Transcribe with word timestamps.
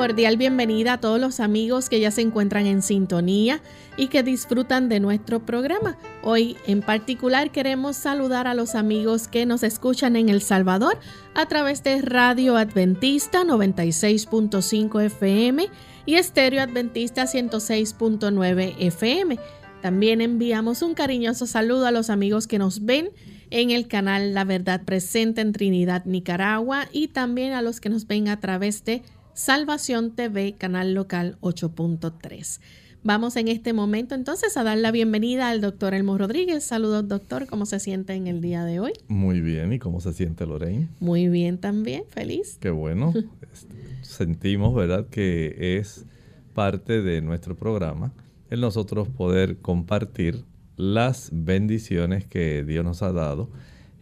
Cordial 0.00 0.38
bienvenida 0.38 0.94
a 0.94 0.98
todos 0.98 1.20
los 1.20 1.40
amigos 1.40 1.90
que 1.90 2.00
ya 2.00 2.10
se 2.10 2.22
encuentran 2.22 2.64
en 2.64 2.80
sintonía 2.80 3.60
y 3.98 4.08
que 4.08 4.22
disfrutan 4.22 4.88
de 4.88 4.98
nuestro 4.98 5.44
programa. 5.44 5.98
Hoy 6.22 6.56
en 6.66 6.80
particular 6.80 7.52
queremos 7.52 7.98
saludar 7.98 8.46
a 8.46 8.54
los 8.54 8.74
amigos 8.76 9.28
que 9.28 9.44
nos 9.44 9.62
escuchan 9.62 10.16
en 10.16 10.30
El 10.30 10.40
Salvador 10.40 10.98
a 11.34 11.44
través 11.44 11.82
de 11.82 12.00
Radio 12.00 12.56
Adventista 12.56 13.42
96.5 13.42 15.04
FM 15.04 15.68
y 16.06 16.14
Estéreo 16.14 16.62
Adventista 16.62 17.24
106.9 17.24 18.76
FM. 18.78 19.38
También 19.82 20.22
enviamos 20.22 20.80
un 20.80 20.94
cariñoso 20.94 21.46
saludo 21.46 21.86
a 21.86 21.90
los 21.90 22.08
amigos 22.08 22.46
que 22.46 22.58
nos 22.58 22.86
ven 22.86 23.10
en 23.50 23.70
el 23.70 23.86
canal 23.86 24.32
La 24.32 24.44
Verdad 24.44 24.82
Presente 24.82 25.42
en 25.42 25.52
Trinidad, 25.52 26.06
Nicaragua 26.06 26.88
y 26.90 27.08
también 27.08 27.52
a 27.52 27.60
los 27.60 27.80
que 27.80 27.90
nos 27.90 28.06
ven 28.06 28.28
a 28.28 28.40
través 28.40 28.82
de 28.84 29.02
Salvación 29.40 30.14
TV, 30.14 30.56
canal 30.58 30.92
local 30.92 31.38
8.3. 31.40 32.60
Vamos 33.02 33.36
en 33.36 33.48
este 33.48 33.72
momento 33.72 34.14
entonces 34.14 34.54
a 34.58 34.64
dar 34.64 34.76
la 34.76 34.90
bienvenida 34.90 35.48
al 35.48 35.62
doctor 35.62 35.94
Elmo 35.94 36.18
Rodríguez. 36.18 36.62
Saludos 36.62 37.08
doctor, 37.08 37.46
¿cómo 37.46 37.64
se 37.64 37.80
siente 37.80 38.12
en 38.12 38.26
el 38.26 38.42
día 38.42 38.66
de 38.66 38.80
hoy? 38.80 38.92
Muy 39.08 39.40
bien, 39.40 39.72
¿y 39.72 39.78
cómo 39.78 40.02
se 40.02 40.12
siente 40.12 40.44
Lorraine? 40.44 40.88
Muy 41.00 41.28
bien 41.28 41.56
también, 41.56 42.04
feliz. 42.10 42.58
Qué 42.60 42.68
bueno. 42.68 43.14
Sentimos, 44.02 44.74
¿verdad?, 44.74 45.06
que 45.06 45.78
es 45.78 46.04
parte 46.52 47.00
de 47.00 47.22
nuestro 47.22 47.56
programa 47.56 48.12
el 48.50 48.60
nosotros 48.60 49.08
poder 49.08 49.56
compartir 49.56 50.44
las 50.76 51.30
bendiciones 51.32 52.26
que 52.26 52.62
Dios 52.62 52.84
nos 52.84 53.02
ha 53.02 53.12
dado 53.12 53.48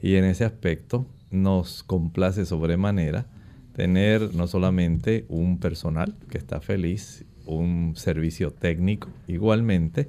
y 0.03 0.17
en 0.17 0.25
ese 0.25 0.45
aspecto 0.45 1.07
nos 1.31 1.85
complace 1.85 2.45
sobremanera 2.45 3.38
tener 3.79 4.35
no 4.35 4.49
solamente 4.49 5.25
un 5.29 5.61
personal 5.61 6.17
que 6.31 6.37
está 6.37 6.61
feliz, 6.61 7.25
un 7.47 7.93
servicio 7.95 8.51
técnico 8.51 9.09
igualmente, 9.29 10.09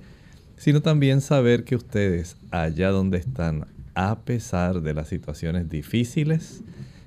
sino 0.57 0.81
también 0.81 1.21
saber 1.21 1.66
que 1.66 1.75
ustedes 1.75 2.36
allá 2.50 2.89
donde 2.89 3.19
están, 3.19 3.68
a 3.94 4.21
pesar 4.21 4.81
de 4.81 4.95
las 4.95 5.07
situaciones 5.07 5.69
difíciles, 5.69 6.63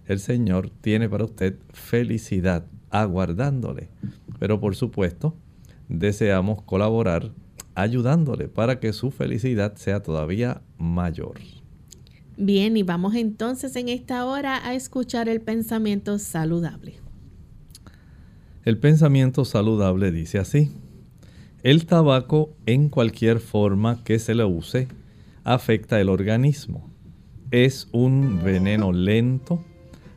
el 0.06 0.20
Señor 0.20 0.70
tiene 0.70 1.08
para 1.08 1.24
usted 1.24 1.56
felicidad 1.72 2.64
aguardándole. 2.90 3.88
Pero 4.38 4.60
por 4.60 4.76
supuesto, 4.76 5.34
deseamos 5.88 6.62
colaborar 6.62 7.32
ayudándole 7.74 8.46
para 8.46 8.78
que 8.78 8.92
su 8.92 9.10
felicidad 9.10 9.74
sea 9.74 10.00
todavía 10.00 10.62
mayor. 10.78 11.40
Bien, 12.44 12.76
y 12.76 12.82
vamos 12.82 13.14
entonces 13.14 13.76
en 13.76 13.88
esta 13.88 14.24
hora 14.26 14.66
a 14.66 14.74
escuchar 14.74 15.28
el 15.28 15.40
pensamiento 15.40 16.18
saludable. 16.18 16.94
El 18.64 18.78
pensamiento 18.78 19.44
saludable 19.44 20.10
dice 20.10 20.40
así, 20.40 20.72
el 21.62 21.86
tabaco 21.86 22.52
en 22.66 22.88
cualquier 22.88 23.38
forma 23.38 24.02
que 24.02 24.18
se 24.18 24.34
le 24.34 24.44
use 24.44 24.88
afecta 25.44 26.00
el 26.00 26.08
organismo. 26.08 26.90
Es 27.52 27.86
un 27.92 28.42
veneno 28.42 28.90
lento, 28.90 29.64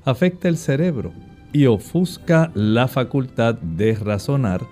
afecta 0.03 0.47
el 0.47 0.57
cerebro 0.57 1.13
y 1.53 1.67
ofusca 1.67 2.51
la 2.55 2.87
facultad 2.87 3.53
de 3.53 3.93
razonar, 3.93 4.65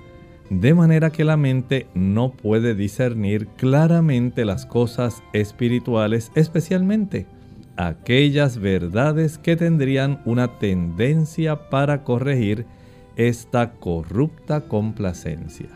de 0.50 0.74
manera 0.74 1.12
que 1.12 1.24
la 1.24 1.38
mente 1.38 1.86
no 1.94 2.32
puede 2.32 2.74
discernir 2.74 3.46
claramente 3.58 4.44
las 4.44 4.66
cosas 4.66 5.22
espirituales, 5.34 6.32
especialmente 6.34 7.28
aquellas 7.78 8.58
verdades 8.58 9.38
que 9.38 9.56
tendrían 9.56 10.22
una 10.26 10.60
tendencia 10.60 11.70
para 11.70 12.04
corregir 12.04 12.66
esta 13.16 13.74
corrupta 13.74 14.62
complacencia. 14.62 15.70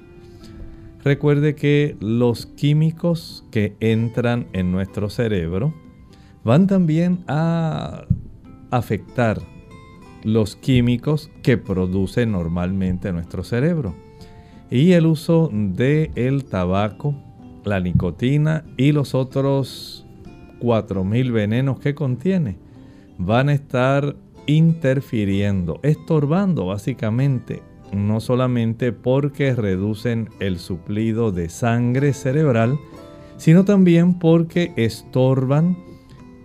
Recuerde 1.04 1.56
que 1.56 1.96
los 2.00 2.46
químicos 2.46 3.46
que 3.52 3.76
entran 3.80 4.48
en 4.54 4.72
nuestro 4.72 5.10
cerebro 5.10 5.74
van 6.44 6.68
también 6.68 7.24
a 7.28 8.06
afectar 8.72 9.40
los 10.24 10.56
químicos 10.56 11.30
que 11.44 11.58
produce 11.58 12.26
normalmente 12.26 13.14
nuestro 13.14 13.44
cerebro. 13.44 13.96
Y 14.70 14.94
el 14.94 15.06
uso 15.06 15.50
de 15.54 16.12
el 16.16 16.46
tabaco, 16.46 17.16
la 17.64 17.80
nicotina 17.80 18.66
y 18.76 18.92
los 18.92 19.16
otros 19.16 20.07
4000 20.60 21.32
venenos 21.32 21.80
que 21.80 21.96
contiene 21.96 22.58
van 23.18 23.50
a 23.50 23.54
estar 23.54 24.16
interfiriendo, 24.46 25.80
estorbando 25.84 26.68
básicamente, 26.68 27.62
no 27.92 28.20
solamente 28.20 28.92
porque 28.92 29.54
reducen 29.56 30.30
el 30.40 30.60
suplido 30.60 31.32
de 31.32 31.50
sangre 31.50 32.14
cerebral, 32.14 32.80
sino 33.38 33.66
también 33.66 34.20
porque 34.20 34.74
estorban 34.76 35.78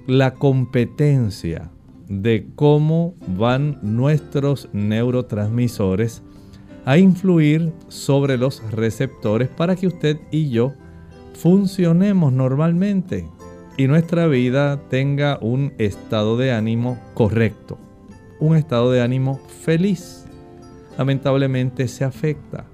la 0.07 0.35
competencia 0.35 1.71
de 2.09 2.49
cómo 2.55 3.15
van 3.39 3.79
nuestros 3.83 4.69
neurotransmisores 4.73 6.23
a 6.85 6.99
influir 6.99 7.73
sobre 7.89 8.37
los 8.37 8.63
receptores 8.73 9.49
para 9.49 9.77
que 9.77 9.87
usted 9.87 10.19
y 10.31 10.51
yo 10.51 10.75
funcionemos 11.35 12.33
normalmente 12.33 13.29
y 13.77 13.87
nuestra 13.87 14.27
vida 14.27 14.81
tenga 14.89 15.39
un 15.41 15.73
estado 15.79 16.37
de 16.37 16.53
ánimo 16.53 16.99
correcto, 17.15 17.79
un 18.39 18.57
estado 18.57 18.91
de 18.93 19.01
ánimo 19.03 19.41
feliz. 19.65 20.27
Lamentablemente 20.99 21.89
se 21.89 22.05
afecta. 22.05 22.67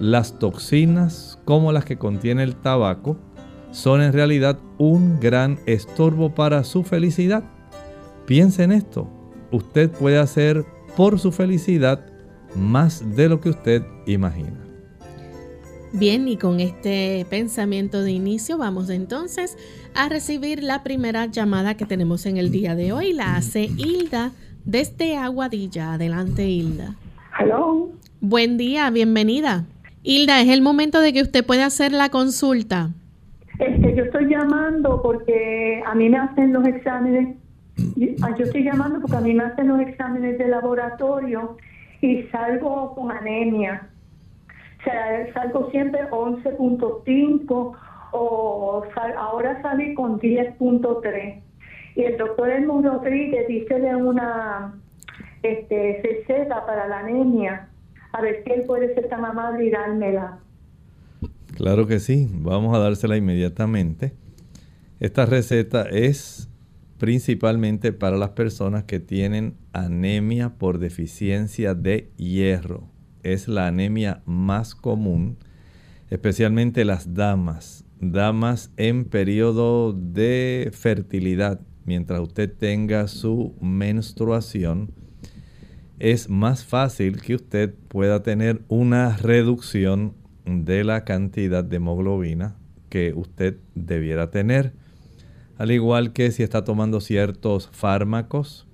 Las 0.00 0.38
toxinas 0.38 1.38
como 1.44 1.72
las 1.72 1.84
que 1.84 1.98
contiene 1.98 2.42
el 2.42 2.56
tabaco 2.56 3.16
son 3.72 4.02
en 4.02 4.12
realidad 4.12 4.58
un 4.78 5.18
gran 5.20 5.58
estorbo 5.66 6.34
para 6.34 6.64
su 6.64 6.84
felicidad. 6.84 7.44
Piense 8.26 8.62
en 8.62 8.72
esto. 8.72 9.08
Usted 9.50 9.90
puede 9.90 10.18
hacer 10.18 10.64
por 10.96 11.18
su 11.18 11.32
felicidad 11.32 12.06
más 12.54 13.16
de 13.16 13.28
lo 13.28 13.40
que 13.40 13.50
usted 13.50 13.82
imagina. 14.06 14.71
Bien, 15.94 16.26
y 16.26 16.38
con 16.38 16.58
este 16.60 17.26
pensamiento 17.28 18.02
de 18.02 18.12
inicio 18.12 18.56
vamos 18.56 18.88
entonces 18.88 19.58
a 19.94 20.08
recibir 20.08 20.62
la 20.62 20.82
primera 20.82 21.26
llamada 21.26 21.76
que 21.76 21.84
tenemos 21.84 22.24
en 22.24 22.38
el 22.38 22.50
día 22.50 22.74
de 22.74 22.92
hoy. 22.92 23.12
La 23.12 23.36
hace 23.36 23.64
Hilda 23.64 24.32
desde 24.64 25.18
Aguadilla. 25.18 25.92
Adelante, 25.92 26.48
Hilda. 26.48 26.94
Hello. 27.38 27.90
Buen 28.22 28.56
día, 28.56 28.88
bienvenida. 28.90 29.66
Hilda, 30.02 30.40
es 30.40 30.48
el 30.48 30.62
momento 30.62 30.98
de 31.00 31.12
que 31.12 31.20
usted 31.20 31.44
pueda 31.44 31.66
hacer 31.66 31.92
la 31.92 32.08
consulta. 32.08 32.88
Este, 33.58 33.94
yo 33.94 34.04
estoy 34.04 34.30
llamando 34.30 35.02
porque 35.02 35.82
a 35.86 35.94
mí 35.94 36.08
me 36.08 36.16
hacen 36.16 36.54
los 36.54 36.66
exámenes. 36.66 37.36
Ah, 38.22 38.34
yo 38.38 38.46
estoy 38.46 38.64
llamando 38.64 39.00
porque 39.00 39.16
a 39.16 39.20
mí 39.20 39.34
me 39.34 39.44
hacen 39.44 39.68
los 39.68 39.80
exámenes 39.80 40.38
de 40.38 40.48
laboratorio 40.48 41.58
y 42.00 42.22
salgo 42.32 42.94
con 42.94 43.12
anemia. 43.12 43.88
Sea, 44.84 45.32
salgo 45.32 45.70
siempre 45.70 46.08
11.5 46.10 47.76
o 48.12 48.84
ahora 49.16 49.62
salí 49.62 49.94
con 49.94 50.20
10.3. 50.20 51.42
Y 51.94 52.02
el 52.02 52.16
doctor 52.16 52.50
Edmund 52.50 52.86
Rodríguez 52.86 53.46
dice 53.48 53.78
de 53.78 53.94
una 53.94 54.74
este, 55.42 56.00
receta 56.02 56.64
para 56.66 56.88
la 56.88 57.00
anemia. 57.00 57.68
A 58.12 58.20
ver 58.20 58.42
si 58.44 58.52
él 58.52 58.64
puede 58.66 58.94
ser 58.94 59.08
tan 59.08 59.24
amable 59.24 59.66
y 59.66 59.70
dármela. 59.70 60.38
Claro 61.56 61.86
que 61.86 62.00
sí, 62.00 62.28
vamos 62.30 62.74
a 62.74 62.78
dársela 62.78 63.16
inmediatamente. 63.16 64.12
Esta 65.00 65.26
receta 65.26 65.82
es 65.82 66.48
principalmente 66.98 67.92
para 67.92 68.16
las 68.16 68.30
personas 68.30 68.84
que 68.84 69.00
tienen 69.00 69.54
anemia 69.72 70.50
por 70.50 70.78
deficiencia 70.78 71.74
de 71.74 72.10
hierro. 72.16 72.91
Es 73.22 73.48
la 73.48 73.66
anemia 73.66 74.22
más 74.26 74.74
común, 74.74 75.38
especialmente 76.10 76.84
las 76.84 77.14
damas, 77.14 77.84
damas 78.00 78.72
en 78.76 79.04
periodo 79.04 79.92
de 79.92 80.70
fertilidad, 80.72 81.60
mientras 81.84 82.20
usted 82.20 82.52
tenga 82.52 83.08
su 83.08 83.54
menstruación, 83.60 84.92
es 85.98 86.28
más 86.28 86.64
fácil 86.64 87.22
que 87.22 87.36
usted 87.36 87.74
pueda 87.88 88.24
tener 88.24 88.62
una 88.66 89.16
reducción 89.16 90.14
de 90.44 90.82
la 90.82 91.04
cantidad 91.04 91.62
de 91.62 91.76
hemoglobina 91.76 92.56
que 92.88 93.14
usted 93.14 93.58
debiera 93.76 94.30
tener. 94.30 94.72
Al 95.58 95.70
igual 95.70 96.12
que 96.12 96.32
si 96.32 96.42
está 96.42 96.64
tomando 96.64 97.00
ciertos 97.00 97.68
fármacos, 97.70 98.66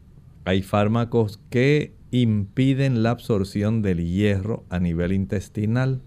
hay 0.46 0.62
fármacos 0.62 1.38
que 1.50 1.97
impiden 2.10 3.02
la 3.02 3.10
absorción 3.10 3.82
del 3.82 4.04
hierro 4.04 4.64
a 4.70 4.78
nivel 4.78 5.12
intestinal 5.12 6.00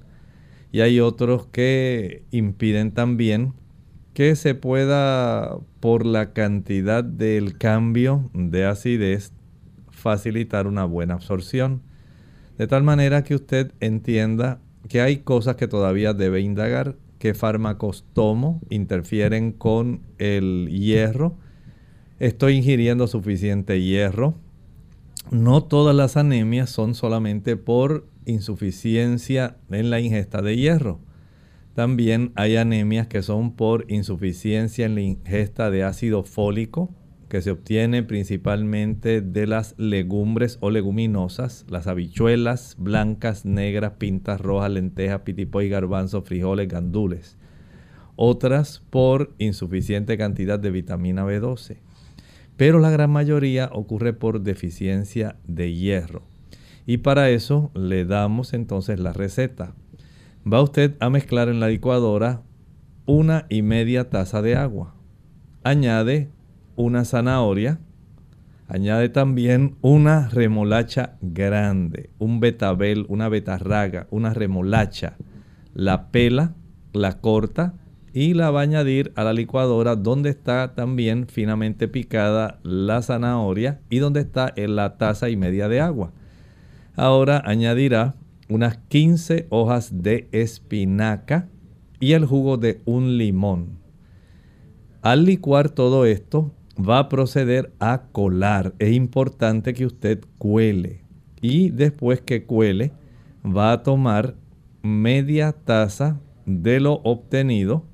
y 0.72 0.82
hay 0.82 1.00
otros 1.00 1.48
que 1.48 2.24
impiden 2.32 2.92
también 2.92 3.54
que 4.14 4.36
se 4.36 4.56
pueda, 4.56 5.58
por 5.80 6.06
la 6.06 6.34
cantidad 6.34 7.04
del 7.04 7.58
cambio 7.58 8.30
de 8.34 8.66
acidez, 8.66 9.34
facilitar 9.90 10.68
una 10.68 10.86
buena 10.86 11.14
absorción. 11.16 11.82
De 12.58 12.68
tal 12.68 12.84
manera 12.84 13.24
que 13.24 13.36
usted 13.36 13.72
entienda 13.80 14.60
que 14.90 15.02
hay 15.02 15.18
cosas 15.18 15.56
que 15.56 15.68
todavía 15.68 16.14
debe 16.14 16.42
indagar, 16.42 16.98
qué 17.20 17.34
fármacos 17.34 18.06
tomo, 18.14 18.62
interfieren 18.70 19.52
con 19.52 20.02
el 20.18 20.70
hierro, 20.70 21.38
estoy 22.20 22.56
ingiriendo 22.56 23.08
suficiente 23.08 23.82
hierro. 23.82 24.36
No 25.32 25.64
todas 25.64 25.96
las 25.96 26.18
anemias 26.18 26.70
son 26.70 26.94
solamente 26.94 27.56
por 27.56 28.06
insuficiencia 28.26 29.56
en 29.70 29.90
la 29.90 30.02
ingesta 30.02 30.42
de 30.42 30.58
hierro. 30.58 31.00
También 31.74 32.34
hay 32.36 32.58
anemias 32.58 33.08
que 33.08 33.22
son 33.22 33.56
por 33.56 33.90
insuficiencia 33.90 34.86
en 34.86 34.96
la 34.96 35.00
ingesta 35.00 35.72
de 35.72 35.86
ácido 35.86 36.24
fólico, 36.24 36.94
que 37.30 37.42
se 37.42 37.50
obtiene 37.50 38.04
principalmente 38.04 39.22
de 39.22 39.48
las 39.48 39.74
legumbres 39.78 40.58
o 40.60 40.70
leguminosas, 40.70 41.66
las 41.70 41.88
habichuelas 41.88 42.76
blancas, 42.78 43.46
negras, 43.46 43.94
pintas 43.98 44.42
rojas, 44.42 44.72
lentejas, 44.72 45.22
pitipoy, 45.22 45.70
garbanzos, 45.70 46.26
frijoles, 46.26 46.68
gandules. 46.68 47.38
Otras 48.18 48.84
por 48.90 49.34
insuficiente 49.38 50.18
cantidad 50.18 50.60
de 50.60 50.72
vitamina 50.72 51.24
B12. 51.24 51.78
Pero 52.58 52.80
la 52.80 52.90
gran 52.90 53.10
mayoría 53.10 53.70
ocurre 53.72 54.14
por 54.14 54.42
deficiencia 54.42 55.38
de 55.46 55.74
hierro. 55.74 56.24
Y 56.86 56.98
para 56.98 57.30
eso 57.30 57.72
le 57.74 58.06
damos 58.06 58.54
entonces 58.54 59.00
la 59.00 59.14
receta. 59.14 59.74
Va 60.52 60.62
usted 60.62 60.96
a 61.00 61.10
mezclar 61.10 61.50
en 61.50 61.60
la 61.60 61.68
licuadora 61.68 62.42
una 63.06 63.46
y 63.50 63.62
media 63.62 64.10
taza 64.10 64.42
de 64.42 64.56
agua. 64.56 64.96
Añade 65.64 66.30
una 66.76 67.06
zanahoria. 67.06 67.80
Añade 68.68 69.10
también 69.10 69.76
una 69.82 70.30
remolacha 70.30 71.18
grande, 71.22 72.10
un 72.20 72.40
betabel, 72.40 73.06
una 73.10 73.28
betarraga, 73.28 74.08
una 74.12 74.34
remolacha. 74.34 75.18
La 75.74 76.10
pela, 76.10 76.56
la 76.94 77.20
corta 77.20 77.74
y 78.14 78.34
la 78.34 78.52
va 78.52 78.62
a 78.62 78.64
añadir 78.64 79.12
a 79.16 79.24
la 79.24 79.34
licuadora 79.34 79.96
donde 79.96 80.30
está 80.30 80.76
también 80.76 81.28
finamente 81.28 81.88
picada 81.88 82.60
la 82.64 83.02
zanahoria 83.02 83.80
y 83.90 84.00
donde 84.00 84.22
está 84.22 84.52
en 84.56 84.76
la 84.76 84.98
taza 84.98 85.30
y 85.30 85.38
media 85.38 85.68
de 85.70 85.80
agua. 85.80 86.12
Ahora 86.96 87.42
añadirá 87.46 88.16
unas 88.50 88.78
15 88.90 89.48
hojas 89.50 90.04
de 90.04 90.28
espinaca 90.32 91.48
y 92.00 92.14
el 92.14 92.26
jugo 92.26 92.58
de 92.58 92.82
un 92.86 93.18
limón. 93.18 93.80
Al 95.02 95.26
licuar 95.26 95.70
todo 95.70 96.06
esto, 96.06 96.52
va 96.78 97.00
a 97.00 97.10
proceder 97.10 97.74
a 97.80 98.04
colar. 98.12 98.74
Es 98.80 98.94
importante 98.94 99.74
que 99.74 99.86
usted 99.86 100.24
cuele. 100.38 101.02
Y 101.42 101.70
después 101.70 102.22
que 102.22 102.46
cuele, 102.46 102.92
va 103.46 103.72
a 103.72 103.84
tomar 103.84 104.36
media 104.84 105.54
taza 105.54 106.20
de 106.46 106.80
lo 106.80 106.96
obtenido. 107.04 107.86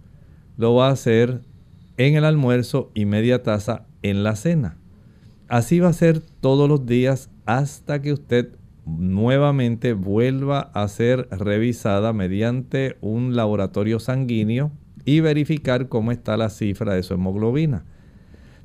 Lo 0.58 0.76
va 0.76 0.88
a 0.88 0.92
hacer 0.92 1.42
en 1.98 2.16
el 2.16 2.26
almuerzo 2.26 2.92
y 2.94 3.06
media 3.06 3.44
taza 3.44 3.86
en 4.02 4.24
la 4.24 4.36
cena. 4.36 4.78
Así 5.48 5.80
va 5.80 5.90
a 5.90 5.94
ser 5.94 6.20
todos 6.20 6.68
los 6.68 6.86
días 6.86 7.30
hasta 7.46 8.02
que 8.02 8.14
usted 8.14 8.50
nuevamente 8.86 9.94
vuelva 9.94 10.60
a 10.74 10.88
ser 10.88 11.28
revisada 11.32 12.14
mediante 12.14 12.98
un 13.02 13.36
laboratorio 13.36 14.00
sanguíneo 14.00 14.72
y 15.06 15.20
verificar 15.20 15.88
cómo 15.88 16.12
está 16.12 16.38
la 16.38 16.50
cifra 16.50 16.94
de 16.94 17.04
su 17.04 17.14
hemoglobina. 17.14 17.86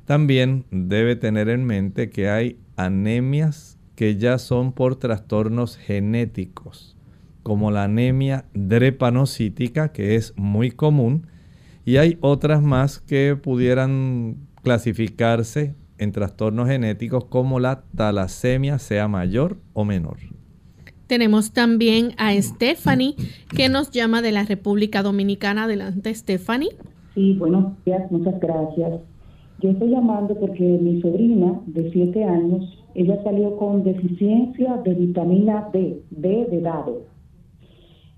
También 0.05 0.65
debe 0.71 1.15
tener 1.15 1.47
en 1.49 1.63
mente 1.65 2.09
que 2.09 2.29
hay 2.29 2.57
anemias 2.75 3.77
que 3.95 4.17
ya 4.17 4.37
son 4.37 4.73
por 4.73 4.95
trastornos 4.97 5.77
genéticos, 5.77 6.97
como 7.43 7.71
la 7.71 7.83
anemia 7.85 8.45
drepanocítica, 8.53 9.93
que 9.93 10.15
es 10.15 10.33
muy 10.35 10.71
común, 10.71 11.27
y 11.85 11.97
hay 11.97 12.17
otras 12.21 12.61
más 12.61 12.99
que 12.99 13.35
pudieran 13.35 14.37
clasificarse 14.61 15.75
en 15.97 16.11
trastornos 16.11 16.67
genéticos 16.67 17.25
como 17.25 17.59
la 17.59 17.83
talasemia, 17.95 18.79
sea 18.79 19.07
mayor 19.07 19.57
o 19.73 19.85
menor. 19.85 20.17
Tenemos 21.07 21.51
también 21.51 22.13
a 22.17 22.33
Stephanie, 22.41 23.15
que 23.55 23.69
nos 23.69 23.91
llama 23.91 24.21
de 24.21 24.31
la 24.31 24.43
República 24.43 25.03
Dominicana. 25.03 25.65
Adelante, 25.65 26.13
Stephanie. 26.15 26.69
Sí, 27.13 27.33
buenos 27.33 27.73
días, 27.85 28.09
muchas 28.09 28.39
gracias. 28.39 29.01
Yo 29.59 29.69
estoy 29.69 29.89
llamando 29.91 30.35
porque 30.39 30.63
mi 30.63 31.01
sobrina 31.01 31.59
de 31.67 31.91
7 31.91 32.23
años, 32.23 32.65
ella 32.95 33.21
salió 33.23 33.55
con 33.57 33.83
deficiencia 33.83 34.77
de 34.83 34.93
vitamina 34.93 35.69
D, 35.71 36.01
D 36.09 36.47
de 36.49 36.61
dado. 36.61 37.12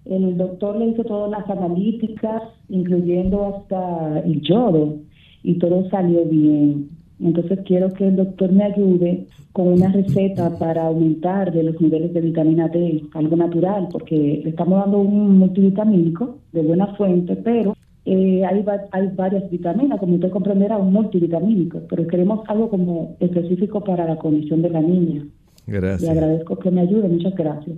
El 0.05 0.37
doctor 0.37 0.77
le 0.77 0.87
hizo 0.87 1.03
todas 1.03 1.31
las 1.31 1.49
analíticas, 1.49 2.43
incluyendo 2.69 3.45
hasta 3.45 4.19
el 4.19 4.41
yodo, 4.41 4.97
y 5.43 5.55
todo 5.55 5.89
salió 5.89 6.25
bien. 6.25 6.89
Entonces 7.19 7.59
quiero 7.65 7.93
que 7.93 8.07
el 8.07 8.17
doctor 8.17 8.51
me 8.51 8.65
ayude 8.65 9.27
con 9.53 9.67
una 9.67 9.91
receta 9.91 10.57
para 10.59 10.87
aumentar 10.87 11.53
de 11.53 11.63
los 11.63 11.79
niveles 11.79 12.13
de 12.13 12.21
vitamina 12.21 12.67
D, 12.67 13.03
algo 13.13 13.35
natural, 13.37 13.87
porque 13.91 14.41
le 14.43 14.49
estamos 14.49 14.79
dando 14.81 14.99
un 14.99 15.37
multivitamínico 15.39 16.39
de 16.51 16.61
buena 16.61 16.87
fuente, 16.95 17.37
pero 17.37 17.75
eh, 18.03 18.43
hay, 18.45 18.65
hay 18.91 19.07
varias 19.15 19.49
vitaminas, 19.49 19.99
como 19.99 20.15
usted 20.15 20.29
comprenderá, 20.29 20.77
un 20.77 20.91
multivitamínico, 20.91 21.81
pero 21.89 22.05
queremos 22.05 22.41
algo 22.49 22.69
como 22.69 23.15
específico 23.19 23.81
para 23.81 24.05
la 24.05 24.17
condición 24.17 24.61
de 24.61 24.69
la 24.69 24.81
niña. 24.81 25.25
Gracias. 25.65 26.01
Le 26.01 26.09
agradezco 26.09 26.59
que 26.59 26.69
me 26.69 26.81
ayude, 26.81 27.07
muchas 27.07 27.33
gracias. 27.33 27.77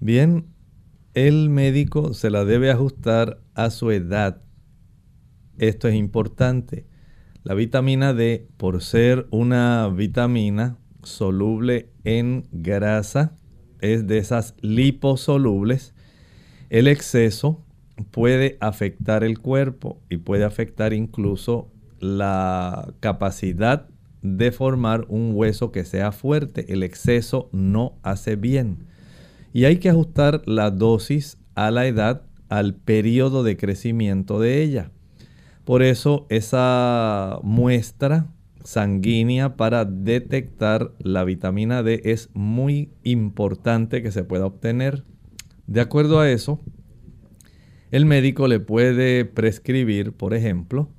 Bien, 0.00 0.44
el 1.26 1.50
médico 1.50 2.14
se 2.14 2.30
la 2.30 2.44
debe 2.44 2.70
ajustar 2.70 3.40
a 3.54 3.70
su 3.70 3.90
edad. 3.90 4.40
Esto 5.58 5.88
es 5.88 5.96
importante. 5.96 6.86
La 7.42 7.54
vitamina 7.54 8.14
D, 8.14 8.46
por 8.56 8.82
ser 8.82 9.26
una 9.30 9.88
vitamina 9.88 10.78
soluble 11.02 11.90
en 12.04 12.46
grasa, 12.52 13.36
es 13.80 14.06
de 14.06 14.18
esas 14.18 14.54
liposolubles, 14.60 15.92
el 16.70 16.86
exceso 16.86 17.64
puede 18.12 18.56
afectar 18.60 19.24
el 19.24 19.40
cuerpo 19.40 20.00
y 20.08 20.18
puede 20.18 20.44
afectar 20.44 20.92
incluso 20.92 21.72
la 21.98 22.94
capacidad 23.00 23.88
de 24.22 24.52
formar 24.52 25.04
un 25.08 25.32
hueso 25.34 25.72
que 25.72 25.84
sea 25.84 26.12
fuerte. 26.12 26.72
El 26.72 26.84
exceso 26.84 27.48
no 27.52 27.98
hace 28.02 28.36
bien. 28.36 28.86
Y 29.52 29.64
hay 29.64 29.78
que 29.78 29.90
ajustar 29.90 30.42
la 30.46 30.70
dosis 30.70 31.38
a 31.54 31.70
la 31.70 31.86
edad, 31.86 32.22
al 32.48 32.74
periodo 32.74 33.42
de 33.42 33.56
crecimiento 33.56 34.40
de 34.40 34.62
ella. 34.62 34.90
Por 35.64 35.82
eso 35.82 36.26
esa 36.30 37.40
muestra 37.42 38.26
sanguínea 38.64 39.56
para 39.56 39.84
detectar 39.84 40.92
la 40.98 41.24
vitamina 41.24 41.82
D 41.82 42.00
es 42.04 42.30
muy 42.34 42.90
importante 43.02 44.02
que 44.02 44.12
se 44.12 44.24
pueda 44.24 44.46
obtener. 44.46 45.04
De 45.66 45.80
acuerdo 45.80 46.20
a 46.20 46.30
eso, 46.30 46.60
el 47.90 48.06
médico 48.06 48.48
le 48.48 48.60
puede 48.60 49.24
prescribir, 49.24 50.12
por 50.12 50.34
ejemplo, 50.34 50.90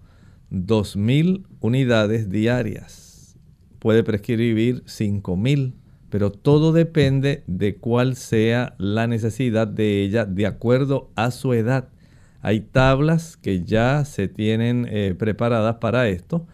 2.000 0.51 1.45
unidades 1.59 2.29
diarias. 2.29 3.37
Puede 3.77 4.03
prescribir 4.03 4.83
5.000, 4.85 5.73
pero 6.09 6.31
todo 6.31 6.71
depende 6.71 7.43
de 7.47 7.75
cuál 7.75 8.15
sea 8.15 8.75
la 8.77 9.07
necesidad 9.07 9.67
de 9.67 10.03
ella 10.03 10.25
de 10.25 10.45
acuerdo 10.45 11.09
a 11.15 11.31
su 11.31 11.53
edad. 11.53 11.89
Hay 12.41 12.61
tablas 12.61 13.37
que 13.37 13.63
ya 13.63 14.05
se 14.05 14.27
tienen 14.27 14.87
eh, 14.89 15.15
preparadas 15.17 15.75
para 15.75 16.07
esto. 16.07 16.47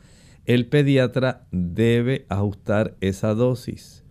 El 0.45 0.67
pediatra 0.67 1.45
debe 1.51 2.25
ajustar 2.29 2.95
esa 3.01 3.33
dosis 3.33 4.05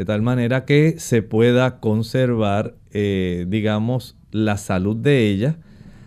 de 0.00 0.04
tal 0.04 0.22
manera 0.22 0.64
que 0.64 0.98
se 0.98 1.22
pueda 1.22 1.80
conservar, 1.80 2.74
eh, 2.92 3.44
digamos, 3.48 4.16
la 4.30 4.56
salud 4.56 4.96
de 4.96 5.28
ella 5.28 5.58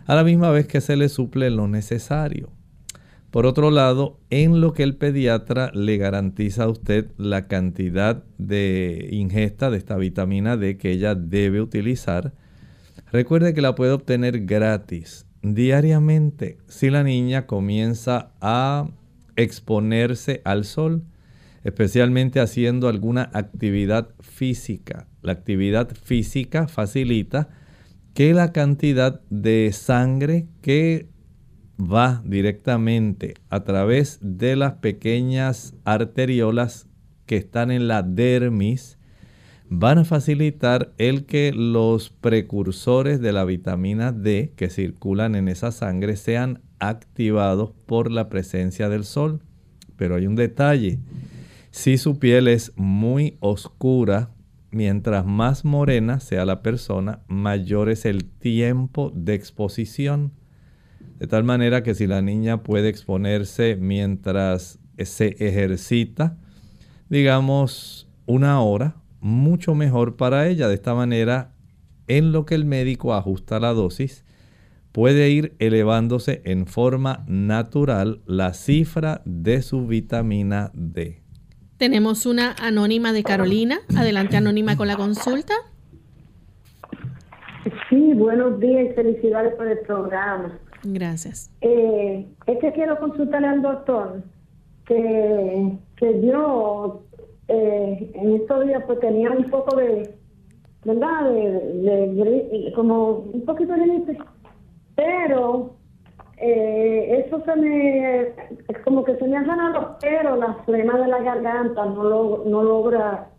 a 0.05 0.15
la 0.15 0.23
misma 0.23 0.49
vez 0.51 0.67
que 0.67 0.81
se 0.81 0.95
le 0.95 1.09
suple 1.09 1.49
lo 1.49 1.67
necesario. 1.67 2.49
Por 3.33 3.45
otro 3.45 3.69
lado, 3.69 4.21
en 4.29 4.61
lo 4.61 4.71
que 4.71 4.83
el 4.83 4.95
pediatra 4.95 5.71
le 5.73 5.97
garantiza 5.97 6.63
a 6.63 6.69
usted 6.69 7.11
la 7.17 7.47
cantidad 7.47 8.23
de 8.37 9.09
ingesta 9.11 9.69
de 9.69 9.77
esta 9.77 9.97
vitamina 9.97 10.55
D 10.55 10.77
que 10.77 10.91
ella 10.91 11.15
debe 11.15 11.59
utilizar, 11.59 12.33
Recuerde 13.13 13.53
que 13.53 13.61
la 13.61 13.75
puede 13.75 13.91
obtener 13.91 14.43
gratis 14.47 15.27
diariamente 15.43 16.57
si 16.67 16.89
la 16.89 17.03
niña 17.03 17.45
comienza 17.45 18.31
a 18.41 18.89
exponerse 19.35 20.41
al 20.45 20.65
sol, 20.65 21.03
especialmente 21.63 22.39
haciendo 22.39 22.87
alguna 22.87 23.29
actividad 23.33 24.09
física. 24.19 25.05
La 25.21 25.33
actividad 25.33 25.91
física 25.95 26.67
facilita 26.67 27.49
que 28.15 28.33
la 28.33 28.51
cantidad 28.51 29.21
de 29.29 29.71
sangre 29.73 30.47
que 30.63 31.12
va 31.79 32.21
directamente 32.25 33.35
a 33.49 33.63
través 33.63 34.19
de 34.21 34.55
las 34.55 34.73
pequeñas 34.73 35.75
arteriolas 35.85 36.87
que 37.25 37.37
están 37.37 37.71
en 37.71 37.87
la 37.87 38.03
dermis 38.03 38.97
van 39.69 39.97
a 39.97 40.05
facilitar 40.05 40.93
el 40.97 41.25
que 41.25 41.51
los 41.51 42.09
precursores 42.09 43.21
de 43.21 43.33
la 43.33 43.43
vitamina 43.43 44.11
D 44.11 44.53
que 44.55 44.69
circulan 44.69 45.35
en 45.35 45.47
esa 45.47 45.71
sangre 45.71 46.15
sean 46.15 46.61
activados 46.79 47.71
por 47.87 48.11
la 48.11 48.29
presencia 48.29 48.89
del 48.89 49.03
sol. 49.03 49.41
Pero 49.95 50.15
hay 50.15 50.27
un 50.27 50.35
detalle. 50.35 50.99
Si 51.71 51.97
su 51.97 52.19
piel 52.19 52.47
es 52.47 52.73
muy 52.75 53.37
oscura, 53.39 54.29
mientras 54.69 55.25
más 55.25 55.65
morena 55.65 56.19
sea 56.19 56.45
la 56.45 56.61
persona, 56.61 57.21
mayor 57.27 57.89
es 57.89 58.05
el 58.05 58.25
tiempo 58.25 59.11
de 59.15 59.33
exposición. 59.33 60.33
De 61.23 61.27
tal 61.27 61.45
manera 61.45 61.83
que 61.83 61.95
si 61.95 62.05
la 62.05 62.21
niña 62.21 62.63
puede 62.63 62.89
exponerse 62.89 63.77
mientras 63.79 64.77
se 64.97 65.27
ejercita, 65.39 66.35
digamos 67.07 68.09
una 68.25 68.59
hora, 68.59 68.97
mucho 69.21 69.73
mejor 69.73 70.17
para 70.17 70.49
ella. 70.49 70.67
De 70.67 70.73
esta 70.73 70.93
manera, 70.93 71.53
en 72.09 72.33
lo 72.33 72.45
que 72.45 72.55
el 72.55 72.65
médico 72.65 73.13
ajusta 73.13 73.61
la 73.61 73.71
dosis, 73.71 74.25
puede 74.91 75.29
ir 75.29 75.55
elevándose 75.59 76.41
en 76.43 76.67
forma 76.67 77.23
natural 77.25 78.19
la 78.25 78.53
cifra 78.53 79.21
de 79.23 79.61
su 79.61 79.87
vitamina 79.87 80.71
D. 80.73 81.21
Tenemos 81.77 82.25
una 82.25 82.53
anónima 82.59 83.13
de 83.13 83.23
Carolina. 83.23 83.77
Adelante, 83.95 84.35
anónima, 84.35 84.75
con 84.75 84.89
la 84.89 84.97
consulta. 84.97 85.53
Sí, 87.89 88.11
buenos 88.13 88.59
días 88.59 88.91
y 88.91 88.93
felicidades 88.93 89.55
por 89.55 89.69
el 89.69 89.79
programa. 89.87 90.59
Gracias. 90.83 91.49
Eh, 91.61 92.25
es 92.45 92.57
que 92.59 92.71
quiero 92.73 92.99
consultarle 92.99 93.47
al 93.47 93.61
doctor 93.61 94.21
que, 94.85 95.77
que 95.95 96.21
yo 96.21 97.03
eh, 97.47 98.11
en 98.13 98.35
estos 98.35 98.65
días 98.65 98.83
pues 98.85 98.99
tenía 98.99 99.31
un 99.31 99.49
poco 99.49 99.75
de, 99.75 100.13
¿verdad? 100.83 101.31
De, 101.31 102.71
como 102.75 103.19
un 103.33 103.45
poquito 103.45 103.73
de 103.73 103.79
gripe, 103.79 104.17
pero 104.95 105.75
eh, 106.37 107.23
eso 107.25 107.41
se 107.45 107.55
me, 107.55 108.27
como 108.83 109.03
que 109.03 109.15
se 109.15 109.27
me 109.27 109.37
han 109.37 109.47
ganado 109.47 109.97
pero 110.01 110.35
la 110.35 110.55
flema 110.65 110.97
de 110.99 111.07
la 111.07 111.19
garganta 111.19 111.85
no, 111.85 112.03
lo, 112.03 112.43
no 112.45 112.63
logra 112.63 113.29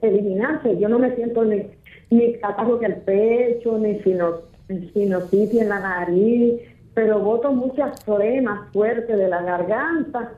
eliminarse. 0.00 0.78
Yo 0.78 0.88
no 0.88 0.98
me 0.98 1.14
siento 1.16 1.44
ni, 1.44 1.62
ni 2.10 2.34
catarro 2.38 2.78
que 2.78 2.86
el 2.86 2.96
pecho, 2.96 3.78
ni 3.78 4.00
sinusitis 4.00 5.60
en 5.60 5.68
la 5.68 5.80
nariz, 5.80 6.60
pero 6.96 7.20
boto 7.20 7.52
muchas 7.52 8.02
flemas 8.04 8.72
fuertes 8.72 9.18
de 9.18 9.28
la 9.28 9.42
garganta 9.42 10.32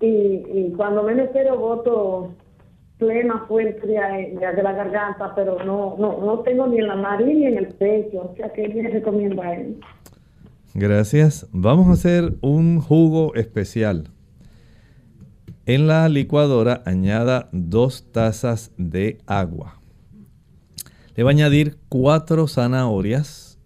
y, 0.00 0.72
cuando 0.76 1.04
me 1.04 1.12
espero 1.22 1.56
voto 1.56 2.34
plena 2.98 3.44
fuerte 3.46 3.86
de, 3.86 3.94
de, 4.36 4.62
la 4.64 4.72
garganta, 4.72 5.32
pero 5.36 5.62
no, 5.64 5.94
no, 5.96 6.18
no 6.18 6.40
tengo 6.40 6.66
ni 6.66 6.78
en 6.78 6.88
la 6.88 6.96
nariz 6.96 7.28
ni 7.28 7.46
en 7.46 7.58
el 7.58 7.68
pecho, 7.68 8.32
o 8.32 8.36
sea 8.36 8.52
que 8.52 8.66
le 8.66 8.88
recomiendo 8.88 9.40
a 9.42 9.54
él. 9.54 9.78
Gracias. 10.74 11.46
Vamos 11.52 11.86
a 11.86 11.92
hacer 11.92 12.34
un 12.40 12.80
jugo 12.80 13.36
especial. 13.36 14.10
En 15.66 15.86
la 15.86 16.08
licuadora 16.08 16.82
añada 16.84 17.48
dos 17.52 18.10
tazas 18.10 18.72
de 18.76 19.18
agua. 19.26 19.80
Le 21.14 21.22
va 21.22 21.30
a 21.30 21.32
añadir 21.32 21.78
cuatro 21.88 22.48
zanahorias. 22.48 23.60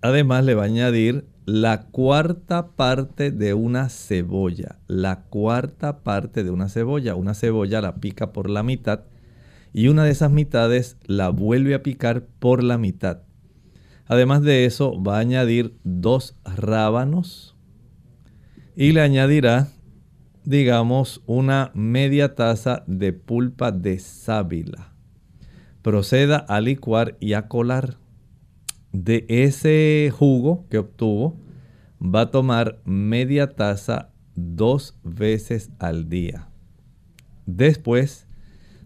Además 0.00 0.44
le 0.44 0.54
va 0.54 0.62
a 0.62 0.66
añadir 0.66 1.24
la 1.52 1.82
cuarta 1.86 2.76
parte 2.76 3.32
de 3.32 3.54
una 3.54 3.88
cebolla. 3.88 4.78
La 4.86 5.22
cuarta 5.22 6.04
parte 6.04 6.44
de 6.44 6.50
una 6.50 6.68
cebolla. 6.68 7.16
Una 7.16 7.34
cebolla 7.34 7.80
la 7.80 7.96
pica 7.96 8.32
por 8.32 8.48
la 8.48 8.62
mitad 8.62 9.00
y 9.72 9.88
una 9.88 10.04
de 10.04 10.12
esas 10.12 10.30
mitades 10.30 10.96
la 11.06 11.30
vuelve 11.30 11.74
a 11.74 11.82
picar 11.82 12.24
por 12.38 12.62
la 12.62 12.78
mitad. 12.78 13.22
Además 14.06 14.42
de 14.42 14.64
eso 14.64 15.02
va 15.02 15.16
a 15.16 15.20
añadir 15.20 15.74
dos 15.82 16.36
rábanos 16.44 17.56
y 18.76 18.92
le 18.92 19.00
añadirá, 19.00 19.66
digamos, 20.44 21.20
una 21.26 21.72
media 21.74 22.36
taza 22.36 22.84
de 22.86 23.12
pulpa 23.12 23.72
de 23.72 23.98
sábila. 23.98 24.92
Proceda 25.82 26.36
a 26.36 26.60
licuar 26.60 27.16
y 27.18 27.32
a 27.32 27.48
colar. 27.48 27.96
De 28.92 29.24
ese 29.28 30.12
jugo 30.16 30.66
que 30.68 30.78
obtuvo, 30.78 31.36
va 32.02 32.22
a 32.22 32.30
tomar 32.30 32.80
media 32.84 33.54
taza 33.54 34.10
dos 34.34 34.96
veces 35.04 35.70
al 35.78 36.08
día. 36.08 36.48
Después, 37.46 38.26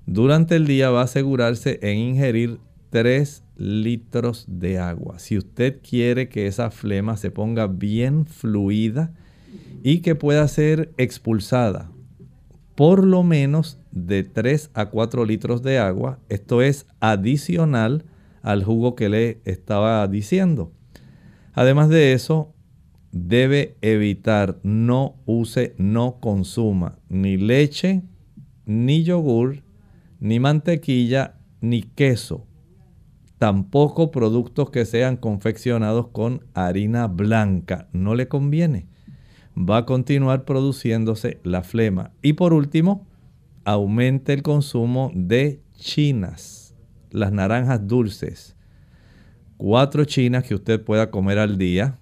durante 0.07 0.57
el 0.57 0.67
día 0.67 0.91
va 0.91 1.01
a 1.01 1.05
asegurarse 1.05 1.79
en 1.83 1.99
ingerir 1.99 2.59
3 2.91 3.43
litros 3.57 4.45
de 4.49 4.79
agua. 4.79 5.19
Si 5.19 5.39
usted 5.39 5.81
quiere 5.81 6.29
que 6.29 6.47
esa 6.47 6.71
flema 6.71 7.17
se 7.17 7.31
ponga 7.31 7.67
bien 7.67 8.27
fluida 8.27 9.13
y 9.83 10.01
que 10.01 10.15
pueda 10.15 10.47
ser 10.49 10.93
expulsada 10.97 11.91
por 12.75 13.05
lo 13.05 13.23
menos 13.23 13.79
de 13.93 14.25
3 14.25 14.71
a 14.75 14.87
4 14.87 15.25
litros 15.25 15.63
de 15.63 15.79
agua, 15.79 16.19
esto 16.29 16.63
es 16.63 16.87
adicional 17.01 18.05
al 18.45 18.63
jugo 18.63 18.95
que 18.95 19.09
le 19.09 19.41
estaba 19.45 20.07
diciendo. 20.07 20.73
Además 21.55 21.89
de 21.89 22.13
eso, 22.13 22.55
debe 23.11 23.77
evitar, 23.81 24.61
no 24.63 25.17
use, 25.25 25.75
no 25.79 26.21
consuma 26.21 26.99
ni 27.09 27.37
leche, 27.37 28.03
ni 28.67 29.03
yogur, 29.03 29.63
ni 30.21 30.41
mantequilla, 30.41 31.39
ni 31.61 31.83
queso. 31.83 32.47
Tampoco 33.39 34.11
productos 34.11 34.71
que 34.71 34.85
sean 34.85 35.17
confeccionados 35.17 36.09
con 36.09 36.45
harina 36.55 37.07
blanca. 37.09 37.89
No 37.93 38.15
le 38.15 38.29
conviene. 38.29 38.89
Va 39.57 39.79
a 39.79 39.87
continuar 39.87 40.45
produciéndose 40.45 41.41
la 41.45 41.63
flema. 41.63 42.13
Y 42.23 42.35
por 42.35 42.53
último, 42.53 43.07
aumente 43.65 44.33
el 44.33 44.43
consumo 44.43 45.11
de 45.15 45.63
chinas. 45.77 46.64
Las 47.15 47.33
naranjas 47.33 47.87
dulces. 47.87 48.57
Cuatro 49.57 50.05
chinas 50.05 50.45
que 50.45 50.55
usted 50.55 50.83
pueda 50.83 51.11
comer 51.11 51.39
al 51.39 51.57
día 51.57 51.99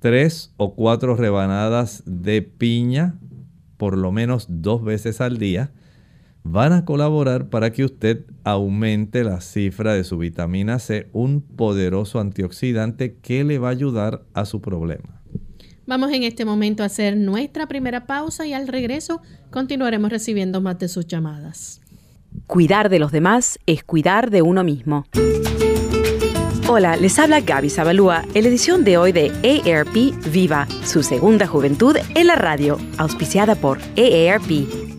tres 0.00 0.52
o 0.56 0.74
cuatro 0.74 1.14
rebanadas 1.14 2.02
de 2.06 2.42
piña 2.42 3.14
por 3.76 3.96
lo 3.96 4.12
menos 4.12 4.46
dos 4.48 4.82
veces 4.82 5.20
al 5.20 5.38
día 5.38 5.70
van 6.42 6.72
a 6.72 6.84
colaborar 6.84 7.48
para 7.48 7.70
que 7.70 7.84
usted 7.84 8.24
aumente 8.44 9.24
la 9.24 9.40
cifra 9.40 9.94
de 9.94 10.04
su 10.04 10.18
vitamina 10.18 10.78
C, 10.78 11.08
un 11.12 11.42
poderoso 11.42 12.18
antioxidante 12.18 13.16
que 13.16 13.44
le 13.44 13.58
va 13.58 13.68
a 13.68 13.72
ayudar 13.72 14.24
a 14.32 14.46
su 14.46 14.60
problema. 14.60 15.22
Vamos 15.86 16.12
en 16.12 16.22
este 16.22 16.44
momento 16.44 16.82
a 16.82 16.86
hacer 16.86 17.16
nuestra 17.16 17.68
primera 17.68 18.06
pausa 18.06 18.46
y 18.46 18.54
al 18.54 18.68
regreso 18.68 19.20
continuaremos 19.50 20.10
recibiendo 20.10 20.60
más 20.60 20.78
de 20.78 20.88
sus 20.88 21.06
llamadas. 21.06 21.80
Cuidar 22.46 22.88
de 22.88 22.98
los 22.98 23.12
demás 23.12 23.58
es 23.66 23.84
cuidar 23.84 24.30
de 24.30 24.42
uno 24.42 24.64
mismo. 24.64 25.06
Hola, 26.68 26.96
les 26.96 27.18
habla 27.18 27.40
Gaby 27.40 27.68
Zabalúa 27.68 28.24
en 28.34 28.44
la 28.44 28.48
edición 28.48 28.84
de 28.84 28.96
hoy 28.96 29.10
de 29.10 29.32
AARP 29.42 30.14
Viva, 30.30 30.68
su 30.84 31.02
segunda 31.02 31.46
juventud 31.46 31.96
en 32.14 32.26
la 32.28 32.36
radio, 32.36 32.78
auspiciada 32.96 33.56
por 33.56 33.78
AARP. 33.96 34.89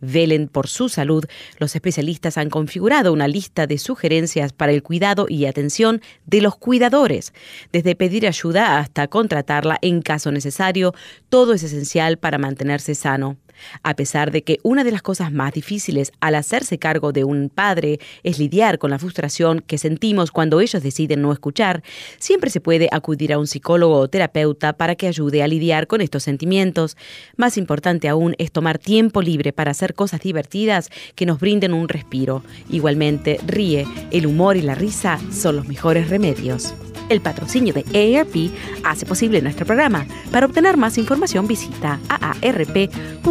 velen 0.00 0.48
por 0.48 0.68
su 0.68 0.88
salud, 0.88 1.24
los 1.58 1.74
especialistas 1.74 2.38
han 2.38 2.50
configurado 2.50 3.12
una 3.12 3.28
lista 3.28 3.66
de 3.66 3.78
sugerencias 3.78 4.52
para 4.52 4.72
el 4.72 4.82
cuidado 4.82 5.26
y 5.28 5.46
atención 5.46 6.00
de 6.26 6.40
los 6.40 6.56
cuidadores. 6.56 7.32
Desde 7.72 7.94
pedir 7.94 8.26
ayuda 8.26 8.78
hasta 8.78 9.08
contratarla 9.08 9.78
en 9.82 10.02
caso 10.02 10.32
necesario, 10.32 10.94
todo 11.28 11.54
es 11.54 11.62
esencial 11.62 12.18
para 12.18 12.38
mantenerse 12.38 12.94
sano. 12.94 13.36
A 13.82 13.96
pesar 13.96 14.30
de 14.30 14.42
que 14.42 14.58
una 14.62 14.84
de 14.84 14.92
las 14.92 15.02
cosas 15.02 15.32
más 15.32 15.52
difíciles 15.52 16.12
al 16.20 16.34
hacerse 16.34 16.78
cargo 16.78 17.12
de 17.12 17.24
un 17.24 17.48
padre 17.48 18.00
es 18.22 18.38
lidiar 18.38 18.78
con 18.78 18.90
la 18.90 18.98
frustración 18.98 19.60
que 19.60 19.78
sentimos 19.78 20.30
cuando 20.30 20.60
ellos 20.60 20.82
deciden 20.82 21.22
no 21.22 21.32
escuchar, 21.32 21.82
siempre 22.18 22.50
se 22.50 22.60
puede 22.60 22.88
acudir 22.92 23.32
a 23.32 23.38
un 23.38 23.46
psicólogo 23.46 23.96
o 23.96 24.08
terapeuta 24.08 24.72
para 24.74 24.94
que 24.94 25.06
ayude 25.06 25.42
a 25.42 25.48
lidiar 25.48 25.86
con 25.86 26.00
estos 26.00 26.22
sentimientos. 26.22 26.96
Más 27.36 27.56
importante 27.56 28.08
aún 28.08 28.34
es 28.38 28.52
tomar 28.52 28.78
tiempo 28.78 29.22
libre 29.22 29.52
para 29.52 29.70
hacer 29.70 29.94
cosas 29.94 30.20
divertidas 30.20 30.90
que 31.14 31.26
nos 31.26 31.40
brinden 31.40 31.72
un 31.72 31.88
respiro. 31.88 32.42
Igualmente, 32.70 33.40
ríe, 33.46 33.86
el 34.10 34.26
humor 34.26 34.56
y 34.56 34.62
la 34.62 34.74
risa 34.74 35.18
son 35.32 35.56
los 35.56 35.68
mejores 35.68 36.08
remedios. 36.08 36.74
El 37.10 37.20
patrocinio 37.20 37.74
de 37.74 37.84
AARP 37.92 38.52
hace 38.84 39.04
posible 39.04 39.42
nuestro 39.42 39.66
programa. 39.66 40.06
Para 40.30 40.46
obtener 40.46 40.76
más 40.76 40.96
información 40.96 41.48
visita 41.48 41.98
aarp.org 42.08 43.26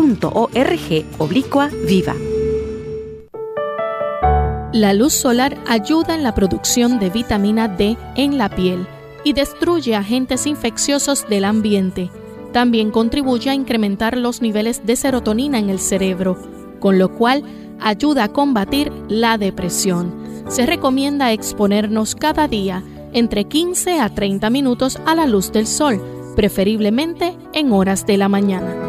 oblicua 1.17 1.69
viva. 1.87 2.13
La 4.73 4.93
luz 4.93 5.13
solar 5.13 5.57
ayuda 5.65 6.13
en 6.13 6.23
la 6.23 6.35
producción 6.35 6.99
de 6.99 7.09
vitamina 7.09 7.69
D 7.69 7.97
en 8.15 8.37
la 8.37 8.49
piel 8.49 8.85
y 9.23 9.31
destruye 9.31 9.95
agentes 9.95 10.45
infecciosos 10.45 11.27
del 11.29 11.45
ambiente. 11.45 12.11
También 12.51 12.91
contribuye 12.91 13.49
a 13.49 13.53
incrementar 13.53 14.17
los 14.17 14.41
niveles 14.41 14.85
de 14.85 14.97
serotonina 14.97 15.57
en 15.57 15.69
el 15.69 15.79
cerebro, 15.79 16.37
con 16.81 16.99
lo 16.99 17.13
cual 17.15 17.43
ayuda 17.79 18.25
a 18.25 18.33
combatir 18.33 18.91
la 19.07 19.37
depresión. 19.37 20.13
Se 20.49 20.65
recomienda 20.65 21.31
exponernos 21.31 22.15
cada 22.15 22.47
día 22.49 22.83
entre 23.13 23.45
15 23.45 23.99
a 23.99 24.09
30 24.09 24.49
minutos 24.49 24.99
a 25.05 25.15
la 25.15 25.25
luz 25.25 25.51
del 25.51 25.67
sol, 25.67 26.01
preferiblemente 26.35 27.35
en 27.53 27.71
horas 27.71 28.05
de 28.05 28.17
la 28.17 28.29
mañana. 28.29 28.88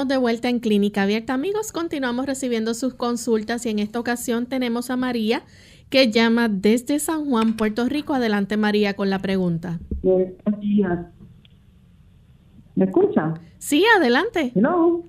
Estamos 0.00 0.16
de 0.16 0.18
vuelta 0.18 0.48
en 0.48 0.60
Clínica 0.60 1.02
Abierta. 1.02 1.34
Amigos, 1.34 1.72
continuamos 1.72 2.24
recibiendo 2.24 2.72
sus 2.72 2.94
consultas 2.94 3.66
y 3.66 3.68
en 3.68 3.78
esta 3.80 4.00
ocasión 4.00 4.46
tenemos 4.46 4.88
a 4.88 4.96
María 4.96 5.42
que 5.90 6.10
llama 6.10 6.48
desde 6.48 6.98
San 6.98 7.26
Juan, 7.26 7.54
Puerto 7.54 7.84
Rico. 7.84 8.14
Adelante, 8.14 8.56
María, 8.56 8.94
con 8.94 9.10
la 9.10 9.18
pregunta. 9.18 9.78
Buenos 10.02 10.60
días. 10.60 11.00
¿Me 12.76 12.86
escucha? 12.86 13.34
Sí, 13.58 13.84
adelante. 13.98 14.52
No. 14.54 15.02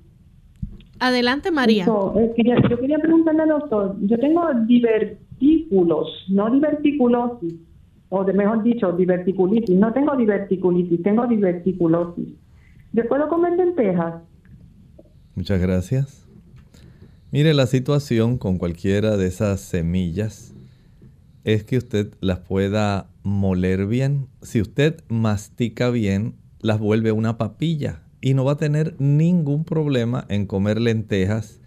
Adelante, 0.99 1.51
María. 1.51 1.85
Eh, 1.85 2.33
yo 2.69 2.77
quería 2.77 2.99
preguntarle 2.99 3.43
al 3.43 3.49
doctor, 3.49 3.95
yo 4.01 4.17
tengo 4.17 4.41
divertículos, 4.65 6.25
no 6.27 6.51
diverticulosis, 6.51 7.53
o 8.09 8.25
de, 8.25 8.33
mejor 8.33 8.61
dicho, 8.63 8.91
diverticulitis. 8.91 9.77
No 9.77 9.93
tengo 9.93 10.17
diverticulitis, 10.17 11.01
tengo 11.01 11.27
diverticulosis. 11.27 12.27
¿Yo 12.91 13.07
puedo 13.07 13.29
comer 13.29 13.53
lentejas? 13.53 14.15
Muchas 15.35 15.61
gracias. 15.61 16.25
Mire, 17.31 17.53
la 17.53 17.65
situación 17.65 18.37
con 18.37 18.57
cualquiera 18.57 19.15
de 19.15 19.27
esas 19.27 19.61
semillas 19.61 20.53
es 21.45 21.63
que 21.63 21.77
usted 21.77 22.13
las 22.19 22.39
pueda 22.39 23.09
moler 23.23 23.87
bien. 23.87 24.27
Si 24.41 24.59
usted 24.59 25.01
mastica 25.07 25.89
bien, 25.89 26.35
las 26.59 26.79
vuelve 26.79 27.13
una 27.13 27.37
papilla 27.37 28.03
y 28.19 28.33
no 28.33 28.43
va 28.43 28.53
a 28.53 28.57
tener 28.57 28.95
ningún 28.99 29.63
problema 29.63 30.25
en 30.27 30.45
comer 30.45 30.81
lentejas, 30.81 31.59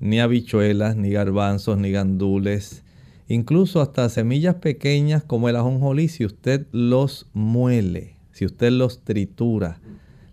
ni 0.00 0.18
habichuelas, 0.18 0.96
ni 0.96 1.10
garbanzos, 1.10 1.76
ni 1.78 1.92
gandules, 1.92 2.82
incluso 3.28 3.82
hasta 3.82 4.08
semillas 4.08 4.56
pequeñas 4.56 5.22
como 5.22 5.48
el 5.48 5.56
ajonjolí, 5.56 6.08
si 6.08 6.24
usted 6.24 6.66
los 6.72 7.28
muele, 7.34 8.16
si 8.32 8.46
usted 8.46 8.72
los 8.72 9.04
tritura. 9.04 9.80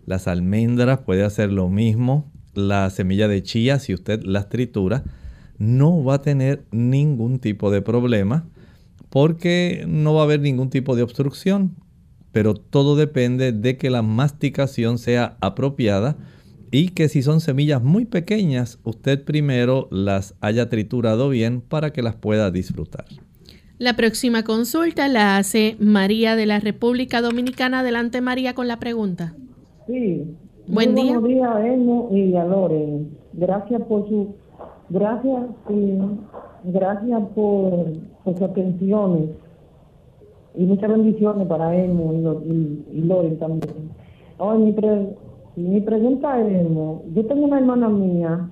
Las 0.06 0.26
almendras 0.26 1.00
puede 1.00 1.22
hacer 1.22 1.52
lo 1.52 1.68
mismo, 1.68 2.29
la 2.54 2.90
semilla 2.90 3.28
de 3.28 3.42
chía, 3.42 3.78
si 3.78 3.94
usted 3.94 4.22
las 4.24 4.48
tritura, 4.48 5.04
no 5.58 6.02
va 6.02 6.14
a 6.14 6.22
tener 6.22 6.64
ningún 6.70 7.38
tipo 7.38 7.70
de 7.70 7.82
problema 7.82 8.46
porque 9.10 9.84
no 9.86 10.14
va 10.14 10.22
a 10.22 10.24
haber 10.24 10.40
ningún 10.40 10.70
tipo 10.70 10.96
de 10.96 11.02
obstrucción. 11.02 11.76
Pero 12.32 12.54
todo 12.54 12.94
depende 12.94 13.52
de 13.52 13.76
que 13.76 13.90
la 13.90 14.02
masticación 14.02 14.98
sea 14.98 15.36
apropiada 15.40 16.16
y 16.70 16.90
que 16.90 17.08
si 17.08 17.22
son 17.22 17.40
semillas 17.40 17.82
muy 17.82 18.04
pequeñas, 18.04 18.78
usted 18.84 19.24
primero 19.24 19.88
las 19.90 20.34
haya 20.40 20.68
triturado 20.68 21.28
bien 21.28 21.60
para 21.60 21.92
que 21.92 22.02
las 22.02 22.14
pueda 22.14 22.50
disfrutar. 22.50 23.06
La 23.78 23.96
próxima 23.96 24.44
consulta 24.44 25.08
la 25.08 25.36
hace 25.38 25.76
María 25.80 26.36
de 26.36 26.46
la 26.46 26.60
República 26.60 27.20
Dominicana. 27.20 27.80
Adelante 27.80 28.20
María 28.20 28.54
con 28.54 28.68
la 28.68 28.78
pregunta. 28.78 29.34
Sí, 29.86 30.22
Buen 30.72 30.94
día. 30.94 31.18
Buenos 31.18 31.24
días, 31.24 31.64
Elmo 31.64 32.08
y 32.12 32.36
a 32.36 32.44
Loren. 32.44 33.10
Gracias 33.32 33.82
por 33.82 34.08
su, 34.08 34.34
gracias, 34.88 35.46
gracias 36.62 37.22
por, 37.34 37.86
sus 38.24 38.40
atenciones 38.40 39.30
y 40.54 40.62
muchas 40.62 40.90
bendiciones 40.90 41.48
para 41.48 41.74
Elmo 41.74 42.40
y, 42.46 42.84
y, 42.92 43.00
Loren 43.02 43.36
también. 43.40 43.74
mi, 45.56 45.60
mi 45.60 45.80
pregunta 45.80 46.40
es, 46.40 46.60
Elmo, 46.60 47.02
yo 47.14 47.26
tengo 47.26 47.46
una 47.46 47.58
hermana 47.58 47.88
mía 47.88 48.48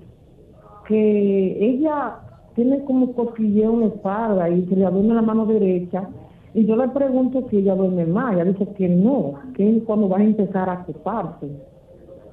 que 0.88 1.57
ella 1.64 2.16
tiene 2.57 2.83
como 2.83 3.12
cosquilleo 3.12 3.74
en 3.74 3.81
la 3.81 3.87
espalda 3.87 4.50
y 4.50 4.66
se 4.66 4.74
le 4.74 4.90
duerme 4.90 5.14
la 5.14 5.22
mano 5.22 5.46
derecha 5.46 6.09
y 6.52 6.66
yo 6.66 6.74
le 6.74 6.88
pregunto 6.88 7.46
si 7.48 7.59
ella 7.59 7.76
duerme 7.76 8.07
más, 8.07 8.35
ella 8.35 8.46
dice 8.46 8.66
que 8.76 8.88
no, 8.88 9.35
que 9.54 9.76
es 9.76 9.85
cuando 9.85 10.09
va 10.09 10.18
a 10.18 10.24
empezar 10.24 10.68
a 10.68 10.83
ocuparse. 10.83 11.77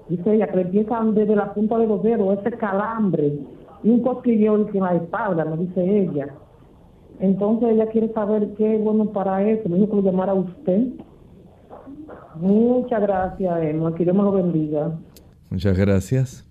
Dice 0.10 0.36
ella 0.36 0.48
que 0.48 0.62
empiezan 0.62 1.16
desde 1.16 1.36
la 1.36 1.54
punta 1.54 1.78
de 1.78 1.88
los 1.88 2.04
dedos, 2.04 2.40
ese 2.40 2.52
calambre 2.58 3.40
y 3.84 3.90
un 3.90 4.02
cosquilleo 4.02 4.68
en 4.68 4.80
la 4.80 4.96
espalda, 4.96 5.46
me 5.46 5.58
dice 5.58 5.84
ella. 5.84 6.28
Entonces 7.20 7.70
ella 7.72 7.88
quiere 7.88 8.12
saber 8.14 8.54
qué 8.58 8.76
es 8.76 8.84
bueno 8.84 9.12
para 9.12 9.48
eso. 9.48 9.70
Me 9.70 9.78
dijo 9.78 9.90
que 9.90 9.96
lo 9.98 10.02
llamara 10.02 10.34
a 10.34 10.36
usted. 10.36 10.88
Muchas 12.36 13.02
gracias, 13.02 13.64
Emma. 13.64 13.96
Que 13.96 14.04
Dios 14.04 14.16
me 14.16 14.24
lo 14.24 14.32
bendiga. 14.32 14.98
Muchas 15.50 15.78
gracias. 15.78 16.46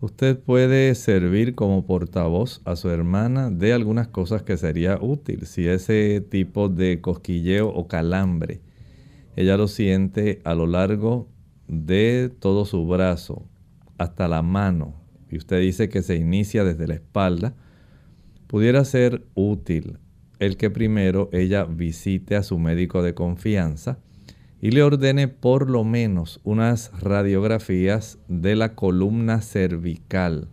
Usted 0.00 0.38
puede 0.38 0.94
servir 0.94 1.54
como 1.54 1.84
portavoz 1.84 2.62
a 2.64 2.76
su 2.76 2.88
hermana 2.88 3.50
de 3.50 3.72
algunas 3.72 4.08
cosas 4.08 4.42
que 4.42 4.56
sería 4.56 4.98
útil. 5.00 5.46
Si 5.46 5.66
ese 5.66 6.20
tipo 6.20 6.68
de 6.68 7.00
cosquilleo 7.00 7.68
o 7.68 7.86
calambre 7.86 8.60
ella 9.36 9.56
lo 9.56 9.68
siente 9.68 10.40
a 10.44 10.54
lo 10.54 10.66
largo 10.66 11.28
de 11.70 12.32
todo 12.40 12.64
su 12.64 12.84
brazo 12.84 13.46
hasta 13.96 14.26
la 14.26 14.42
mano, 14.42 14.94
y 15.30 15.36
usted 15.36 15.60
dice 15.60 15.88
que 15.88 16.02
se 16.02 16.16
inicia 16.16 16.64
desde 16.64 16.88
la 16.88 16.94
espalda, 16.94 17.54
pudiera 18.48 18.84
ser 18.84 19.24
útil 19.34 19.98
el 20.40 20.56
que 20.56 20.70
primero 20.70 21.28
ella 21.32 21.64
visite 21.64 22.34
a 22.34 22.42
su 22.42 22.58
médico 22.58 23.02
de 23.02 23.14
confianza 23.14 23.98
y 24.60 24.72
le 24.72 24.82
ordene 24.82 25.28
por 25.28 25.70
lo 25.70 25.84
menos 25.84 26.40
unas 26.42 26.90
radiografías 27.00 28.18
de 28.26 28.56
la 28.56 28.74
columna 28.74 29.40
cervical. 29.40 30.48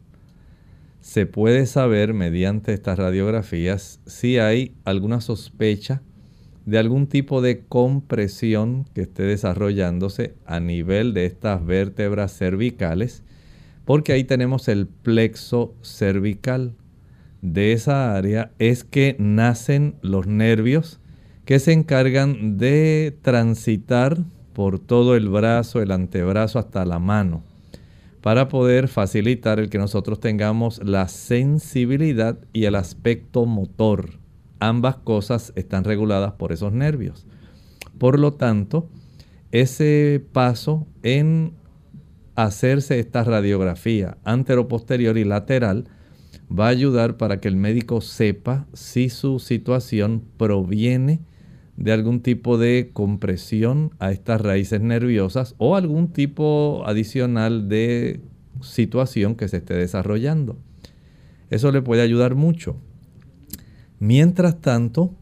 Se 1.02 1.26
puede 1.26 1.66
saber 1.66 2.14
mediante 2.14 2.74
estas 2.74 3.00
radiografías 3.00 4.02
si 4.06 4.38
hay 4.38 4.76
alguna 4.84 5.20
sospecha 5.22 6.04
de 6.68 6.78
algún 6.78 7.08
tipo 7.08 7.42
de 7.42 7.62
compresión 7.62 8.86
que 8.94 9.02
esté 9.04 9.24
desarrollándose 9.24 10.36
a 10.46 10.60
nivel 10.60 11.14
de 11.14 11.26
estas 11.26 11.66
vértebras 11.66 12.38
cervicales, 12.38 13.24
porque 13.86 14.12
ahí 14.12 14.26
tenemos 14.26 14.68
el 14.68 14.86
plexo 14.86 15.74
cervical. 15.82 16.74
De 17.42 17.72
esa 17.72 18.14
área 18.18 18.52
es 18.60 18.84
que 18.84 19.16
nacen 19.18 19.96
los 20.02 20.28
nervios 20.28 21.00
que 21.46 21.60
se 21.60 21.72
encargan 21.72 22.58
de 22.58 23.18
transitar 23.22 24.18
por 24.52 24.78
todo 24.78 25.16
el 25.16 25.30
brazo, 25.30 25.82
el 25.82 25.92
antebrazo 25.92 26.60
hasta 26.60 26.84
la 26.84 27.00
mano, 27.00 27.44
para 28.20 28.50
poder 28.50 28.90
facilitar 28.90 29.58
el 29.60 29.70
que 29.70 29.78
nosotros 29.78 30.20
tengamos 30.20 30.84
la 30.84 31.08
sensibilidad 31.08 32.38
y 32.52 32.66
el 32.66 32.76
aspecto 32.76 33.46
motor 33.46 34.27
ambas 34.60 34.98
cosas 34.98 35.54
están 35.56 35.84
reguladas 35.84 36.34
por 36.34 36.52
esos 36.52 36.74
nervios. 36.74 37.26
Por 37.98 38.20
lo 38.20 38.34
tanto, 38.34 38.90
ese 39.52 40.24
paso 40.32 40.88
en 41.04 41.54
hacerse 42.36 43.00
esta 43.00 43.24
radiografía 43.24 44.18
anteroposterior 44.24 45.18
y 45.18 45.24
lateral 45.24 45.86
va 46.52 46.68
a 46.68 46.70
ayudar 46.70 47.18
para 47.18 47.40
que 47.40 47.48
el 47.48 47.56
médico 47.56 48.02
sepa 48.02 48.68
si 48.74 49.10
su 49.10 49.40
situación 49.40 50.24
proviene 50.38 51.22
de 51.78 51.92
algún 51.92 52.22
tipo 52.22 52.58
de 52.58 52.90
compresión 52.94 53.92
a 54.00 54.12
estas 54.12 54.42
raíces 54.42 54.82
nerviosas 54.82 55.56
o 55.58 55.76
algún 55.76 56.12
tipo 56.12 56.84
adicional 56.86 57.70
de 57.70 58.22
situación 58.62 59.36
que 59.36 59.48
se 59.48 59.58
esté 59.58 59.76
desarrollando. 59.76 60.58
Eso 61.50 61.72
le 61.72 61.82
puede 61.82 62.02
ayudar 62.02 62.36
mucho. 62.36 62.78
Mientras 64.00 64.62
tanto, 64.62 65.16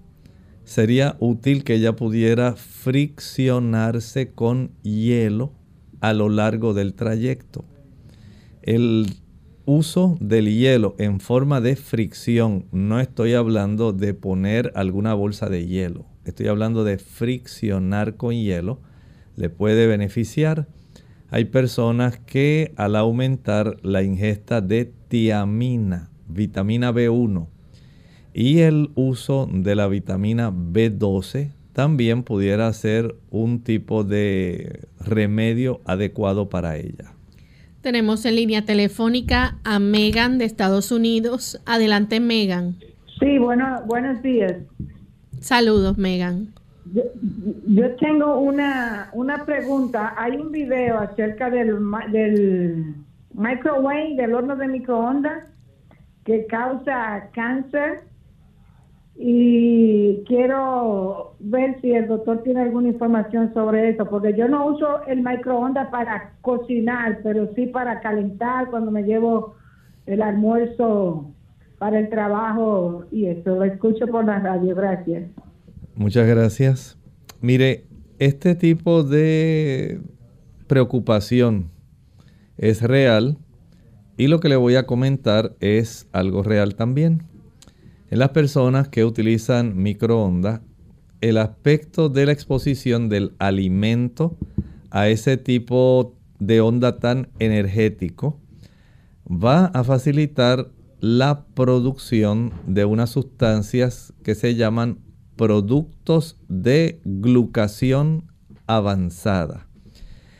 sería 0.65 1.15
útil 1.19 1.63
que 1.63 1.75
ella 1.75 1.95
pudiera 1.95 2.55
friccionarse 2.55 4.31
con 4.31 4.71
hielo 4.81 5.53
a 6.01 6.13
lo 6.13 6.27
largo 6.27 6.73
del 6.73 6.93
trayecto. 6.93 7.63
El 8.61 9.07
uso 9.65 10.17
del 10.19 10.53
hielo 10.53 10.95
en 10.97 11.19
forma 11.19 11.61
de 11.61 11.75
fricción, 11.75 12.65
no 12.71 12.99
estoy 12.99 13.33
hablando 13.33 13.93
de 13.93 14.13
poner 14.13 14.71
alguna 14.75 15.13
bolsa 15.13 15.49
de 15.49 15.67
hielo, 15.67 16.05
estoy 16.25 16.47
hablando 16.47 16.83
de 16.83 16.97
friccionar 16.97 18.15
con 18.17 18.33
hielo, 18.33 18.81
le 19.35 19.49
puede 19.49 19.87
beneficiar. 19.87 20.67
Hay 21.29 21.45
personas 21.45 22.19
que 22.19 22.73
al 22.75 22.95
aumentar 22.95 23.77
la 23.83 24.03
ingesta 24.03 24.61
de 24.61 24.91
tiamina, 25.07 26.11
vitamina 26.27 26.91
B1, 26.91 27.47
y 28.37 28.59
el 28.59 28.89
uso 28.95 29.47
de 29.49 29.75
la 29.75 29.87
vitamina 29.87 30.51
B12 30.51 31.51
también 31.71 32.23
pudiera 32.23 32.71
ser 32.73 33.15
un 33.31 33.63
tipo 33.63 34.03
de 34.03 34.89
remedio 34.99 35.79
adecuado 35.85 36.49
para 36.49 36.75
ella. 36.75 37.13
Tenemos 37.79 38.25
en 38.25 38.35
línea 38.35 38.65
telefónica 38.65 39.57
a 39.63 39.79
Megan 39.79 40.37
de 40.37 40.43
Estados 40.43 40.91
Unidos. 40.91 41.61
Adelante, 41.65 42.19
Megan. 42.19 42.75
Sí, 43.21 43.37
bueno, 43.37 43.81
buenos 43.85 44.21
días. 44.21 44.53
Saludos, 45.39 45.97
Megan. 45.97 46.49
Yo, 47.67 47.95
tengo 48.01 48.37
una, 48.39 49.11
una 49.13 49.45
pregunta. 49.45 50.13
Hay 50.17 50.35
un 50.35 50.51
video 50.51 50.99
acerca 50.99 51.49
del, 51.49 51.77
del 52.11 52.95
microwave, 53.33 54.15
del 54.17 54.33
horno 54.33 54.57
de 54.57 54.67
microondas, 54.67 55.45
que 56.25 56.45
causa 56.47 57.29
cáncer 57.33 58.01
y 59.17 60.23
quiero 60.27 61.35
ver 61.39 61.79
si 61.81 61.91
el 61.93 62.07
doctor 62.07 62.43
tiene 62.43 62.61
alguna 62.61 62.89
información 62.89 63.53
sobre 63.53 63.89
eso, 63.89 64.05
porque 64.05 64.35
yo 64.37 64.47
no 64.49 64.67
uso 64.67 65.05
el 65.07 65.23
microondas 65.23 65.89
para 65.89 66.33
cocinar, 66.41 67.19
pero 67.23 67.49
sí 67.55 67.67
para 67.67 68.01
calentar 68.01 68.69
cuando 68.69 68.91
me 68.91 69.03
llevo 69.03 69.55
el 70.05 70.21
almuerzo 70.21 71.31
para 71.77 71.99
el 71.99 72.09
trabajo 72.09 73.05
y 73.11 73.27
eso. 73.27 73.55
Lo 73.55 73.63
escucho 73.63 74.05
por 74.07 74.25
la 74.25 74.39
radio. 74.39 74.75
Gracias. 74.75 75.29
Muchas 75.95 76.27
gracias. 76.27 76.97
Mire, 77.41 77.85
este 78.19 78.53
tipo 78.55 79.03
de 79.03 80.01
preocupación 80.67 81.69
es 82.57 82.81
real 82.81 83.37
y 84.17 84.27
lo 84.27 84.39
que 84.39 84.49
le 84.49 84.55
voy 84.57 84.75
a 84.75 84.85
comentar 84.85 85.55
es 85.61 86.07
algo 86.11 86.43
real 86.43 86.75
también. 86.75 87.23
En 88.09 88.19
las 88.19 88.29
personas 88.29 88.87
que 88.87 89.03
utilizan 89.03 89.77
microondas, 89.77 90.61
el 91.21 91.37
aspecto 91.37 92.09
de 92.09 92.27
la 92.27 92.31
exposición 92.31 93.09
del 93.09 93.33
alimento 93.39 94.37
a 94.91 95.09
ese 95.09 95.37
tipo 95.37 96.15
de 96.39 96.61
onda 96.61 96.99
tan 96.99 97.29
energético 97.39 98.39
va 99.27 99.65
a 99.65 99.83
facilitar 99.83 100.69
la 100.99 101.45
producción 101.55 102.53
de 102.67 102.85
unas 102.85 103.09
sustancias 103.09 104.13
que 104.23 104.35
se 104.35 104.55
llaman 104.55 104.99
productos 105.35 106.37
de 106.47 107.01
glucación 107.03 108.31
avanzada. 108.67 109.67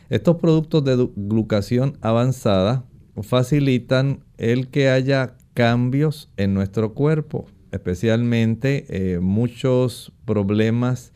Estos 0.08 0.36
productos 0.36 0.84
de 0.84 1.08
glucación 1.16 1.98
avanzada 2.00 2.84
facilitan 3.22 4.24
el 4.38 4.68
que 4.68 4.88
haya 4.88 5.36
cambios 5.54 6.30
en 6.36 6.54
nuestro 6.54 6.94
cuerpo, 6.94 7.46
especialmente 7.76 8.86
eh, 8.88 9.20
muchos 9.20 10.12
problemas 10.24 11.12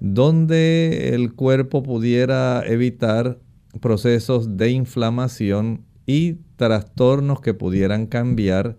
donde 0.00 1.14
el 1.14 1.34
cuerpo 1.34 1.82
pudiera 1.82 2.62
evitar 2.66 3.38
procesos 3.80 4.56
de 4.56 4.70
inflamación 4.70 5.84
y 6.06 6.38
trastornos 6.56 7.40
que 7.40 7.54
pudieran 7.54 8.06
cambiar 8.06 8.76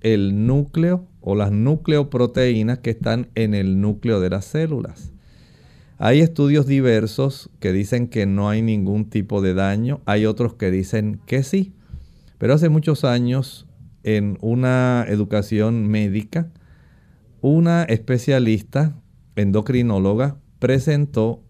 el 0.00 0.46
núcleo 0.46 1.06
o 1.20 1.34
las 1.34 1.52
nucleoproteínas 1.52 2.78
que 2.78 2.90
están 2.90 3.28
en 3.34 3.54
el 3.54 3.80
núcleo 3.80 4.20
de 4.20 4.30
las 4.30 4.46
células. 4.46 5.12
Hay 5.98 6.20
estudios 6.20 6.66
diversos 6.66 7.50
que 7.60 7.72
dicen 7.72 8.08
que 8.08 8.24
no 8.24 8.48
hay 8.48 8.62
ningún 8.62 9.10
tipo 9.10 9.42
de 9.42 9.52
daño, 9.52 10.00
hay 10.06 10.24
otros 10.24 10.54
que 10.54 10.70
dicen 10.70 11.20
que 11.26 11.42
sí. 11.42 11.74
Pero 12.38 12.54
hace 12.54 12.70
muchos 12.70 13.04
años, 13.04 13.66
en 14.02 14.38
una 14.40 15.04
educación 15.06 15.86
médica, 15.86 16.50
una 17.40 17.84
especialista 17.84 19.00
endocrinóloga 19.36 20.38
presentó 20.58 21.42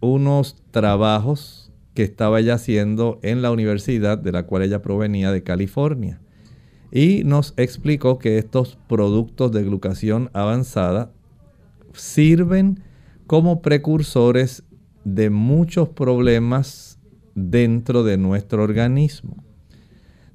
unos 0.00 0.62
trabajos 0.70 1.72
que 1.94 2.02
estaba 2.02 2.40
ella 2.40 2.54
haciendo 2.54 3.18
en 3.22 3.42
la 3.42 3.50
universidad 3.50 4.18
de 4.18 4.32
la 4.32 4.44
cual 4.46 4.62
ella 4.62 4.82
provenía 4.82 5.32
de 5.32 5.42
California 5.42 6.20
y 6.90 7.24
nos 7.24 7.54
explicó 7.56 8.18
que 8.18 8.38
estos 8.38 8.78
productos 8.88 9.52
de 9.52 9.62
glucación 9.62 10.30
avanzada 10.32 11.12
sirven 11.92 12.82
como 13.26 13.62
precursores 13.62 14.64
de 15.04 15.30
muchos 15.30 15.88
problemas 15.88 16.98
dentro 17.34 18.02
de 18.02 18.18
nuestro 18.18 18.62
organismo. 18.62 19.42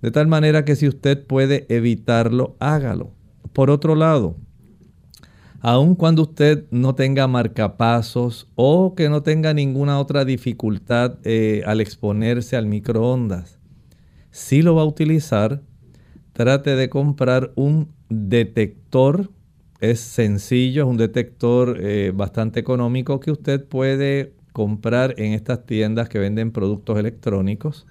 De 0.02 0.12
tal 0.12 0.28
manera 0.28 0.66
que 0.66 0.76
si 0.76 0.88
usted 0.88 1.26
puede 1.26 1.66
evitarlo, 1.70 2.56
hágalo. 2.60 3.14
Por 3.54 3.70
otro 3.70 3.96
lado, 3.96 4.36
aun 5.62 5.96
cuando 5.96 6.24
usted 6.24 6.66
no 6.72 6.96
tenga 6.96 7.28
marcapasos 7.28 8.48
o 8.56 8.96
que 8.96 9.10
no 9.10 9.22
tenga 9.22 9.54
ninguna 9.54 10.00
otra 10.00 10.26
dificultad 10.26 11.20
eh, 11.24 11.62
al 11.66 11.82
exponerse 11.82 12.58
al 12.58 12.66
microondas, 12.66 13.60
si 14.32 14.62
lo 14.64 14.76
va 14.76 14.82
a 14.82 14.86
utilizar, 14.86 15.62
trate 16.34 16.76
de 16.76 16.90
comprar 16.90 17.52
un 17.56 17.90
detector. 18.10 19.30
Es 19.82 20.00
sencillo, 20.00 20.84
es 20.84 20.90
un 20.90 20.98
detector 20.98 21.78
eh, 21.80 22.12
bastante 22.16 22.60
económico 22.60 23.20
que 23.20 23.32
usted 23.32 23.66
puede 23.66 24.34
comprar 24.54 25.16
en 25.18 25.34
estas 25.34 25.66
tiendas 25.66 26.10
que 26.10 26.20
venden 26.20 26.52
productos 26.52 27.00
electrónicos 27.00 27.88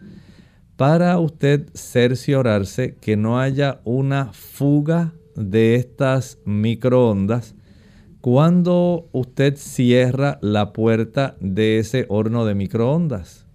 para 0.77 1.19
usted 1.19 1.69
cerciorarse 1.75 2.95
que 3.01 3.17
no 3.17 3.39
haya 3.39 3.81
una 3.85 4.33
fuga 4.33 5.13
de 5.37 5.75
estas 5.75 6.39
microondas 6.45 7.55
cuando 8.21 9.09
usted 9.13 9.57
cierra 9.57 10.39
la 10.43 10.73
puerta 10.73 11.37
de 11.41 11.79
ese 11.79 12.07
horno 12.09 12.45
de 12.45 12.55
microondas, 12.55 13.47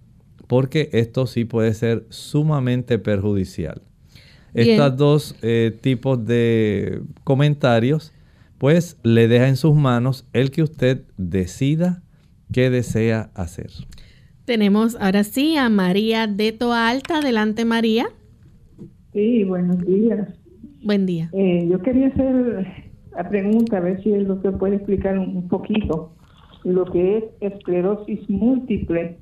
porque 0.46 0.88
esto 0.92 1.26
sí 1.26 1.44
puede 1.44 1.74
ser 1.74 2.06
sumamente 2.08 2.98
perjudicial. 2.98 3.82
Estos 4.54 4.96
dos 4.96 5.36
eh, 5.42 5.76
tipos 5.80 6.24
de 6.24 7.02
comentarios, 7.24 8.12
pues 8.58 8.98
le 9.02 9.28
deja 9.28 9.48
en 9.48 9.56
sus 9.56 9.74
manos 9.74 10.26
el 10.32 10.50
que 10.50 10.62
usted 10.62 11.02
decida 11.18 12.02
qué 12.52 12.70
desea 12.70 13.30
hacer. 13.34 13.70
Tenemos 14.46 14.96
ahora 14.98 15.24
sí 15.24 15.56
a 15.56 15.68
María 15.68 16.26
de 16.26 16.52
Toa 16.52 16.88
Alta. 16.88 17.18
Adelante, 17.18 17.64
María. 17.64 18.06
Sí, 19.12 19.44
buenos 19.44 19.84
días. 19.84 20.28
Buen 20.82 21.04
día. 21.04 21.28
Eh, 21.32 21.66
yo 21.70 21.82
quería 21.82 22.06
hacer 22.06 22.85
pregunta, 23.28 23.78
a 23.78 23.80
ver 23.80 24.02
si 24.02 24.12
el 24.12 24.26
doctor 24.26 24.58
puede 24.58 24.76
explicar 24.76 25.18
un 25.18 25.48
poquito 25.48 26.12
lo 26.64 26.84
que 26.86 27.18
es 27.18 27.24
esclerosis 27.40 28.28
múltiple 28.28 29.18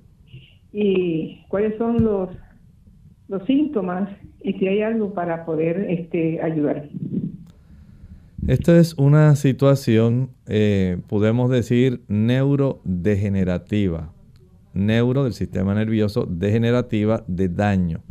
y 0.72 1.44
cuáles 1.48 1.76
son 1.78 2.02
los 2.02 2.30
los 3.28 3.44
síntomas 3.46 4.11
y 4.42 4.52
si 4.54 4.66
hay 4.68 4.83
algo 4.83 5.14
para 5.14 5.44
poder 5.44 5.87
este, 5.88 6.42
ayudar. 6.42 6.88
Esta 8.46 8.78
es 8.78 8.94
una 8.98 9.35
situación, 9.37 10.30
eh, 10.46 10.98
podemos 11.09 11.50
decir, 11.50 12.02
neurodegenerativa, 12.09 14.12
neuro 14.74 15.24
del 15.24 15.33
sistema 15.33 15.74
nervioso 15.74 16.26
degenerativa 16.28 17.24
de 17.26 17.48
daño. 17.48 18.02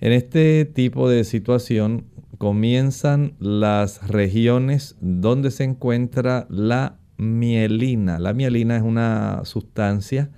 En 0.00 0.12
este 0.12 0.66
tipo 0.66 1.08
de 1.08 1.24
situación 1.24 2.04
comienzan 2.42 3.36
las 3.38 4.08
regiones 4.08 4.96
donde 5.00 5.52
se 5.52 5.62
encuentra 5.62 6.48
la 6.50 6.98
mielina. 7.16 8.18
La 8.18 8.34
mielina 8.34 8.76
es 8.76 8.82
una 8.82 9.42
sustancia 9.44 10.28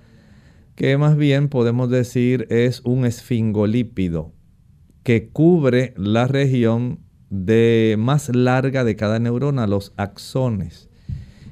que 0.75 0.99
más 0.99 1.17
bien 1.17 1.49
podemos 1.49 1.89
decir 1.89 2.45
es 2.51 2.81
un 2.81 3.07
esfingolípido 3.07 4.33
que 5.01 5.29
cubre 5.29 5.95
la 5.97 6.27
región 6.27 6.99
de 7.31 7.95
más 7.97 8.29
larga 8.29 8.83
de 8.83 8.95
cada 8.95 9.17
neurona, 9.17 9.65
los 9.65 9.91
axones. 9.97 10.91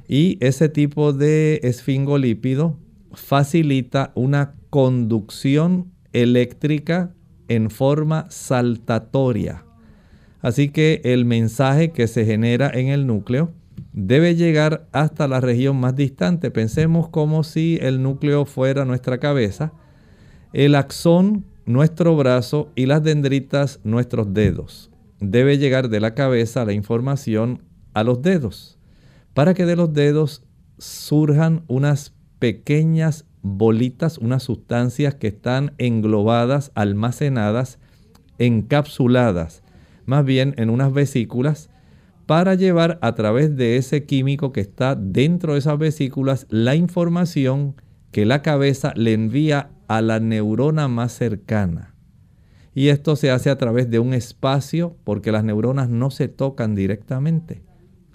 Y 0.06 0.38
ese 0.38 0.68
tipo 0.68 1.12
de 1.12 1.58
esfingolípido 1.64 2.78
facilita 3.12 4.12
una 4.14 4.54
conducción 4.70 5.90
eléctrica 6.12 7.12
en 7.48 7.70
forma 7.70 8.26
saltatoria. 8.30 9.64
Así 10.44 10.68
que 10.68 11.00
el 11.04 11.24
mensaje 11.24 11.90
que 11.92 12.06
se 12.06 12.26
genera 12.26 12.70
en 12.70 12.88
el 12.88 13.06
núcleo 13.06 13.50
debe 13.94 14.36
llegar 14.36 14.86
hasta 14.92 15.26
la 15.26 15.40
región 15.40 15.80
más 15.80 15.96
distante. 15.96 16.50
Pensemos 16.50 17.08
como 17.08 17.44
si 17.44 17.78
el 17.80 18.02
núcleo 18.02 18.44
fuera 18.44 18.84
nuestra 18.84 19.16
cabeza, 19.16 19.72
el 20.52 20.74
axón 20.74 21.46
nuestro 21.64 22.14
brazo 22.14 22.70
y 22.74 22.84
las 22.84 23.02
dendritas 23.02 23.80
nuestros 23.84 24.34
dedos. 24.34 24.90
Debe 25.18 25.56
llegar 25.56 25.88
de 25.88 26.00
la 26.00 26.12
cabeza 26.12 26.66
la 26.66 26.74
información 26.74 27.62
a 27.94 28.04
los 28.04 28.20
dedos, 28.20 28.78
para 29.32 29.54
que 29.54 29.64
de 29.64 29.76
los 29.76 29.94
dedos 29.94 30.42
surjan 30.76 31.64
unas 31.68 32.12
pequeñas 32.38 33.24
bolitas, 33.40 34.18
unas 34.18 34.42
sustancias 34.42 35.14
que 35.14 35.28
están 35.28 35.72
englobadas, 35.78 36.70
almacenadas, 36.74 37.78
encapsuladas, 38.36 39.63
más 40.06 40.24
bien 40.24 40.54
en 40.56 40.70
unas 40.70 40.92
vesículas 40.92 41.70
para 42.26 42.54
llevar 42.54 42.98
a 43.02 43.14
través 43.14 43.56
de 43.56 43.76
ese 43.76 44.04
químico 44.04 44.52
que 44.52 44.60
está 44.60 44.94
dentro 44.94 45.52
de 45.52 45.58
esas 45.58 45.78
vesículas 45.78 46.46
la 46.48 46.74
información 46.74 47.76
que 48.10 48.24
la 48.24 48.42
cabeza 48.42 48.92
le 48.96 49.12
envía 49.12 49.70
a 49.88 50.00
la 50.00 50.20
neurona 50.20 50.88
más 50.88 51.12
cercana. 51.12 51.94
Y 52.74 52.88
esto 52.88 53.14
se 53.16 53.30
hace 53.30 53.50
a 53.50 53.58
través 53.58 53.90
de 53.90 53.98
un 53.98 54.14
espacio 54.14 54.96
porque 55.04 55.32
las 55.32 55.44
neuronas 55.44 55.88
no 55.88 56.10
se 56.10 56.28
tocan 56.28 56.74
directamente. 56.74 57.62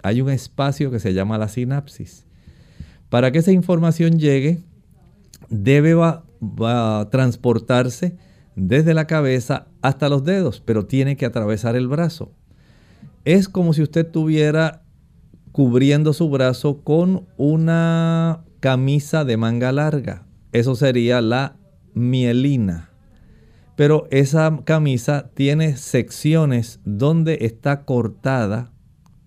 Hay 0.02 0.20
un 0.20 0.30
espacio 0.30 0.90
que 0.90 1.00
se 1.00 1.14
llama 1.14 1.38
la 1.38 1.48
sinapsis. 1.48 2.26
Para 3.08 3.32
que 3.32 3.38
esa 3.38 3.52
información 3.52 4.18
llegue, 4.18 4.62
debe 5.48 5.94
transportarse 7.10 8.16
desde 8.54 8.94
la 8.94 9.06
cabeza 9.06 9.66
hasta 9.82 10.08
los 10.08 10.24
dedos, 10.24 10.62
pero 10.64 10.86
tiene 10.86 11.16
que 11.16 11.26
atravesar 11.26 11.76
el 11.76 11.88
brazo 11.88 12.32
es 13.24 13.48
como 13.48 13.72
si 13.72 13.82
usted 13.82 14.06
tuviera 14.10 14.82
cubriendo 15.52 16.12
su 16.12 16.30
brazo 16.30 16.82
con 16.82 17.26
una 17.36 18.44
camisa 18.60 19.24
de 19.24 19.36
manga 19.36 19.72
larga. 19.72 20.26
Eso 20.52 20.74
sería 20.74 21.20
la 21.20 21.56
mielina. 21.94 22.90
Pero 23.76 24.06
esa 24.10 24.60
camisa 24.64 25.30
tiene 25.34 25.76
secciones 25.76 26.80
donde 26.84 27.38
está 27.42 27.84
cortada 27.84 28.72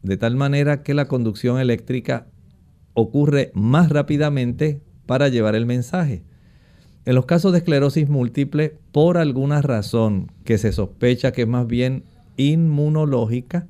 de 0.01 0.17
tal 0.17 0.35
manera 0.35 0.83
que 0.83 0.93
la 0.93 1.07
conducción 1.07 1.59
eléctrica 1.59 2.27
ocurre 2.93 3.51
más 3.53 3.89
rápidamente 3.89 4.81
para 5.05 5.29
llevar 5.29 5.55
el 5.55 5.65
mensaje. 5.65 6.23
En 7.05 7.15
los 7.15 7.25
casos 7.25 7.51
de 7.51 7.57
esclerosis 7.57 8.07
múltiple, 8.07 8.77
por 8.93 9.17
alguna 9.17 9.61
razón 9.61 10.31
que 10.45 10.57
se 10.57 10.71
sospecha 10.71 11.33
que 11.33 11.41
es 11.41 11.47
más 11.47 11.67
bien 11.67 12.05
inmunológica, 12.37 13.67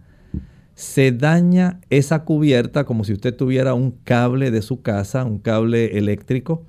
se 0.75 1.11
daña 1.11 1.79
esa 1.89 2.25
cubierta 2.25 2.83
como 2.83 3.03
si 3.03 3.13
usted 3.13 3.35
tuviera 3.35 3.73
un 3.73 3.91
cable 4.03 4.51
de 4.51 4.61
su 4.61 4.83
casa, 4.83 5.25
un 5.25 5.39
cable 5.39 5.97
eléctrico, 5.97 6.63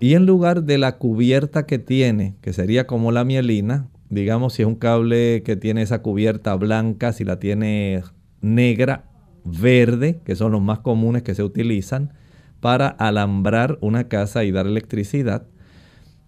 y 0.00 0.14
en 0.14 0.24
lugar 0.24 0.62
de 0.62 0.78
la 0.78 0.96
cubierta 0.96 1.66
que 1.66 1.78
tiene, 1.78 2.36
que 2.40 2.54
sería 2.54 2.86
como 2.86 3.12
la 3.12 3.24
mielina, 3.24 3.88
digamos 4.08 4.54
si 4.54 4.62
es 4.62 4.68
un 4.68 4.76
cable 4.76 5.42
que 5.44 5.56
tiene 5.56 5.82
esa 5.82 6.00
cubierta 6.00 6.54
blanca, 6.54 7.12
si 7.12 7.24
la 7.24 7.38
tiene 7.38 8.02
negra, 8.40 9.04
verde, 9.44 10.20
que 10.24 10.36
son 10.36 10.52
los 10.52 10.62
más 10.62 10.78
comunes 10.78 11.22
que 11.22 11.34
se 11.34 11.42
utilizan 11.42 12.14
para 12.60 12.88
alambrar 12.88 13.76
una 13.82 14.08
casa 14.08 14.44
y 14.44 14.52
dar 14.52 14.66
electricidad, 14.66 15.46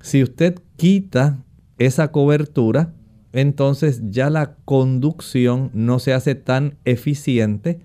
si 0.01 0.23
usted 0.23 0.59
quita 0.77 1.45
esa 1.79 2.11
cobertura, 2.11 2.93
entonces 3.33 4.03
ya 4.11 4.31
la 4.31 4.57
conducción 4.65 5.71
no 5.73 5.99
se 5.99 6.13
hace 6.13 6.35
tan 6.35 6.77
eficiente 6.85 7.81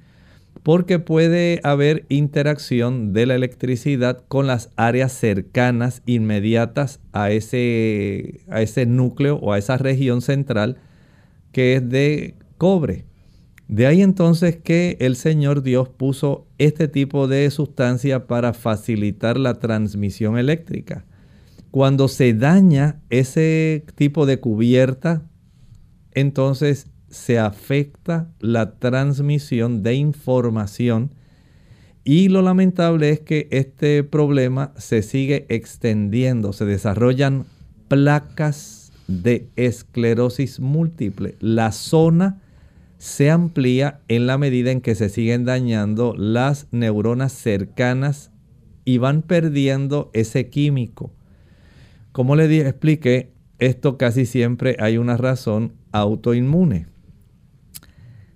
porque 0.64 0.98
puede 0.98 1.60
haber 1.64 2.06
interacción 2.10 3.14
de 3.14 3.28
la 3.28 3.36
electricidad 3.36 4.24
con 4.28 4.48
las 4.48 4.72
áreas 4.76 5.12
cercanas, 5.12 6.02
inmediatas 6.08 7.00
a 7.14 7.30
ese, 7.30 8.42
a 8.50 8.64
ese 8.64 8.88
núcleo 8.88 9.36
o 9.36 9.54
a 9.54 9.60
esa 9.60 9.78
región 9.78 10.22
central 10.22 10.78
que 11.52 11.76
es 11.76 11.88
de 11.88 12.34
cobre. 12.58 13.06
De 13.68 13.86
ahí 13.86 14.02
entonces 14.02 14.56
que 14.56 14.98
el 15.00 15.16
Señor 15.16 15.62
Dios 15.62 15.90
puso 15.90 16.48
este 16.58 16.88
tipo 16.88 17.28
de 17.28 17.50
sustancia 17.52 18.26
para 18.26 18.54
facilitar 18.54 19.38
la 19.38 19.60
transmisión 19.60 20.38
eléctrica. 20.38 21.06
Cuando 21.76 22.08
se 22.08 22.34
daña 22.34 23.02
ese 23.10 23.84
tipo 23.96 24.26
de 24.26 24.40
cubierta, 24.40 25.24
entonces 26.14 26.88
se 27.10 27.38
afecta 27.38 28.32
la 28.40 28.80
transmisión 28.80 29.84
de 29.84 29.96
información 29.96 31.12
y 32.06 32.30
lo 32.30 32.42
lamentable 32.42 33.10
es 33.10 33.20
que 33.20 33.50
este 33.52 34.06
problema 34.06 34.72
se 34.78 35.02
sigue 35.02 35.48
extendiendo, 35.50 36.54
se 36.54 36.64
desarrollan 36.64 37.46
placas 37.90 38.94
de 39.10 39.50
esclerosis 39.58 40.62
múltiple. 40.62 41.36
La 41.42 41.74
zona 41.74 42.42
se 43.00 43.30
amplía 43.30 44.00
en 44.08 44.28
la 44.28 44.38
medida 44.38 44.72
en 44.72 44.80
que 44.80 44.96
se 44.96 45.10
siguen 45.10 45.44
dañando 45.44 46.16
las 46.16 46.68
neuronas 46.72 47.34
cercanas 47.34 48.32
y 48.86 48.98
van 48.98 49.24
perdiendo 49.24 50.10
ese 50.14 50.50
químico. 50.50 51.12
Como 52.16 52.38
le 52.38 52.46
expliqué, 52.62 53.34
esto 53.60 53.98
casi 53.98 54.26
siempre 54.26 54.78
hay 54.80 54.98
una 54.98 55.18
razón 55.18 55.74
autoinmune. 55.92 56.88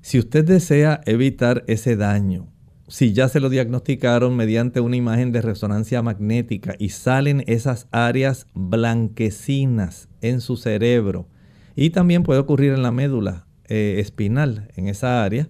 Si 0.02 0.20
usted 0.20 0.44
desea 0.44 1.00
evitar 1.06 1.64
ese 1.66 1.96
daño, 1.96 2.52
si 2.90 3.14
ya 3.14 3.30
se 3.30 3.40
lo 3.40 3.48
diagnosticaron 3.48 4.36
mediante 4.36 4.82
una 4.82 4.98
imagen 4.98 5.32
de 5.32 5.42
resonancia 5.42 6.02
magnética 6.02 6.76
y 6.78 6.90
salen 6.90 7.46
esas 7.48 7.88
áreas 7.92 8.48
blanquecinas 8.54 10.10
en 10.20 10.42
su 10.42 10.58
cerebro, 10.58 11.30
y 11.74 11.92
también 11.92 12.24
puede 12.24 12.42
ocurrir 12.42 12.74
en 12.74 12.84
la 12.84 12.92
médula, 12.92 13.48
eh, 13.70 13.96
espinal 14.00 14.68
en 14.76 14.90
esa 14.90 15.24
área, 15.24 15.48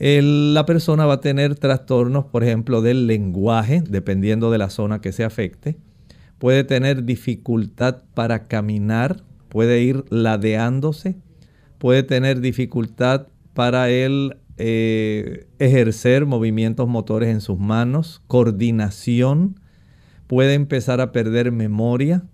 la 0.00 0.66
persona 0.66 1.06
va 1.06 1.14
a 1.14 1.20
tener 1.20 1.54
trastornos, 1.54 2.24
por 2.24 2.42
ejemplo, 2.42 2.82
del 2.82 3.06
lenguaje, 3.06 3.84
dependiendo 3.88 4.50
de 4.50 4.58
la 4.58 4.68
zona 4.68 5.00
que 5.00 5.12
se 5.12 5.22
afecte. 5.22 5.78
Puede 6.40 6.64
tener 6.64 7.04
dificultad 7.04 8.02
para 8.14 8.48
caminar, 8.48 9.22
puede 9.50 9.82
ir 9.82 10.06
ladeándose, 10.08 11.16
puede 11.76 12.02
tener 12.02 12.40
dificultad 12.40 13.26
para 13.52 13.90
eh, 13.90 15.46
ejercer 15.58 16.24
movimientos 16.24 16.88
motores 16.88 17.28
en 17.28 17.42
sus 17.42 17.58
manos, 17.58 18.22
coordinación, 18.26 19.60
puede 20.28 20.54
empezar 20.54 21.02
a 21.02 21.12
perder 21.12 21.52
memoria, 21.52 22.24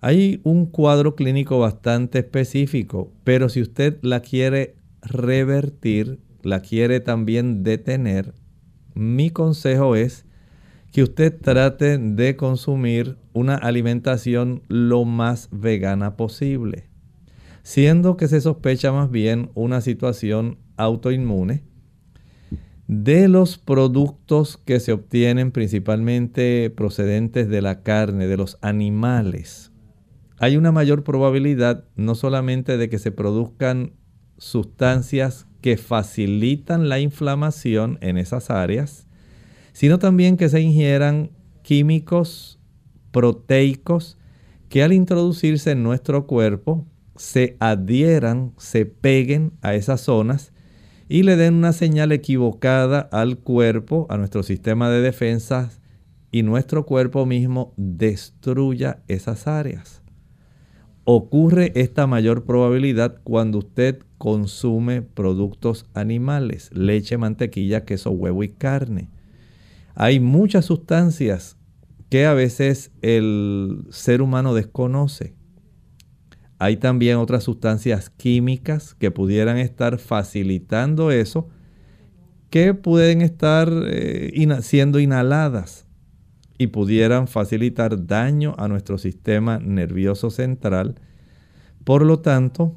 hay 0.00 0.40
un 0.42 0.66
cuadro 0.66 1.14
clínico 1.14 1.60
bastante 1.60 2.18
específico, 2.18 3.12
pero 3.22 3.48
si 3.48 3.62
usted 3.62 3.98
la 4.02 4.18
quiere 4.18 4.74
revertir, 5.00 6.18
la 6.42 6.60
quiere 6.60 6.98
también 6.98 7.62
detener, 7.62 8.34
mi 8.94 9.30
consejo 9.30 9.94
es 9.94 10.24
que 10.92 11.02
usted 11.02 11.38
trate 11.40 11.98
de 11.98 12.36
consumir 12.36 13.18
una 13.32 13.54
alimentación 13.54 14.62
lo 14.68 15.04
más 15.04 15.48
vegana 15.52 16.16
posible, 16.16 16.88
siendo 17.62 18.16
que 18.16 18.28
se 18.28 18.40
sospecha 18.40 18.92
más 18.92 19.10
bien 19.10 19.50
una 19.54 19.80
situación 19.80 20.58
autoinmune. 20.76 21.64
De 22.86 23.28
los 23.28 23.58
productos 23.58 24.56
que 24.56 24.80
se 24.80 24.92
obtienen 24.92 25.52
principalmente 25.52 26.70
procedentes 26.70 27.48
de 27.50 27.60
la 27.60 27.82
carne, 27.82 28.26
de 28.26 28.38
los 28.38 28.56
animales, 28.62 29.72
hay 30.38 30.56
una 30.56 30.72
mayor 30.72 31.04
probabilidad 31.04 31.84
no 31.96 32.14
solamente 32.14 32.78
de 32.78 32.88
que 32.88 32.98
se 32.98 33.10
produzcan 33.10 33.92
sustancias 34.38 35.46
que 35.60 35.76
facilitan 35.76 36.88
la 36.88 37.00
inflamación 37.00 37.98
en 38.00 38.16
esas 38.16 38.50
áreas, 38.50 39.07
sino 39.78 40.00
también 40.00 40.36
que 40.36 40.48
se 40.48 40.60
ingieran 40.60 41.30
químicos 41.62 42.58
proteicos 43.12 44.18
que 44.68 44.82
al 44.82 44.92
introducirse 44.92 45.70
en 45.70 45.84
nuestro 45.84 46.26
cuerpo 46.26 46.84
se 47.14 47.56
adhieran, 47.60 48.54
se 48.56 48.86
peguen 48.86 49.52
a 49.62 49.76
esas 49.76 50.00
zonas 50.00 50.52
y 51.08 51.22
le 51.22 51.36
den 51.36 51.54
una 51.54 51.72
señal 51.72 52.10
equivocada 52.10 52.98
al 53.12 53.38
cuerpo, 53.38 54.08
a 54.10 54.16
nuestro 54.16 54.42
sistema 54.42 54.90
de 54.90 55.00
defensa 55.00 55.70
y 56.32 56.42
nuestro 56.42 56.84
cuerpo 56.84 57.24
mismo 57.24 57.72
destruya 57.76 59.04
esas 59.06 59.46
áreas 59.46 60.02
ocurre 61.04 61.70
esta 61.76 62.08
mayor 62.08 62.44
probabilidad 62.44 63.20
cuando 63.22 63.60
usted 63.60 64.00
consume 64.18 65.02
productos 65.02 65.86
animales, 65.94 66.68
leche, 66.74 67.16
mantequilla, 67.16 67.84
queso, 67.86 68.10
huevo 68.10 68.42
y 68.42 68.48
carne. 68.48 69.08
Hay 70.00 70.20
muchas 70.20 70.66
sustancias 70.66 71.56
que 72.08 72.24
a 72.24 72.32
veces 72.32 72.92
el 73.02 73.84
ser 73.90 74.22
humano 74.22 74.54
desconoce. 74.54 75.34
Hay 76.60 76.76
también 76.76 77.16
otras 77.16 77.42
sustancias 77.42 78.08
químicas 78.08 78.94
que 78.94 79.10
pudieran 79.10 79.58
estar 79.58 79.98
facilitando 79.98 81.10
eso, 81.10 81.48
que 82.48 82.74
pueden 82.74 83.22
estar 83.22 83.72
eh, 83.88 84.60
siendo 84.62 85.00
inhaladas 85.00 85.84
y 86.58 86.68
pudieran 86.68 87.26
facilitar 87.26 88.06
daño 88.06 88.54
a 88.56 88.68
nuestro 88.68 88.98
sistema 88.98 89.58
nervioso 89.58 90.30
central. 90.30 90.94
Por 91.82 92.06
lo 92.06 92.20
tanto, 92.20 92.72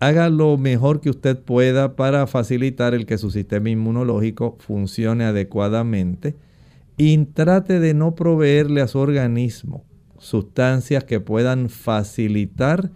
haga 0.00 0.28
lo 0.28 0.58
mejor 0.58 1.00
que 1.00 1.10
usted 1.10 1.38
pueda 1.38 1.94
para 1.94 2.26
facilitar 2.26 2.94
el 2.94 3.06
que 3.06 3.16
su 3.16 3.30
sistema 3.30 3.70
inmunológico 3.70 4.56
funcione 4.58 5.22
adecuadamente 5.22 6.34
y 6.96 7.16
trate 7.26 7.80
de 7.80 7.94
no 7.94 8.14
proveerle 8.14 8.80
a 8.80 8.88
su 8.88 8.98
organismo 8.98 9.84
sustancias 10.24 11.04
que 11.04 11.20
puedan 11.20 11.68
facilitar 11.68 12.90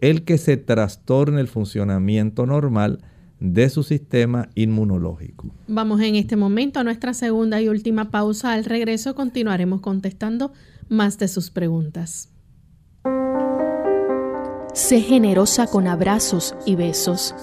el 0.00 0.24
que 0.24 0.36
se 0.36 0.56
trastorne 0.56 1.40
el 1.40 1.46
funcionamiento 1.46 2.44
normal 2.44 2.98
de 3.38 3.70
su 3.70 3.82
sistema 3.82 4.48
inmunológico. 4.54 5.50
Vamos 5.68 6.00
en 6.00 6.16
este 6.16 6.36
momento 6.36 6.80
a 6.80 6.84
nuestra 6.84 7.14
segunda 7.14 7.60
y 7.60 7.68
última 7.68 8.10
pausa. 8.10 8.52
Al 8.52 8.64
regreso 8.64 9.14
continuaremos 9.14 9.80
contestando 9.80 10.52
más 10.88 11.18
de 11.18 11.28
sus 11.28 11.50
preguntas. 11.50 12.28
Sé 14.74 15.00
generosa 15.00 15.66
con 15.66 15.86
abrazos 15.86 16.54
y 16.66 16.76
besos. 16.76 17.34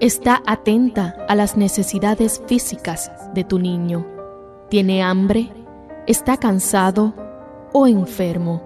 Está 0.00 0.42
atenta 0.46 1.16
a 1.28 1.34
las 1.34 1.56
necesidades 1.56 2.42
físicas 2.46 3.10
de 3.34 3.42
tu 3.44 3.58
niño. 3.58 4.13
¿Tiene 4.68 5.02
hambre? 5.02 5.50
¿Está 6.06 6.36
cansado 6.36 7.14
o 7.72 7.86
enfermo? 7.86 8.62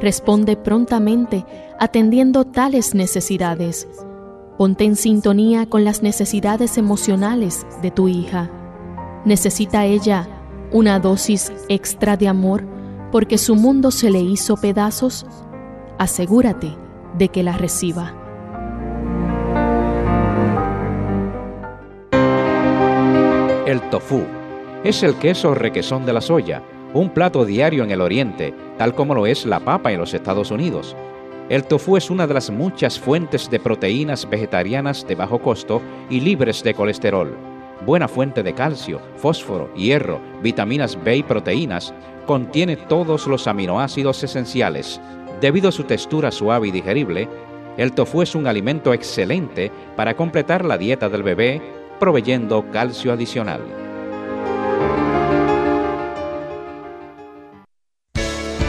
Responde 0.00 0.56
prontamente 0.56 1.44
atendiendo 1.78 2.44
tales 2.44 2.94
necesidades 2.94 3.88
Ponte 4.58 4.82
en 4.82 4.96
sintonía 4.96 5.66
con 5.66 5.84
las 5.84 6.02
necesidades 6.02 6.78
emocionales 6.78 7.64
de 7.80 7.92
tu 7.92 8.08
hija. 8.08 8.50
¿Necesita 9.24 9.84
ella 9.84 10.26
una 10.72 10.98
dosis 10.98 11.52
extra 11.68 12.16
de 12.16 12.26
amor 12.26 12.64
porque 13.12 13.38
su 13.38 13.54
mundo 13.54 13.92
se 13.92 14.10
le 14.10 14.18
hizo 14.18 14.56
pedazos? 14.56 15.24
Asegúrate 15.96 16.76
de 17.16 17.28
que 17.28 17.44
la 17.44 17.52
reciba. 17.52 18.14
El 23.64 23.80
tofu 23.90 24.24
es 24.84 25.02
el 25.02 25.16
queso 25.16 25.54
requesón 25.54 26.06
de 26.06 26.12
la 26.12 26.20
soya, 26.20 26.62
un 26.94 27.10
plato 27.10 27.44
diario 27.44 27.82
en 27.84 27.90
el 27.90 28.00
Oriente, 28.00 28.54
tal 28.78 28.94
como 28.94 29.14
lo 29.14 29.26
es 29.26 29.44
la 29.44 29.60
papa 29.60 29.92
en 29.92 29.98
los 29.98 30.14
Estados 30.14 30.50
Unidos. 30.50 30.96
El 31.48 31.64
tofu 31.64 31.96
es 31.96 32.10
una 32.10 32.26
de 32.26 32.34
las 32.34 32.50
muchas 32.50 32.98
fuentes 32.98 33.50
de 33.50 33.58
proteínas 33.58 34.28
vegetarianas 34.28 35.06
de 35.06 35.14
bajo 35.14 35.40
costo 35.40 35.82
y 36.08 36.20
libres 36.20 36.62
de 36.62 36.74
colesterol. 36.74 37.36
Buena 37.84 38.06
fuente 38.06 38.42
de 38.42 38.54
calcio, 38.54 39.00
fósforo, 39.16 39.72
hierro, 39.74 40.20
vitaminas 40.42 41.02
B 41.02 41.16
y 41.16 41.22
proteínas, 41.22 41.92
contiene 42.26 42.76
todos 42.76 43.26
los 43.26 43.46
aminoácidos 43.46 44.22
esenciales. 44.22 45.00
Debido 45.40 45.70
a 45.70 45.72
su 45.72 45.84
textura 45.84 46.30
suave 46.30 46.68
y 46.68 46.70
digerible, 46.70 47.28
el 47.76 47.92
tofu 47.92 48.22
es 48.22 48.34
un 48.34 48.46
alimento 48.46 48.92
excelente 48.92 49.72
para 49.96 50.14
completar 50.14 50.64
la 50.64 50.78
dieta 50.78 51.08
del 51.08 51.22
bebé, 51.22 51.62
proveyendo 51.98 52.64
calcio 52.70 53.12
adicional. 53.12 53.87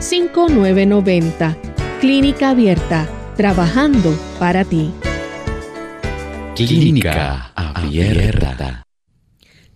787-282-5990. 0.00 1.56
Clínica 2.00 2.50
Abierta, 2.50 3.08
trabajando 3.36 4.10
para 4.38 4.64
ti. 4.64 4.90
Clínica 6.54 7.52
Abierta. 7.54 8.82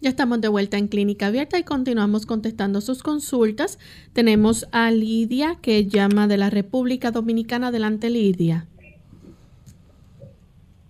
Ya 0.03 0.09
estamos 0.09 0.41
de 0.41 0.49
vuelta 0.49 0.79
en 0.79 0.89
Clínica 0.89 1.27
Abierta 1.27 1.59
y 1.59 1.65
continuamos 1.65 2.25
contestando 2.25 2.81
sus 2.81 3.03
consultas. 3.03 3.79
Tenemos 4.13 4.67
a 4.73 4.91
Lidia 4.91 5.57
que 5.61 5.87
llama 5.87 6.27
de 6.27 6.39
la 6.39 6.49
República 6.49 7.11
Dominicana. 7.11 7.69
Adelante, 7.69 8.09
Lidia. 8.09 8.67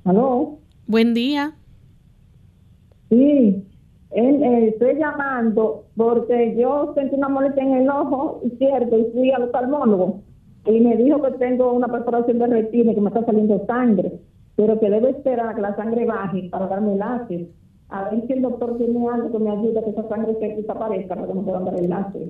¿Aló? 0.04 0.58
Buen 0.86 1.14
día. 1.14 1.54
Sí, 3.10 3.64
eh, 4.12 4.68
estoy 4.68 4.96
llamando 4.96 5.84
porque 5.96 6.56
yo 6.56 6.92
sentí 6.94 7.14
una 7.14 7.28
molestia 7.28 7.62
en 7.62 7.74
el 7.74 7.88
ojo 7.88 8.40
izquierdo 8.44 8.98
y 8.98 9.04
fui 9.12 9.30
al 9.30 9.44
oftalmólogo 9.44 10.22
y 10.66 10.80
me 10.80 10.96
dijo 10.96 11.22
que 11.22 11.30
tengo 11.32 11.72
una 11.72 11.88
perforación 11.88 12.38
de 12.38 12.46
retina 12.46 12.92
y 12.92 12.94
que 12.94 13.00
me 13.00 13.08
está 13.08 13.24
saliendo 13.24 13.64
sangre, 13.66 14.20
pero 14.56 14.78
que 14.78 14.90
debo 14.90 15.08
esperar 15.08 15.48
a 15.48 15.54
que 15.54 15.62
la 15.62 15.76
sangre 15.76 16.04
baje 16.04 16.48
para 16.50 16.66
darme 16.66 16.96
láser. 16.96 17.48
A 17.88 18.10
ver 18.10 18.26
si 18.26 18.32
el 18.34 18.42
doctor 18.42 18.76
tiene 18.76 19.08
algo 19.08 19.32
que 19.32 19.38
me 19.38 19.50
ayude 19.50 19.78
a 19.78 19.84
que 19.84 19.90
esa 19.90 20.08
sangre 20.08 20.36
se 20.38 20.56
desaparezca 20.56 21.14
para 21.14 21.26
que 21.26 21.34
me 21.34 21.42
puedan 21.42 21.64
dar 21.64 21.74
el 21.76 21.88
láser. 21.88 22.28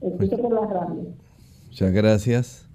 Escucho 0.00 0.38
por 0.38 0.52
la 0.52 0.66
radio. 0.66 1.06
Muchas 1.66 1.92
gracias. 1.92 2.68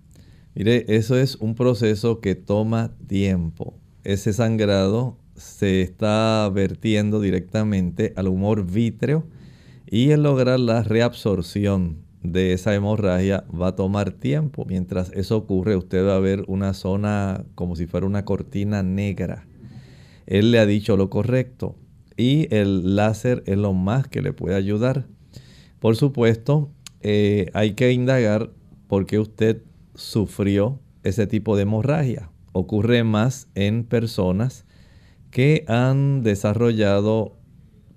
Mire, 0.55 0.85
eso 0.87 1.17
es 1.17 1.35
un 1.35 1.55
proceso 1.55 2.19
que 2.19 2.35
toma 2.35 2.91
tiempo. 3.07 3.73
Ese 4.03 4.33
sangrado 4.33 5.17
se 5.35 5.81
está 5.81 6.49
vertiendo 6.53 7.19
directamente 7.19 8.13
al 8.15 8.27
humor 8.27 8.65
vítreo 8.65 9.25
y 9.89 10.11
el 10.11 10.23
lograr 10.23 10.59
la 10.59 10.83
reabsorción 10.83 12.03
de 12.23 12.53
esa 12.53 12.73
hemorragia 12.73 13.45
va 13.53 13.69
a 13.69 13.75
tomar 13.75 14.11
tiempo. 14.11 14.65
Mientras 14.67 15.11
eso 15.11 15.37
ocurre, 15.37 15.75
usted 15.75 16.05
va 16.05 16.15
a 16.15 16.19
ver 16.19 16.45
una 16.47 16.73
zona 16.73 17.43
como 17.55 17.75
si 17.75 17.85
fuera 17.85 18.07
una 18.07 18.25
cortina 18.25 18.81
negra. 18.81 19.45
Él 20.25 20.51
le 20.51 20.59
ha 20.59 20.65
dicho 20.65 20.95
lo 20.95 21.09
correcto 21.09 21.75
y 22.15 22.53
el 22.53 22.95
láser 22.95 23.43
es 23.45 23.57
lo 23.57 23.73
más 23.73 24.07
que 24.07 24.21
le 24.21 24.33
puede 24.33 24.55
ayudar. 24.55 25.05
Por 25.79 25.95
supuesto, 25.95 26.71
eh, 27.01 27.49
hay 27.53 27.73
que 27.73 27.91
indagar 27.91 28.51
por 28.87 29.05
qué 29.05 29.19
usted 29.19 29.61
sufrió 29.95 30.79
ese 31.03 31.27
tipo 31.27 31.55
de 31.55 31.63
hemorragia. 31.63 32.29
Ocurre 32.53 33.03
más 33.03 33.49
en 33.55 33.83
personas 33.83 34.65
que 35.33 35.65
han 35.67 36.21
desarrollado 36.21 37.35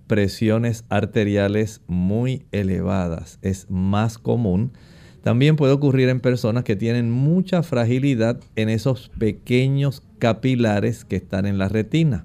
presiones 0.07 0.85
arteriales 0.89 1.83
muy 1.87 2.47
elevadas. 2.51 3.39
Es 3.43 3.67
más 3.69 4.17
común. 4.17 4.73
También 5.23 5.57
puede 5.57 5.75
ocurrir 5.75 6.09
en 6.09 6.21
personas 6.21 6.65
que 6.65 6.77
tienen 6.77 7.11
mucha 7.11 7.63
fragilidad 7.63 8.41
en 8.55 8.71
esos 8.71 9.11
pequeños 9.19 10.03
capilares 10.19 11.05
que 11.05 11.17
están 11.17 11.45
en 11.45 11.59
la 11.59 11.69
retina. 11.69 12.25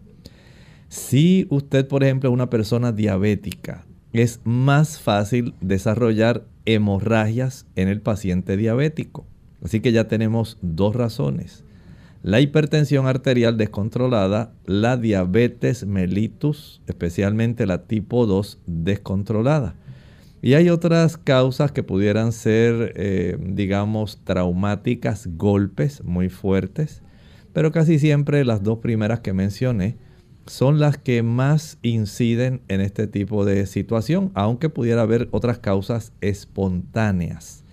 Si 0.87 1.45
usted, 1.49 1.87
por 1.87 2.03
ejemplo, 2.05 2.29
es 2.29 2.33
una 2.33 2.49
persona 2.49 2.93
diabética, 2.93 3.85
es 4.13 4.39
más 4.45 4.99
fácil 4.99 5.55
desarrollar 5.59 6.45
hemorragias 6.65 7.65
en 7.75 7.89
el 7.89 8.01
paciente 8.01 8.55
diabético. 8.55 9.25
Así 9.61 9.81
que 9.81 9.91
ya 9.91 10.07
tenemos 10.07 10.57
dos 10.61 10.95
razones 10.95 11.65
la 12.23 12.39
hipertensión 12.39 13.07
arterial 13.07 13.57
descontrolada, 13.57 14.53
la 14.65 14.95
diabetes 14.97 15.85
mellitus, 15.85 16.81
especialmente 16.85 17.65
la 17.65 17.85
tipo 17.85 18.27
2 18.27 18.59
descontrolada. 18.67 19.75
Y 20.43 20.53
hay 20.53 20.69
otras 20.69 21.17
causas 21.17 21.71
que 21.71 21.83
pudieran 21.83 22.31
ser, 22.31 22.93
eh, 22.95 23.37
digamos, 23.39 24.19
traumáticas, 24.23 25.29
golpes 25.35 26.03
muy 26.03 26.29
fuertes, 26.29 27.01
pero 27.53 27.71
casi 27.71 27.99
siempre 27.99 28.45
las 28.45 28.63
dos 28.63 28.79
primeras 28.79 29.19
que 29.19 29.33
mencioné 29.33 29.97
son 30.45 30.79
las 30.79 30.97
que 30.97 31.21
más 31.23 31.77
inciden 31.81 32.61
en 32.67 32.81
este 32.81 33.07
tipo 33.07 33.45
de 33.45 33.65
situación, 33.65 34.31
aunque 34.33 34.69
pudiera 34.69 35.03
haber 35.03 35.27
otras 35.31 35.59
causas 35.59 36.13
espontáneas. 36.21 37.63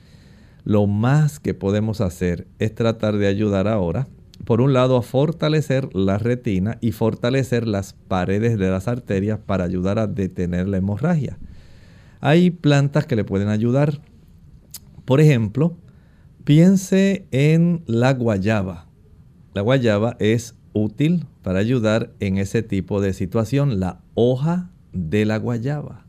Lo 0.64 0.86
más 0.86 1.40
que 1.40 1.54
podemos 1.54 2.00
hacer 2.02 2.46
es 2.58 2.74
tratar 2.74 3.16
de 3.16 3.26
ayudar 3.26 3.68
ahora 3.68 4.06
por 4.48 4.62
un 4.62 4.72
lado, 4.72 4.96
a 4.96 5.02
fortalecer 5.02 5.94
la 5.94 6.16
retina 6.16 6.78
y 6.80 6.92
fortalecer 6.92 7.68
las 7.68 7.92
paredes 7.92 8.58
de 8.58 8.70
las 8.70 8.88
arterias 8.88 9.38
para 9.44 9.64
ayudar 9.64 9.98
a 9.98 10.06
detener 10.06 10.68
la 10.68 10.78
hemorragia. 10.78 11.38
Hay 12.20 12.50
plantas 12.50 13.04
que 13.04 13.14
le 13.14 13.24
pueden 13.24 13.48
ayudar. 13.48 14.00
Por 15.04 15.20
ejemplo, 15.20 15.76
piense 16.44 17.26
en 17.30 17.82
la 17.84 18.14
guayaba. 18.14 18.88
La 19.52 19.60
guayaba 19.60 20.16
es 20.18 20.54
útil 20.72 21.26
para 21.42 21.58
ayudar 21.58 22.14
en 22.18 22.38
ese 22.38 22.62
tipo 22.62 23.02
de 23.02 23.12
situación. 23.12 23.80
La 23.80 24.00
hoja 24.14 24.70
de 24.94 25.26
la 25.26 25.36
guayaba. 25.36 26.06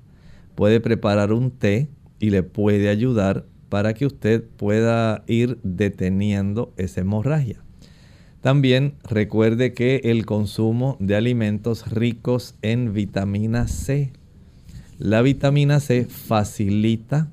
Puede 0.56 0.80
preparar 0.80 1.34
un 1.34 1.52
té 1.52 1.90
y 2.22 2.30
le 2.30 2.44
puede 2.44 2.88
ayudar 2.88 3.48
para 3.68 3.94
que 3.94 4.06
usted 4.06 4.46
pueda 4.56 5.26
ir 5.28 5.60
deteniendo 5.62 6.72
esa 6.78 7.02
hemorragia. 7.02 7.66
También 8.42 8.94
recuerde 9.04 9.74
que 9.74 9.98
el 10.06 10.26
consumo 10.26 10.96
de 11.00 11.16
alimentos 11.16 11.92
ricos 11.92 12.56
en 12.62 12.94
vitamina 12.94 13.68
C. 13.68 14.14
La 14.98 15.22
vitamina 15.22 15.82
C 15.82 16.06
facilita 16.06 17.32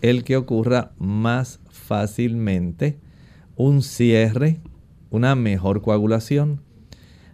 el 0.00 0.24
que 0.24 0.36
ocurra 0.36 0.92
más 0.98 1.60
fácilmente 1.68 2.98
un 3.56 3.82
cierre, 3.82 4.60
una 5.10 5.34
mejor 5.34 5.82
coagulación. 5.82 6.62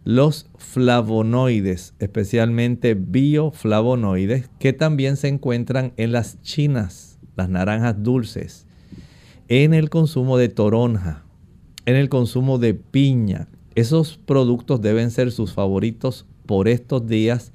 Los 0.04 0.50
flavonoides, 0.58 1.94
especialmente 2.00 2.94
bioflavonoides, 2.94 4.50
que 4.58 4.72
también 4.72 5.16
se 5.16 5.28
encuentran 5.28 5.92
en 5.96 6.10
las 6.10 6.42
chinas, 6.42 7.20
las 7.36 7.48
naranjas 7.48 8.02
dulces, 8.02 8.66
en 9.46 9.74
el 9.74 9.90
consumo 9.90 10.38
de 10.38 10.48
toronja, 10.48 11.24
en 11.86 11.96
el 11.96 12.08
consumo 12.08 12.58
de 12.58 12.74
piña. 12.74 13.48
Esos 13.74 14.18
productos 14.18 14.80
deben 14.80 15.10
ser 15.10 15.32
sus 15.32 15.52
favoritos 15.52 16.26
por 16.46 16.68
estos 16.68 17.06
días 17.06 17.52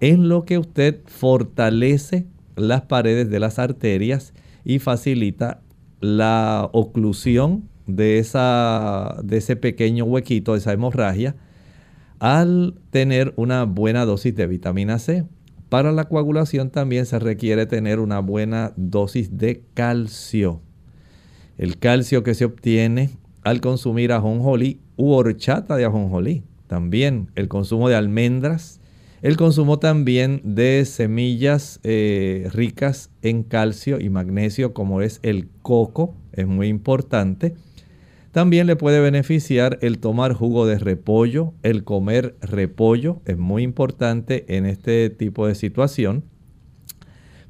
en 0.00 0.28
lo 0.28 0.44
que 0.44 0.58
usted 0.58 1.00
fortalece 1.06 2.26
las 2.56 2.82
paredes 2.82 3.30
de 3.30 3.40
las 3.40 3.58
arterias 3.58 4.32
y 4.64 4.78
facilita 4.78 5.60
la 6.00 6.68
oclusión 6.72 7.68
de, 7.86 8.18
esa, 8.18 9.16
de 9.22 9.38
ese 9.38 9.56
pequeño 9.56 10.04
huequito, 10.04 10.52
de 10.52 10.58
esa 10.58 10.72
hemorragia, 10.72 11.36
al 12.18 12.74
tener 12.90 13.32
una 13.36 13.64
buena 13.64 14.04
dosis 14.04 14.34
de 14.34 14.46
vitamina 14.46 14.98
C. 14.98 15.24
para 15.68 15.92
la 15.92 16.04
coagulación 16.04 16.70
también 16.70 17.06
se 17.06 17.18
requiere 17.18 17.66
tener 17.66 18.00
una 18.00 18.20
buena 18.20 18.72
dosis 18.76 19.36
de 19.36 19.62
calcio. 19.74 20.60
El 21.56 21.78
calcio 21.78 22.22
que 22.22 22.34
se 22.34 22.44
obtiene 22.44 23.10
al 23.42 23.60
consumir 23.60 24.12
ajonjolí 24.12 24.80
u 24.96 25.12
horchata 25.12 25.76
de 25.76 25.84
ajonjolí. 25.84 26.42
También 26.66 27.30
el 27.34 27.48
consumo 27.48 27.88
de 27.88 27.96
almendras, 27.96 28.80
el 29.20 29.36
consumo 29.36 29.78
también 29.78 30.40
de 30.44 30.84
semillas 30.84 31.80
eh, 31.82 32.48
ricas 32.52 33.10
en 33.22 33.42
calcio 33.42 34.00
y 34.00 34.10
magnesio 34.10 34.74
como 34.74 35.02
es 35.02 35.18
el 35.22 35.48
coco, 35.62 36.14
es 36.32 36.46
muy 36.46 36.68
importante. 36.68 37.54
También 38.30 38.66
le 38.66 38.76
puede 38.76 39.00
beneficiar 39.00 39.78
el 39.80 39.98
tomar 39.98 40.34
jugo 40.34 40.66
de 40.66 40.78
repollo, 40.78 41.54
el 41.62 41.82
comer 41.82 42.36
repollo, 42.40 43.20
es 43.24 43.38
muy 43.38 43.62
importante 43.64 44.44
en 44.56 44.66
este 44.66 45.10
tipo 45.10 45.46
de 45.46 45.54
situación. 45.54 46.24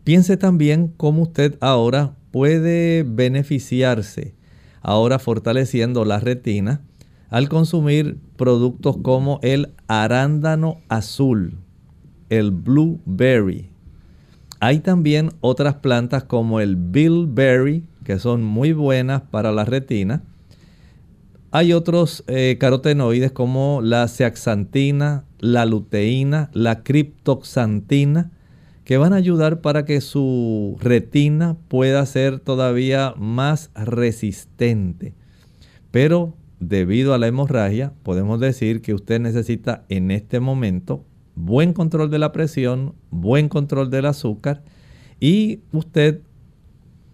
Piense 0.05 0.39
también 0.39 0.89
cómo 0.97 1.22
usted 1.22 1.59
ahora 1.61 2.16
puede 2.30 3.03
beneficiarse, 3.03 4.34
ahora 4.83 5.18
fortaleciendo 5.18 6.05
la 6.05 6.20
retina, 6.20 6.83
al 7.31 7.49
consumir 7.49 8.18
productos 8.37 8.97
como 9.03 9.39
el 9.43 9.74
arándano 9.87 10.79
azul, 10.89 11.59
el 12.31 12.51
blueberry. 12.51 13.70
Hay 14.61 14.81
también 14.81 15.31
otras 15.41 15.76
plantas 15.76 16.24
como 16.24 16.61
el 16.61 16.76
bilberry, 16.76 17.85
que 18.05 18.18
son 18.18 18.43
muy 18.43 18.72
buenas 18.72 19.22
para 19.22 19.53
la 19.53 19.64
retina 19.64 20.22
hay 21.51 21.72
otros 21.72 22.24
eh, 22.26 22.57
carotenoides 22.61 23.33
como 23.33 23.81
la 23.83 24.07
zeaxantina, 24.09 25.24
la 25.39 25.64
luteína, 25.64 26.51
la 26.53 26.83
criptoxantina, 26.83 28.31
que 28.89 28.97
van 28.97 29.12
a 29.12 29.16
ayudar 29.16 29.61
para 29.61 29.84
que 29.84 30.01
su 30.01 30.78
retina 30.80 31.59
pueda 31.68 32.07
ser 32.07 32.41
todavía 32.41 33.12
más 33.18 33.70
resistente. 33.74 35.12
Pero 35.91 36.34
debido 36.59 37.12
a 37.12 37.18
la 37.18 37.26
hemorragia, 37.26 37.93
podemos 38.03 38.41
decir 38.41 38.80
que 38.80 38.95
usted 38.95 39.20
necesita 39.20 39.84
en 39.91 40.11
este 40.11 40.41
momento 40.41 41.05
buen 41.34 41.74
control 41.74 42.11
de 42.11 42.18
la 42.18 42.32
presión, 42.32 42.95
buen 43.11 43.51
control 43.51 43.91
del 43.91 44.07
azúcar 44.07 44.62
y 45.20 45.61
usted 45.70 46.22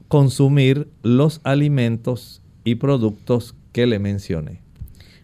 consumir 0.06 0.86
los 1.02 1.40
alimentos 1.42 2.40
y 2.62 2.76
productos 2.76 3.56
que 3.72 3.88
le 3.88 3.98
mencioné. 3.98 4.62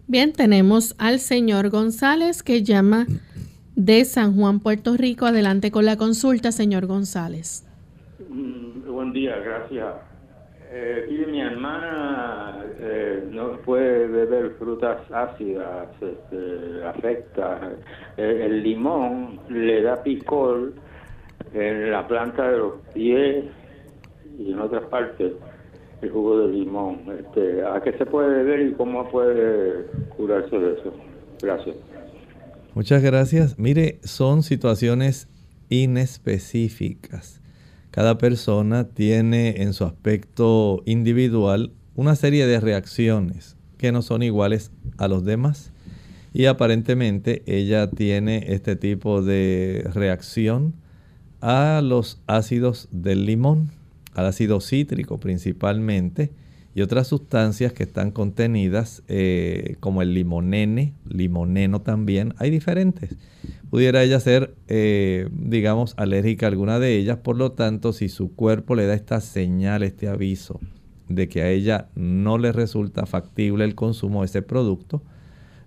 Bien, 0.09 0.33
tenemos 0.33 0.97
al 0.99 1.21
señor 1.21 1.71
González 1.71 2.43
que 2.43 2.65
llama 2.65 3.07
de 3.85 4.05
San 4.05 4.37
Juan, 4.37 4.61
Puerto 4.61 4.97
Rico. 4.97 5.27
Adelante 5.27 5.71
con 5.71 5.87
la 5.87 5.97
consulta, 5.97 6.53
señor 6.53 6.87
González. 6.87 7.67
Mm, 8.29 8.93
buen 8.93 9.13
día, 9.13 9.37
gracias. 9.39 9.95
Eh, 10.73 11.27
mi 11.29 11.41
hermana 11.41 12.63
eh, 12.79 13.25
no 13.31 13.57
puede 13.65 14.07
beber 14.07 14.51
frutas 14.59 14.99
ácidas, 15.11 15.89
este, 16.01 16.85
afecta. 16.85 17.73
Eh, 18.17 18.43
el 18.47 18.63
limón 18.63 19.41
le 19.49 19.83
da 19.83 20.03
picor 20.03 20.75
en 21.55 21.91
la 21.91 22.07
planta 22.07 22.51
de 22.51 22.59
los 22.59 22.75
pies 22.93 23.47
y 24.39 24.53
en 24.53 24.61
otras 24.61 24.85
partes 24.85 25.33
el 26.03 26.11
jugo 26.11 26.39
de 26.41 26.53
limón. 26.53 27.01
Este, 27.19 27.65
¿A 27.65 27.81
qué 27.81 27.93
se 27.95 28.05
puede 28.05 28.29
beber 28.29 28.61
y 28.61 28.73
cómo 28.75 29.09
puede 29.11 29.87
curarse 30.17 30.57
de 30.57 30.73
eso? 30.75 30.93
Gracias. 31.43 31.77
Muchas 32.75 33.03
gracias. 33.03 33.59
Mire, 33.59 34.01
son 34.05 34.43
situaciones 34.43 35.29
inespecíficas. 35.69 37.41
Cada 37.91 38.19
persona 38.19 38.85
tiene 38.85 39.63
en 39.63 39.73
su 39.73 39.85
aspecto 39.85 40.83
individual 40.87 41.73
una 41.97 42.15
serie 42.15 42.47
de 42.47 42.61
reacciones 42.61 43.57
que 43.77 43.93
no 43.93 44.03
son 44.03 44.23
iguales 44.23 44.71
a 44.99 45.09
los 45.09 45.25
demás. 45.25 45.73
Y 46.33 46.47
aparentemente 46.47 47.43
ella 47.47 47.91
tiene 47.91 48.45
este 48.49 48.77
tipo 48.77 49.21
de 49.21 49.89
reacción 49.93 50.75
a 51.41 51.81
los 51.83 52.21
ácidos 52.27 52.89
del 52.93 53.27
limón 53.27 53.71
al 54.15 54.27
ácido 54.27 54.61
cítrico 54.61 55.19
principalmente 55.19 56.31
y 56.75 56.83
otras 56.83 57.09
sustancias 57.09 57.73
que 57.73 57.83
están 57.83 58.13
contenidas 58.13 59.03
eh, 59.09 59.77
como 59.81 60.03
el 60.03 60.15
limonene, 60.15 60.95
limoneno 61.09 61.83
también, 61.83 62.35
hay 62.39 62.51
diferentes. 62.51 63.17
Pudiera 63.71 64.03
ella 64.03 64.21
ser, 64.21 64.55
eh, 64.69 65.29
digamos, 65.33 65.95
alérgica 65.97 66.47
a 66.47 66.49
alguna 66.49 66.79
de 66.79 66.97
ellas, 66.97 67.19
por 67.19 67.37
lo 67.37 67.53
tanto, 67.53 67.93
si 67.93 68.09
su 68.09 68.35
cuerpo 68.35 68.75
le 68.75 68.87
da 68.87 68.95
esta 68.95 69.21
señal, 69.21 69.83
este 69.83 70.09
aviso 70.09 70.61
de 71.09 71.29
que 71.29 71.43
a 71.43 71.51
ella 71.51 71.89
no 71.97 72.39
le 72.39 72.53
resulta 72.53 73.05
factible 73.05 73.65
el 73.65 73.75
consumo 73.75 74.21
de 74.21 74.27
ese 74.27 74.43
producto, 74.43 75.03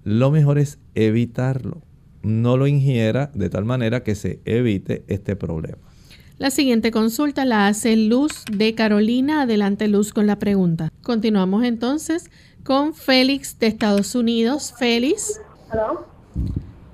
lo 0.03 0.31
mejor 0.31 0.57
es 0.57 0.79
evitarlo. 0.95 1.81
No 2.21 2.55
lo 2.55 2.67
ingiera 2.67 3.31
de 3.33 3.49
tal 3.49 3.65
manera 3.65 4.03
que 4.03 4.15
se 4.15 4.39
evite 4.45 5.03
este 5.07 5.35
problema. 5.35 5.92
La 6.39 6.49
siguiente 6.49 6.89
consulta 6.89 7.45
la 7.45 7.67
hace 7.67 7.95
Luz 7.95 8.43
de 8.51 8.73
Carolina. 8.73 9.43
Adelante 9.43 9.87
Luz 9.87 10.11
con 10.11 10.25
la 10.25 10.39
pregunta. 10.39 10.91
Continuamos 11.03 11.63
entonces 11.63 12.31
con 12.65 12.95
Félix 12.95 13.59
de 13.59 13.67
Estados 13.67 14.15
Unidos. 14.15 14.73
Félix. 14.77 15.39
Hola. 15.71 15.99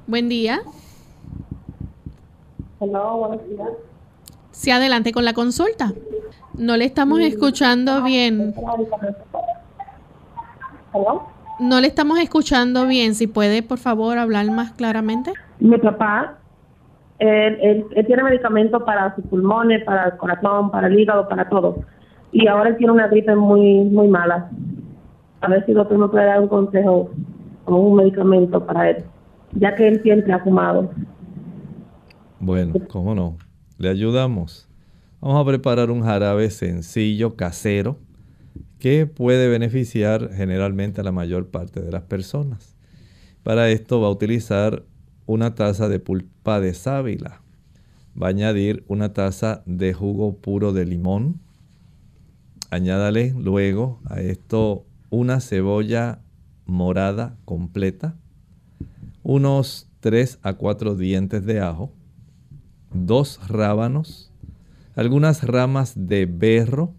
Buen 0.07 0.27
día. 0.27 0.61
Hola, 2.79 2.99
buenos 2.99 3.49
días. 3.49 3.69
Sí, 4.51 4.71
adelante 4.71 5.13
con 5.13 5.23
la 5.23 5.33
consulta. 5.33 5.93
No 6.55 6.75
le 6.75 6.83
estamos 6.83 7.21
escuchando 7.21 8.03
bien. 8.03 8.53
¿Hola? 10.91 11.21
No 11.61 11.79
le 11.79 11.87
estamos 11.87 12.19
escuchando 12.19 12.87
bien. 12.87 13.15
Si 13.15 13.25
puede, 13.27 13.63
por 13.63 13.77
favor, 13.77 14.17
hablar 14.17 14.51
más 14.51 14.73
claramente. 14.73 15.31
Mi 15.59 15.77
papá 15.77 16.38
él, 17.19 17.85
tiene 18.07 18.23
medicamentos 18.23 18.81
para 18.83 19.13
sus 19.15 19.25
pulmones, 19.25 19.83
para 19.83 20.05
el 20.05 20.17
corazón, 20.17 20.71
para 20.71 20.87
el 20.87 20.99
hígado, 20.99 21.27
para 21.27 21.49
todo. 21.49 21.83
Y 22.31 22.47
ahora 22.47 22.69
él 22.69 22.77
tiene 22.77 22.93
una 22.93 23.07
gripe 23.07 23.35
muy 23.35 23.83
muy 23.83 24.07
mala. 24.07 24.49
A 25.41 25.49
ver 25.49 25.65
si 25.65 25.71
el 25.71 25.77
doctor 25.77 25.97
me 25.97 26.07
puede 26.07 26.25
dar 26.25 26.41
un 26.41 26.47
consejo 26.47 27.11
o 27.65 27.75
un 27.75 27.95
medicamento 27.97 28.65
para 28.65 28.89
él, 28.89 29.03
ya 29.53 29.75
que 29.75 29.87
él 29.87 30.01
siempre 30.01 30.33
ha 30.33 30.39
fumado. 30.39 30.91
Bueno, 32.39 32.73
cómo 32.87 33.15
no. 33.15 33.37
Le 33.77 33.89
ayudamos. 33.89 34.69
Vamos 35.21 35.41
a 35.41 35.45
preparar 35.45 35.91
un 35.91 36.01
jarabe 36.01 36.49
sencillo, 36.49 37.35
casero, 37.35 37.97
que 38.79 39.05
puede 39.05 39.49
beneficiar 39.49 40.29
generalmente 40.33 41.01
a 41.01 41.03
la 41.03 41.11
mayor 41.11 41.49
parte 41.49 41.81
de 41.81 41.91
las 41.91 42.03
personas. 42.03 42.77
Para 43.43 43.69
esto 43.69 43.99
va 43.99 44.07
a 44.07 44.11
utilizar 44.11 44.83
una 45.29 45.53
taza 45.53 45.87
de 45.89 45.99
pulpa 45.99 46.59
de 46.59 46.73
sábila. 46.73 47.43
Va 48.19 48.25
a 48.25 48.29
añadir 48.31 48.83
una 48.87 49.13
taza 49.13 49.61
de 49.67 49.93
jugo 49.93 50.37
puro 50.37 50.73
de 50.73 50.87
limón. 50.87 51.39
Añádale 52.71 53.35
luego 53.37 54.01
a 54.05 54.21
esto 54.21 54.87
una 55.11 55.39
cebolla 55.39 56.23
morada 56.65 57.37
completa, 57.45 58.15
unos 59.21 59.87
3 59.99 60.39
a 60.41 60.53
4 60.53 60.95
dientes 60.95 61.45
de 61.45 61.59
ajo, 61.59 61.91
dos 62.91 63.39
rábanos, 63.47 64.31
algunas 64.95 65.43
ramas 65.43 65.93
de 65.95 66.25
berro 66.25 66.95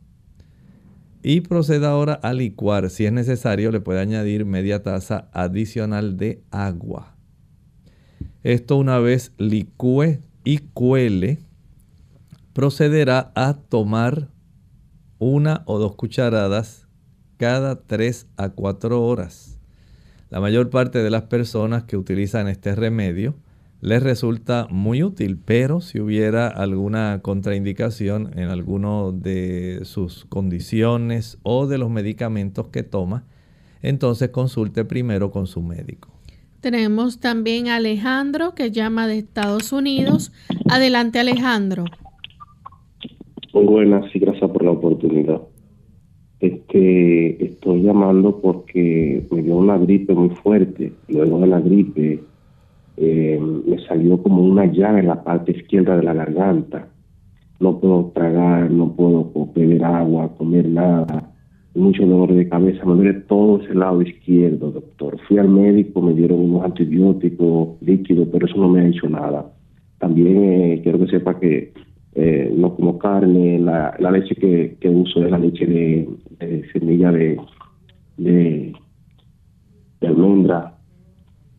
y 1.24 1.41
proceda 1.41 1.91
ahora 1.91 2.14
a 2.14 2.33
licuar. 2.33 2.91
Si 2.91 3.07
es 3.07 3.12
necesario, 3.12 3.72
le 3.72 3.81
puede 3.81 3.99
añadir 3.99 4.45
media 4.45 4.85
taza 4.85 5.28
adicional 5.33 6.16
de 6.16 6.45
agua. 6.53 7.16
Esto 8.43 8.76
una 8.76 8.99
vez 8.99 9.32
licúe 9.36 10.20
y 10.45 10.59
cuele, 10.59 11.41
procederá 12.55 13.32
a 13.34 13.55
tomar 13.55 14.28
una 15.18 15.62
o 15.66 15.78
dos 15.78 15.95
cucharadas 15.95 16.88
cada 17.36 17.82
3 17.82 18.26
a 18.38 18.49
4 18.49 19.03
horas. 19.03 19.59
La 20.30 20.41
mayor 20.41 20.70
parte 20.70 21.03
de 21.03 21.11
las 21.11 21.24
personas 21.24 21.84
que 21.84 21.99
utilizan 21.99 22.49
este 22.49 22.74
remedio 22.74 23.34
les 23.82 24.03
resulta 24.03 24.66
muy 24.70 25.03
útil, 25.03 25.38
pero 25.45 25.82
si 25.82 26.01
hubiera 26.01 26.49
alguna 26.49 27.20
contraindicación 27.22 28.38
en 28.38 28.49
alguno 28.49 29.12
de 29.12 29.80
sus 29.84 30.24
condiciones 30.26 31.38
o 31.43 31.66
de 31.66 31.76
los 31.76 31.91
medicamentos 31.91 32.68
que 32.68 32.82
toma, 32.84 33.24
entonces 33.82 34.30
consulte 34.30 34.84
primero 34.84 35.30
con 35.30 35.47
su 35.47 35.62
médico. 35.62 36.20
Tenemos 36.61 37.20
también 37.20 37.68
a 37.68 37.76
Alejandro 37.76 38.54
que 38.54 38.70
llama 38.70 39.06
de 39.06 39.18
Estados 39.18 39.72
Unidos. 39.72 40.30
Adelante 40.70 41.18
Alejandro. 41.18 41.84
Muy 43.54 43.64
buenas 43.64 44.14
y 44.14 44.18
gracias 44.18 44.50
por 44.50 44.62
la 44.62 44.72
oportunidad. 44.72 45.40
Este, 46.38 47.44
estoy 47.44 47.82
llamando 47.82 48.40
porque 48.40 49.26
me 49.30 49.42
dio 49.42 49.56
una 49.56 49.78
gripe 49.78 50.14
muy 50.14 50.30
fuerte. 50.30 50.92
Luego 51.08 51.40
de 51.40 51.46
la 51.46 51.61
gripe 51.61 52.22
eh, 52.98 53.40
me 53.66 53.78
salió 53.86 54.22
como 54.22 54.42
una 54.44 54.66
llaga 54.66 55.00
en 55.00 55.06
la 55.06 55.24
parte 55.24 55.52
izquierda 55.52 55.96
de 55.96 56.02
la 56.02 56.12
garganta. 56.12 56.88
No 57.58 57.80
puedo 57.80 58.12
tragar, 58.14 58.70
no 58.70 58.92
puedo 58.92 59.32
beber 59.54 59.82
agua, 59.82 60.34
comer 60.36 60.68
nada. 60.68 61.30
Mucho 61.75 62.05
dolor 62.05 62.35
de 62.35 62.49
cabeza, 62.49 62.85
me 62.85 62.95
duele 62.95 63.14
todo 63.21 63.62
ese 63.62 63.75
lado 63.75 64.03
izquierdo, 64.03 64.73
doctor. 64.73 65.18
Fui 65.29 65.39
al 65.39 65.49
médico, 65.49 66.03
me 66.03 66.14
dieron 66.14 66.41
unos 66.41 66.64
antibióticos 66.64 67.81
líquidos, 67.81 68.29
pero 68.33 68.47
eso 68.47 68.57
no 68.57 68.68
me 68.68 68.81
ha 68.81 68.89
hecho 68.89 69.09
nada. 69.09 69.53
También 69.99 70.43
eh, 70.43 70.81
quiero 70.83 70.99
que 70.99 71.07
sepa 71.07 71.39
que 71.39 71.73
eh, 72.14 72.53
no 72.57 72.75
como 72.75 72.99
carne, 72.99 73.59
la, 73.59 73.97
leche 74.11 74.35
que, 74.35 74.89
uso 74.89 75.25
es 75.25 75.31
la 75.31 75.39
leche 75.39 75.64
de, 75.64 76.68
semilla 76.73 77.12
de, 77.12 77.41
de, 78.16 78.75
almendra 80.03 80.75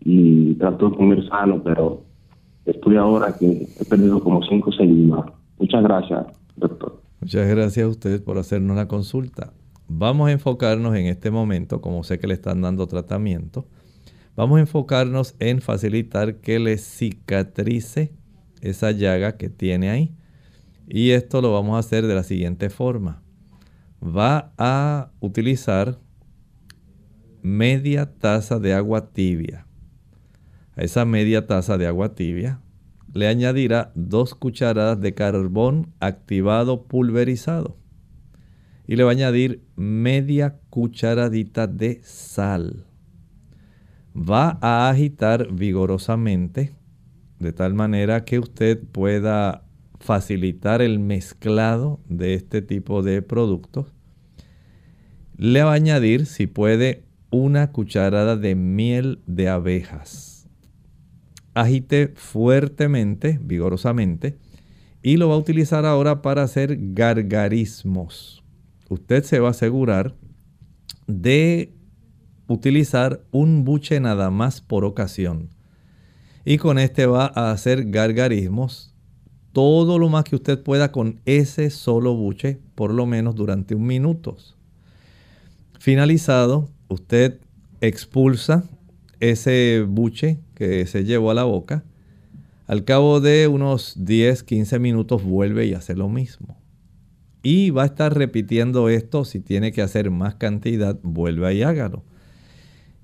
y 0.03 0.55
trato 0.55 0.89
de 0.89 0.97
comer 0.97 1.26
sano, 1.30 1.62
pero 1.64 2.01
estoy 2.66 2.97
ahora 2.97 3.34
que 3.39 3.68
he 3.80 3.86
perdido 3.86 4.20
como 4.22 4.43
5 4.43 4.70
o 4.70 4.74
6 4.74 4.89
Muchas 5.57 5.84
gracias, 5.84 6.26
doctor. 6.57 7.01
Muchas 7.22 7.47
gracias 7.47 7.86
a 7.86 7.89
usted 7.89 8.24
por 8.24 8.38
hacernos 8.38 8.76
la 8.76 8.88
consulta. 8.88 9.53
Vamos 9.93 10.29
a 10.29 10.31
enfocarnos 10.31 10.95
en 10.95 11.07
este 11.07 11.31
momento, 11.31 11.81
como 11.81 12.05
sé 12.05 12.17
que 12.17 12.25
le 12.25 12.33
están 12.33 12.61
dando 12.61 12.87
tratamiento, 12.87 13.67
vamos 14.37 14.57
a 14.57 14.61
enfocarnos 14.61 15.35
en 15.39 15.59
facilitar 15.59 16.37
que 16.37 16.59
le 16.59 16.77
cicatrice 16.77 18.13
esa 18.61 18.91
llaga 18.91 19.35
que 19.35 19.49
tiene 19.49 19.89
ahí. 19.89 20.15
Y 20.87 21.11
esto 21.11 21.41
lo 21.41 21.51
vamos 21.51 21.75
a 21.75 21.79
hacer 21.79 22.07
de 22.07 22.15
la 22.15 22.23
siguiente 22.23 22.69
forma. 22.69 23.21
Va 24.01 24.53
a 24.57 25.11
utilizar 25.19 25.99
media 27.41 28.13
taza 28.17 28.59
de 28.59 28.73
agua 28.73 29.11
tibia. 29.11 29.67
A 30.77 30.83
esa 30.83 31.03
media 31.03 31.47
taza 31.47 31.77
de 31.77 31.87
agua 31.87 32.15
tibia 32.15 32.61
le 33.13 33.27
añadirá 33.27 33.91
dos 33.93 34.35
cucharadas 34.35 35.01
de 35.01 35.13
carbón 35.13 35.93
activado 35.99 36.83
pulverizado. 36.83 37.80
Y 38.91 38.97
le 38.97 39.05
va 39.05 39.11
a 39.11 39.13
añadir 39.13 39.63
media 39.77 40.59
cucharadita 40.69 41.65
de 41.65 42.01
sal. 42.03 42.83
Va 44.13 44.59
a 44.59 44.89
agitar 44.89 45.49
vigorosamente 45.49 46.75
de 47.39 47.53
tal 47.53 47.73
manera 47.73 48.25
que 48.25 48.37
usted 48.37 48.83
pueda 48.91 49.63
facilitar 50.01 50.81
el 50.81 50.99
mezclado 50.99 52.01
de 52.09 52.33
este 52.33 52.61
tipo 52.61 53.01
de 53.01 53.21
productos. 53.21 53.93
Le 55.37 55.63
va 55.63 55.71
a 55.71 55.75
añadir, 55.75 56.25
si 56.25 56.47
puede, 56.47 57.05
una 57.29 57.71
cucharada 57.71 58.35
de 58.35 58.55
miel 58.55 59.21
de 59.25 59.47
abejas. 59.47 60.49
Agite 61.53 62.09
fuertemente, 62.15 63.39
vigorosamente, 63.41 64.37
y 65.01 65.15
lo 65.15 65.29
va 65.29 65.35
a 65.35 65.37
utilizar 65.37 65.85
ahora 65.85 66.21
para 66.21 66.43
hacer 66.43 66.77
gargarismos. 66.93 68.40
Usted 68.91 69.23
se 69.23 69.39
va 69.39 69.47
a 69.47 69.51
asegurar 69.51 70.15
de 71.07 71.73
utilizar 72.47 73.23
un 73.31 73.63
buche 73.63 74.01
nada 74.01 74.31
más 74.31 74.59
por 74.59 74.83
ocasión. 74.83 75.47
Y 76.43 76.57
con 76.57 76.77
este 76.77 77.05
va 77.05 77.31
a 77.33 77.51
hacer 77.51 77.89
gargarismos 77.89 78.93
todo 79.53 79.97
lo 79.97 80.09
más 80.09 80.25
que 80.25 80.35
usted 80.35 80.61
pueda 80.61 80.91
con 80.91 81.21
ese 81.23 81.69
solo 81.69 82.15
buche, 82.15 82.59
por 82.75 82.93
lo 82.93 83.05
menos 83.05 83.35
durante 83.35 83.75
un 83.75 83.85
minuto. 83.85 84.35
Finalizado, 85.79 86.69
usted 86.89 87.39
expulsa 87.79 88.65
ese 89.21 89.85
buche 89.87 90.41
que 90.53 90.85
se 90.85 91.05
llevó 91.05 91.31
a 91.31 91.35
la 91.35 91.45
boca. 91.45 91.85
Al 92.67 92.83
cabo 92.83 93.21
de 93.21 93.47
unos 93.47 93.93
10, 94.03 94.43
15 94.43 94.79
minutos 94.79 95.23
vuelve 95.23 95.65
y 95.65 95.75
hace 95.75 95.95
lo 95.95 96.09
mismo. 96.09 96.61
Y 97.43 97.71
va 97.71 97.83
a 97.83 97.87
estar 97.87 98.15
repitiendo 98.15 98.89
esto. 98.89 99.25
Si 99.25 99.39
tiene 99.39 99.71
que 99.71 99.81
hacer 99.81 100.11
más 100.11 100.35
cantidad, 100.35 100.99
vuelve 101.01 101.55
y 101.55 101.63
hágalo. 101.63 102.03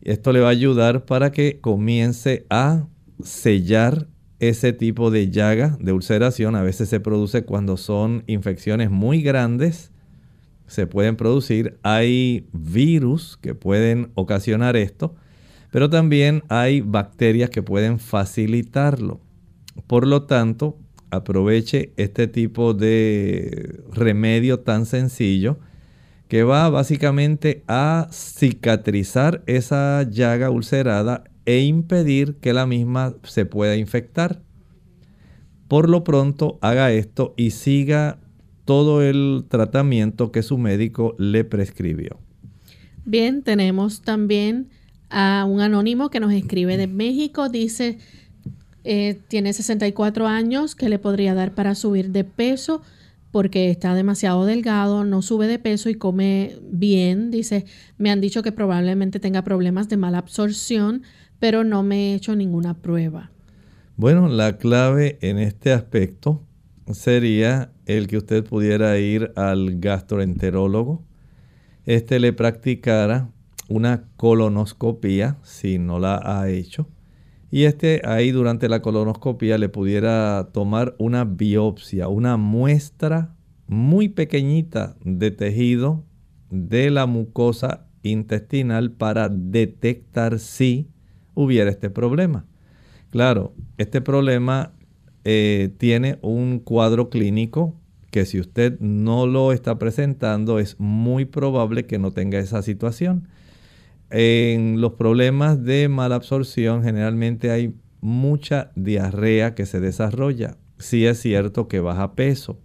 Esto 0.01 0.31
le 0.31 0.39
va 0.39 0.47
a 0.47 0.51
ayudar 0.51 1.05
para 1.05 1.31
que 1.31 1.59
comience 1.59 2.45
a 2.49 2.87
sellar 3.23 4.07
ese 4.39 4.71
tipo 4.73 5.09
de 5.09 5.31
llaga 5.31 5.77
de 5.79 5.93
ulceración 5.93 6.55
a 6.55 6.61
veces 6.61 6.89
se 6.89 6.99
produce 6.99 7.43
cuando 7.43 7.77
son 7.77 8.23
infecciones 8.27 8.91
muy 8.91 9.21
grandes. 9.21 9.91
Se 10.67 10.85
pueden 10.85 11.15
producir, 11.15 11.79
hay 11.81 12.47
virus 12.51 13.37
que 13.41 13.55
pueden 13.55 14.11
ocasionar 14.15 14.75
esto, 14.75 15.15
pero 15.71 15.89
también 15.89 16.43
hay 16.49 16.81
bacterias 16.81 17.49
que 17.49 17.63
pueden 17.63 17.99
facilitarlo. 17.99 19.21
Por 19.87 20.05
lo 20.05 20.23
tanto, 20.23 20.77
aproveche 21.11 21.93
este 21.97 22.27
tipo 22.27 22.73
de 22.73 23.81
remedio 23.91 24.59
tan 24.59 24.85
sencillo 24.85 25.57
que 26.27 26.43
va 26.43 26.69
básicamente 26.69 27.63
a 27.67 28.07
cicatrizar 28.11 29.43
esa 29.45 30.03
llaga 30.03 30.49
ulcerada 30.49 31.23
e 31.45 31.61
impedir 31.61 32.35
que 32.35 32.53
la 32.53 32.65
misma 32.65 33.15
se 33.23 33.45
pueda 33.45 33.77
infectar. 33.77 34.41
Por 35.67 35.89
lo 35.89 36.03
pronto 36.03 36.57
haga 36.61 36.91
esto 36.91 37.33
y 37.37 37.51
siga 37.51 38.19
todo 38.65 39.01
el 39.01 39.45
tratamiento 39.47 40.31
que 40.33 40.43
su 40.43 40.57
médico 40.57 41.15
le 41.17 41.45
prescribió. 41.45 42.19
Bien, 43.05 43.41
tenemos 43.41 44.01
también 44.01 44.67
a 45.09 45.45
un 45.47 45.61
anónimo 45.61 46.09
que 46.09 46.19
nos 46.19 46.33
escribe 46.33 46.75
de 46.75 46.87
México. 46.87 47.47
Dice, 47.47 47.99
eh, 48.87 49.19
tiene 49.27 49.53
64 49.53 50.27
años, 50.27 50.75
que 50.75 50.89
le 50.89 50.97
podría 50.97 51.33
dar 51.33 51.53
para 51.53 51.75
subir 51.75 52.11
de 52.11 52.23
peso? 52.23 52.81
porque 53.31 53.69
está 53.69 53.93
demasiado 53.93 54.45
delgado, 54.45 55.03
no 55.03 55.21
sube 55.21 55.47
de 55.47 55.59
peso 55.59 55.89
y 55.89 55.95
come 55.95 56.57
bien. 56.63 57.29
Dice, 57.29 57.65
me 57.97 58.09
han 58.09 58.21
dicho 58.21 58.41
que 58.41 58.51
probablemente 58.51 59.19
tenga 59.19 59.43
problemas 59.43 59.89
de 59.89 59.97
mala 59.97 60.19
absorción, 60.19 61.03
pero 61.39 61.63
no 61.63 61.83
me 61.83 61.97
he 61.97 62.15
hecho 62.15 62.35
ninguna 62.35 62.75
prueba. 62.75 63.31
Bueno, 63.95 64.27
la 64.27 64.57
clave 64.57 65.17
en 65.21 65.37
este 65.39 65.71
aspecto 65.71 66.41
sería 66.91 67.71
el 67.85 68.07
que 68.07 68.17
usted 68.17 68.43
pudiera 68.43 68.97
ir 68.97 69.31
al 69.35 69.79
gastroenterólogo. 69.79 71.03
Este 71.85 72.19
le 72.19 72.33
practicara 72.33 73.29
una 73.69 74.05
colonoscopía 74.15 75.37
si 75.43 75.77
no 75.77 75.99
la 75.99 76.21
ha 76.23 76.49
hecho. 76.49 76.87
Y 77.49 77.63
este 77.63 78.01
ahí 78.05 78.31
durante 78.31 78.67
la 78.67 78.81
colonoscopía 78.81 79.57
le 79.57 79.69
pudiera 79.69 80.49
tomar 80.51 80.95
una 80.97 81.23
biopsia, 81.23 82.07
una 82.09 82.37
muestra 82.37 83.35
muy 83.67 84.09
pequeñita 84.09 84.95
de 85.03 85.31
tejido 85.31 86.03
de 86.49 86.89
la 86.89 87.05
mucosa 87.05 87.87
intestinal 88.03 88.91
para 88.91 89.29
detectar 89.29 90.39
si 90.39 90.89
hubiera 91.33 91.69
este 91.69 91.89
problema. 91.89 92.45
Claro, 93.09 93.53
este 93.77 94.01
problema 94.01 94.73
eh, 95.23 95.73
tiene 95.77 96.19
un 96.21 96.59
cuadro 96.59 97.09
clínico 97.09 97.75
que 98.11 98.25
si 98.25 98.39
usted 98.39 98.79
no 98.79 99.27
lo 99.27 99.51
está 99.51 99.77
presentando 99.77 100.59
es 100.59 100.79
muy 100.79 101.25
probable 101.25 101.85
que 101.85 101.99
no 101.99 102.11
tenga 102.11 102.39
esa 102.39 102.61
situación. 102.61 103.27
En 104.09 104.79
los 104.79 104.93
problemas 104.93 105.63
de 105.63 105.89
mala 105.89 106.15
absorción 106.15 106.83
generalmente 106.83 107.51
hay 107.51 107.75
mucha 107.99 108.71
diarrea 108.75 109.53
que 109.53 109.65
se 109.65 109.79
desarrolla. 109.79 110.57
Sí 110.79 111.05
es 111.05 111.19
cierto 111.19 111.67
que 111.67 111.79
baja 111.79 112.13
peso, 112.15 112.59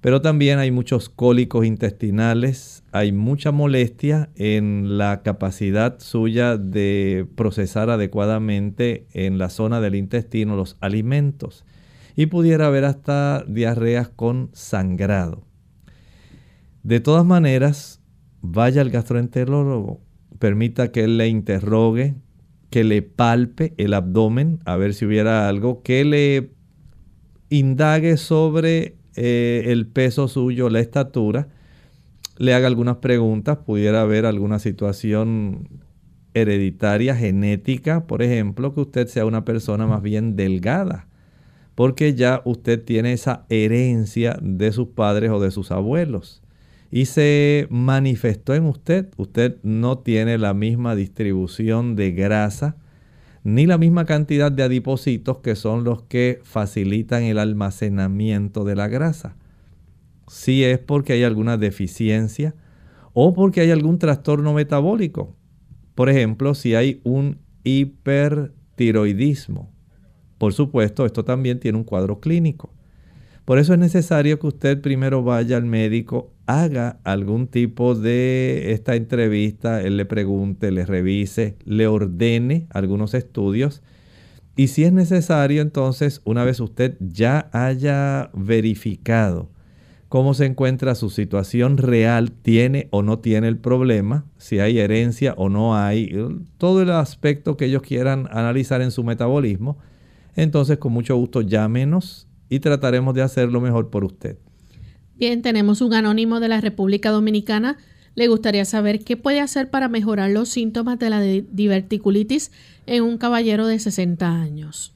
pero 0.00 0.22
también 0.22 0.58
hay 0.58 0.70
muchos 0.70 1.08
cólicos 1.08 1.66
intestinales, 1.66 2.84
hay 2.92 3.12
mucha 3.12 3.50
molestia 3.50 4.30
en 4.36 4.96
la 4.96 5.22
capacidad 5.22 5.98
suya 5.98 6.56
de 6.56 7.26
procesar 7.34 7.90
adecuadamente 7.90 9.06
en 9.12 9.38
la 9.38 9.50
zona 9.50 9.80
del 9.80 9.96
intestino 9.96 10.56
los 10.56 10.76
alimentos. 10.80 11.64
Y 12.16 12.26
pudiera 12.26 12.66
haber 12.66 12.84
hasta 12.84 13.44
diarreas 13.46 14.08
con 14.08 14.50
sangrado. 14.52 15.44
De 16.82 17.00
todas 17.00 17.24
maneras, 17.24 18.00
vaya 18.40 18.80
al 18.80 18.90
gastroenterólogo, 18.90 20.00
permita 20.40 20.90
que 20.90 21.04
él 21.04 21.18
le 21.18 21.28
interrogue, 21.28 22.14
que 22.70 22.82
le 22.82 23.02
palpe 23.02 23.74
el 23.76 23.94
abdomen, 23.94 24.58
a 24.64 24.76
ver 24.76 24.94
si 24.94 25.04
hubiera 25.04 25.48
algo, 25.48 25.82
que 25.82 26.04
le 26.04 26.50
indague 27.50 28.16
sobre 28.16 28.96
eh, 29.14 29.64
el 29.66 29.86
peso 29.86 30.28
suyo, 30.28 30.70
la 30.70 30.80
estatura, 30.80 31.48
le 32.38 32.54
haga 32.54 32.66
algunas 32.66 32.96
preguntas, 32.96 33.58
pudiera 33.58 34.00
haber 34.00 34.24
alguna 34.24 34.58
situación 34.58 35.68
hereditaria, 36.32 37.14
genética, 37.14 38.06
por 38.06 38.22
ejemplo, 38.22 38.74
que 38.74 38.80
usted 38.80 39.08
sea 39.08 39.26
una 39.26 39.44
persona 39.44 39.86
más 39.86 40.00
bien 40.00 40.36
delgada, 40.36 41.06
porque 41.74 42.14
ya 42.14 42.40
usted 42.46 42.82
tiene 42.82 43.12
esa 43.12 43.44
herencia 43.50 44.38
de 44.40 44.72
sus 44.72 44.88
padres 44.88 45.30
o 45.30 45.38
de 45.38 45.50
sus 45.50 45.70
abuelos 45.70 46.42
y 46.90 47.06
se 47.06 47.66
manifestó 47.70 48.54
en 48.54 48.66
usted. 48.66 49.08
Usted 49.16 49.56
no 49.62 49.98
tiene 49.98 50.38
la 50.38 50.54
misma 50.54 50.94
distribución 50.94 51.96
de 51.96 52.12
grasa 52.12 52.76
ni 53.42 53.66
la 53.66 53.78
misma 53.78 54.04
cantidad 54.04 54.52
de 54.52 54.62
adipocitos 54.62 55.38
que 55.38 55.56
son 55.56 55.82
los 55.84 56.02
que 56.02 56.40
facilitan 56.42 57.22
el 57.22 57.38
almacenamiento 57.38 58.64
de 58.64 58.76
la 58.76 58.88
grasa. 58.88 59.34
Si 60.28 60.62
es 60.62 60.78
porque 60.78 61.14
hay 61.14 61.24
alguna 61.24 61.56
deficiencia 61.56 62.54
o 63.14 63.32
porque 63.32 63.62
hay 63.62 63.70
algún 63.70 63.98
trastorno 63.98 64.52
metabólico. 64.52 65.34
Por 65.94 66.10
ejemplo, 66.10 66.54
si 66.54 66.74
hay 66.74 67.00
un 67.02 67.38
hipertiroidismo. 67.64 69.72
Por 70.38 70.52
supuesto, 70.52 71.06
esto 71.06 71.24
también 71.24 71.60
tiene 71.60 71.78
un 71.78 71.84
cuadro 71.84 72.20
clínico. 72.20 72.74
Por 73.44 73.58
eso 73.58 73.72
es 73.72 73.78
necesario 73.78 74.38
que 74.38 74.46
usted 74.46 74.80
primero 74.80 75.22
vaya 75.22 75.56
al 75.56 75.64
médico, 75.64 76.32
haga 76.50 76.98
algún 77.04 77.46
tipo 77.46 77.94
de 77.94 78.72
esta 78.72 78.96
entrevista, 78.96 79.82
él 79.82 79.96
le 79.96 80.04
pregunte, 80.04 80.72
le 80.72 80.84
revise, 80.84 81.56
le 81.64 81.86
ordene 81.86 82.66
algunos 82.70 83.14
estudios. 83.14 83.82
Y 84.56 84.66
si 84.66 84.82
es 84.82 84.92
necesario, 84.92 85.62
entonces, 85.62 86.20
una 86.24 86.42
vez 86.42 86.58
usted 86.58 86.96
ya 86.98 87.48
haya 87.52 88.30
verificado 88.34 89.48
cómo 90.08 90.34
se 90.34 90.44
encuentra 90.44 90.96
su 90.96 91.08
situación 91.08 91.76
real, 91.76 92.32
tiene 92.32 92.88
o 92.90 93.02
no 93.02 93.20
tiene 93.20 93.46
el 93.46 93.58
problema, 93.58 94.24
si 94.38 94.58
hay 94.58 94.80
herencia 94.80 95.34
o 95.36 95.48
no 95.48 95.76
hay, 95.76 96.12
todo 96.58 96.82
el 96.82 96.90
aspecto 96.90 97.56
que 97.56 97.66
ellos 97.66 97.82
quieran 97.82 98.26
analizar 98.32 98.82
en 98.82 98.90
su 98.90 99.04
metabolismo, 99.04 99.78
entonces 100.34 100.78
con 100.78 100.92
mucho 100.92 101.14
gusto 101.14 101.42
llámenos 101.42 102.26
y 102.48 102.58
trataremos 102.58 103.14
de 103.14 103.22
hacer 103.22 103.52
lo 103.52 103.60
mejor 103.60 103.90
por 103.90 104.02
usted. 104.02 104.36
Bien, 105.20 105.42
tenemos 105.42 105.82
un 105.82 105.92
anónimo 105.92 106.40
de 106.40 106.48
la 106.48 106.62
República 106.62 107.10
Dominicana. 107.10 107.76
Le 108.14 108.26
gustaría 108.26 108.64
saber 108.64 109.04
qué 109.04 109.18
puede 109.18 109.40
hacer 109.40 109.68
para 109.68 109.90
mejorar 109.90 110.30
los 110.30 110.48
síntomas 110.48 110.98
de 110.98 111.10
la 111.10 111.20
diverticulitis 111.20 112.50
en 112.86 113.02
un 113.02 113.18
caballero 113.18 113.66
de 113.66 113.78
60 113.78 114.40
años. 114.40 114.94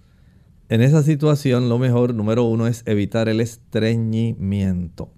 En 0.71 0.81
esa 0.81 1.03
situación, 1.03 1.69
lo 1.69 1.79
mejor, 1.79 2.15
número 2.15 2.45
uno, 2.45 2.67
es 2.67 2.85
evitar 2.87 3.29
el 3.29 3.43
estreñimiento. 3.43 5.13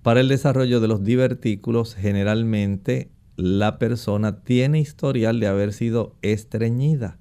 Para 0.00 0.20
el 0.20 0.28
desarrollo 0.28 0.80
de 0.80 0.88
los 0.88 1.04
divertículos, 1.04 1.94
generalmente 1.94 3.10
la 3.36 3.78
persona 3.78 4.42
tiene 4.42 4.80
historial 4.80 5.38
de 5.38 5.48
haber 5.48 5.74
sido 5.74 6.16
estreñida. 6.22 7.18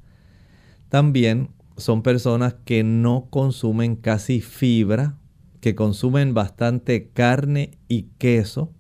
También 0.88 1.50
son 1.76 2.02
personas 2.02 2.56
que 2.64 2.86
no 2.86 3.28
consumen 3.30 3.98
casi 3.98 4.40
fibra, 4.40 5.19
que 5.62 5.76
consumen 5.76 6.34
bastante 6.34 7.10
carne 7.10 7.72
y 7.88 8.04
queso. 8.18 8.72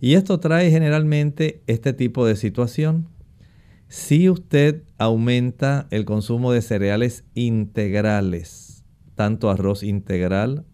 Y 0.00 0.14
esto 0.14 0.40
trae 0.40 0.70
generalmente 0.70 1.62
este 1.66 1.92
tipo 1.92 2.26
de 2.26 2.36
situación. 2.36 3.08
Si 3.88 4.28
usted 4.28 4.82
aumenta 4.98 5.86
el 5.90 6.04
consumo 6.04 6.52
de 6.52 6.62
cereales 6.62 7.24
integrales, 7.34 8.84
tanto 9.14 9.50
arroz 9.50 9.82
integral, 9.82 10.64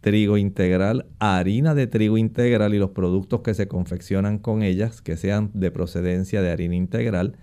trigo 0.00 0.38
integral, 0.38 1.06
harina 1.18 1.74
de 1.74 1.86
trigo 1.86 2.18
integral 2.18 2.74
y 2.74 2.78
los 2.78 2.90
productos 2.90 3.40
que 3.42 3.54
se 3.54 3.68
confeccionan 3.68 4.38
con 4.38 4.62
ellas, 4.62 5.02
que 5.02 5.16
sean 5.16 5.50
de 5.54 5.70
procedencia 5.70 6.40
de 6.40 6.50
harina 6.50 6.76
integral, 6.76 7.36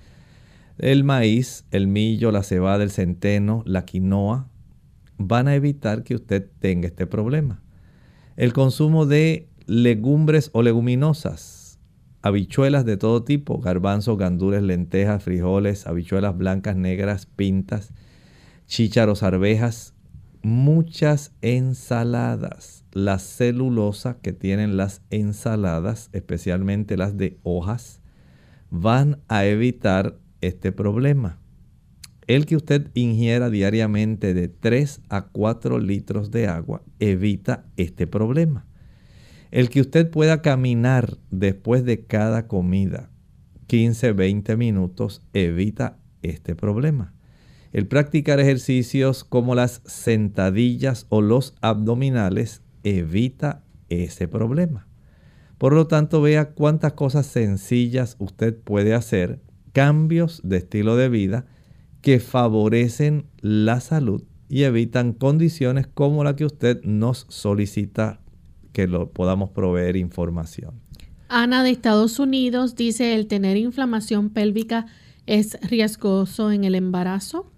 el 0.77 1.03
maíz, 1.03 1.65
el 1.71 1.87
millo, 1.87 2.31
la 2.31 2.43
cebada, 2.43 2.83
el 2.83 2.91
centeno, 2.91 3.63
la 3.65 3.85
quinoa, 3.85 4.49
van 5.17 5.47
a 5.47 5.55
evitar 5.55 6.03
que 6.03 6.15
usted 6.15 6.49
tenga 6.59 6.87
este 6.87 7.07
problema. 7.07 7.61
El 8.35 8.53
consumo 8.53 9.05
de 9.05 9.49
legumbres 9.65 10.49
o 10.53 10.61
leguminosas, 10.61 11.79
habichuelas 12.21 12.85
de 12.85 12.97
todo 12.97 13.23
tipo, 13.23 13.59
garbanzos, 13.59 14.17
gandules, 14.17 14.61
lentejas, 14.61 15.23
frijoles, 15.23 15.87
habichuelas 15.87 16.37
blancas, 16.37 16.75
negras, 16.75 17.25
pintas, 17.27 17.93
chícharos, 18.67 19.23
arvejas, 19.23 19.93
muchas 20.41 21.33
ensaladas. 21.41 22.83
La 22.91 23.19
celulosa 23.19 24.19
que 24.21 24.33
tienen 24.33 24.77
las 24.77 25.01
ensaladas, 25.09 26.09
especialmente 26.13 26.97
las 26.97 27.17
de 27.17 27.39
hojas, 27.43 28.01
van 28.69 29.19
a 29.27 29.45
evitar 29.45 30.17
este 30.41 30.71
problema. 30.71 31.39
El 32.27 32.45
que 32.45 32.55
usted 32.55 32.89
ingiera 32.95 33.49
diariamente 33.49 34.33
de 34.33 34.47
3 34.47 35.01
a 35.09 35.27
4 35.27 35.79
litros 35.79 36.31
de 36.31 36.47
agua 36.47 36.81
evita 36.99 37.65
este 37.77 38.07
problema. 38.07 38.65
El 39.51 39.69
que 39.69 39.81
usted 39.81 40.09
pueda 40.09 40.41
caminar 40.41 41.17
después 41.29 41.85
de 41.85 42.05
cada 42.05 42.47
comida 42.47 43.11
15, 43.67 44.13
20 44.13 44.57
minutos 44.57 45.21
evita 45.33 45.97
este 46.21 46.55
problema. 46.55 47.13
El 47.71 47.87
practicar 47.87 48.39
ejercicios 48.39 49.23
como 49.23 49.53
las 49.53 49.81
sentadillas 49.85 51.07
o 51.09 51.21
los 51.21 51.55
abdominales 51.61 52.61
evita 52.83 53.63
ese 53.89 54.27
problema. 54.27 54.87
Por 55.57 55.73
lo 55.73 55.87
tanto, 55.87 56.21
vea 56.21 56.51
cuántas 56.51 56.93
cosas 56.93 57.25
sencillas 57.25 58.15
usted 58.19 58.57
puede 58.57 58.93
hacer 58.93 59.41
cambios 59.73 60.41
de 60.43 60.57
estilo 60.57 60.95
de 60.95 61.09
vida 61.09 61.45
que 62.05 62.19
favorecen 62.19 63.25
la 63.41 63.79
salud 63.79 64.21
y 64.47 64.61
evitan 64.61 65.11
condiciones 65.11 65.87
como 65.87 66.23
la 66.23 66.35
que 66.35 66.45
usted 66.45 66.83
nos 66.83 67.25
solicita 67.29 68.21
que 68.73 68.85
lo 68.85 69.09
podamos 69.09 69.49
proveer 69.49 69.95
información. 69.95 70.79
Ana 71.29 71.63
de 71.63 71.71
Estados 71.71 72.19
Unidos 72.19 72.75
dice, 72.75 73.15
¿el 73.15 73.25
tener 73.25 73.57
inflamación 73.57 74.29
pélvica 74.29 74.85
es 75.25 75.57
riesgoso 75.67 76.51
en 76.51 76.63
el 76.63 76.75
embarazo? 76.75 77.51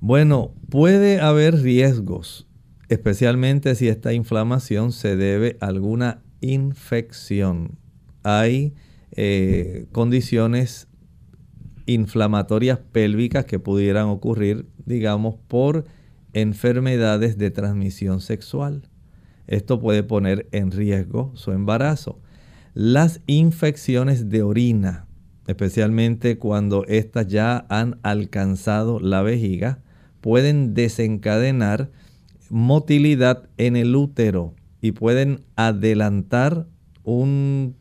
Bueno, 0.00 0.54
puede 0.70 1.20
haber 1.20 1.60
riesgos, 1.60 2.46
especialmente 2.88 3.74
si 3.74 3.86
esta 3.86 4.14
inflamación 4.14 4.92
se 4.92 5.14
debe 5.14 5.58
a 5.60 5.66
alguna 5.66 6.22
infección. 6.40 7.76
Hay 8.22 8.72
eh, 9.10 9.88
condiciones 9.92 10.88
inflamatorias 11.86 12.78
pélvicas 12.78 13.44
que 13.44 13.58
pudieran 13.58 14.06
ocurrir, 14.06 14.66
digamos, 14.84 15.36
por 15.48 15.84
enfermedades 16.32 17.38
de 17.38 17.50
transmisión 17.50 18.20
sexual. 18.20 18.82
Esto 19.46 19.80
puede 19.80 20.02
poner 20.02 20.48
en 20.52 20.70
riesgo 20.70 21.32
su 21.34 21.52
embarazo. 21.52 22.20
Las 22.74 23.20
infecciones 23.26 24.30
de 24.30 24.42
orina, 24.42 25.06
especialmente 25.46 26.38
cuando 26.38 26.84
éstas 26.86 27.26
ya 27.26 27.66
han 27.68 27.98
alcanzado 28.02 28.98
la 28.98 29.22
vejiga, 29.22 29.80
pueden 30.20 30.72
desencadenar 30.72 31.90
motilidad 32.48 33.48
en 33.58 33.76
el 33.76 33.94
útero 33.96 34.54
y 34.80 34.92
pueden 34.92 35.40
adelantar 35.56 36.66
un, 37.04 37.76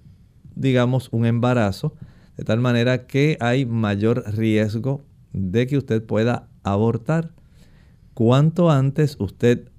digamos, 0.55 1.09
un 1.11 1.25
embarazo 1.25 1.93
de 2.41 2.45
tal 2.45 2.59
manera 2.59 3.05
que 3.05 3.37
hay 3.39 3.67
mayor 3.67 4.23
riesgo 4.35 5.05
de 5.31 5.67
que 5.67 5.77
usted 5.77 6.03
pueda 6.03 6.47
abortar. 6.63 7.35
Cuanto 8.15 8.71
antes 8.71 9.15
usted 9.19 9.69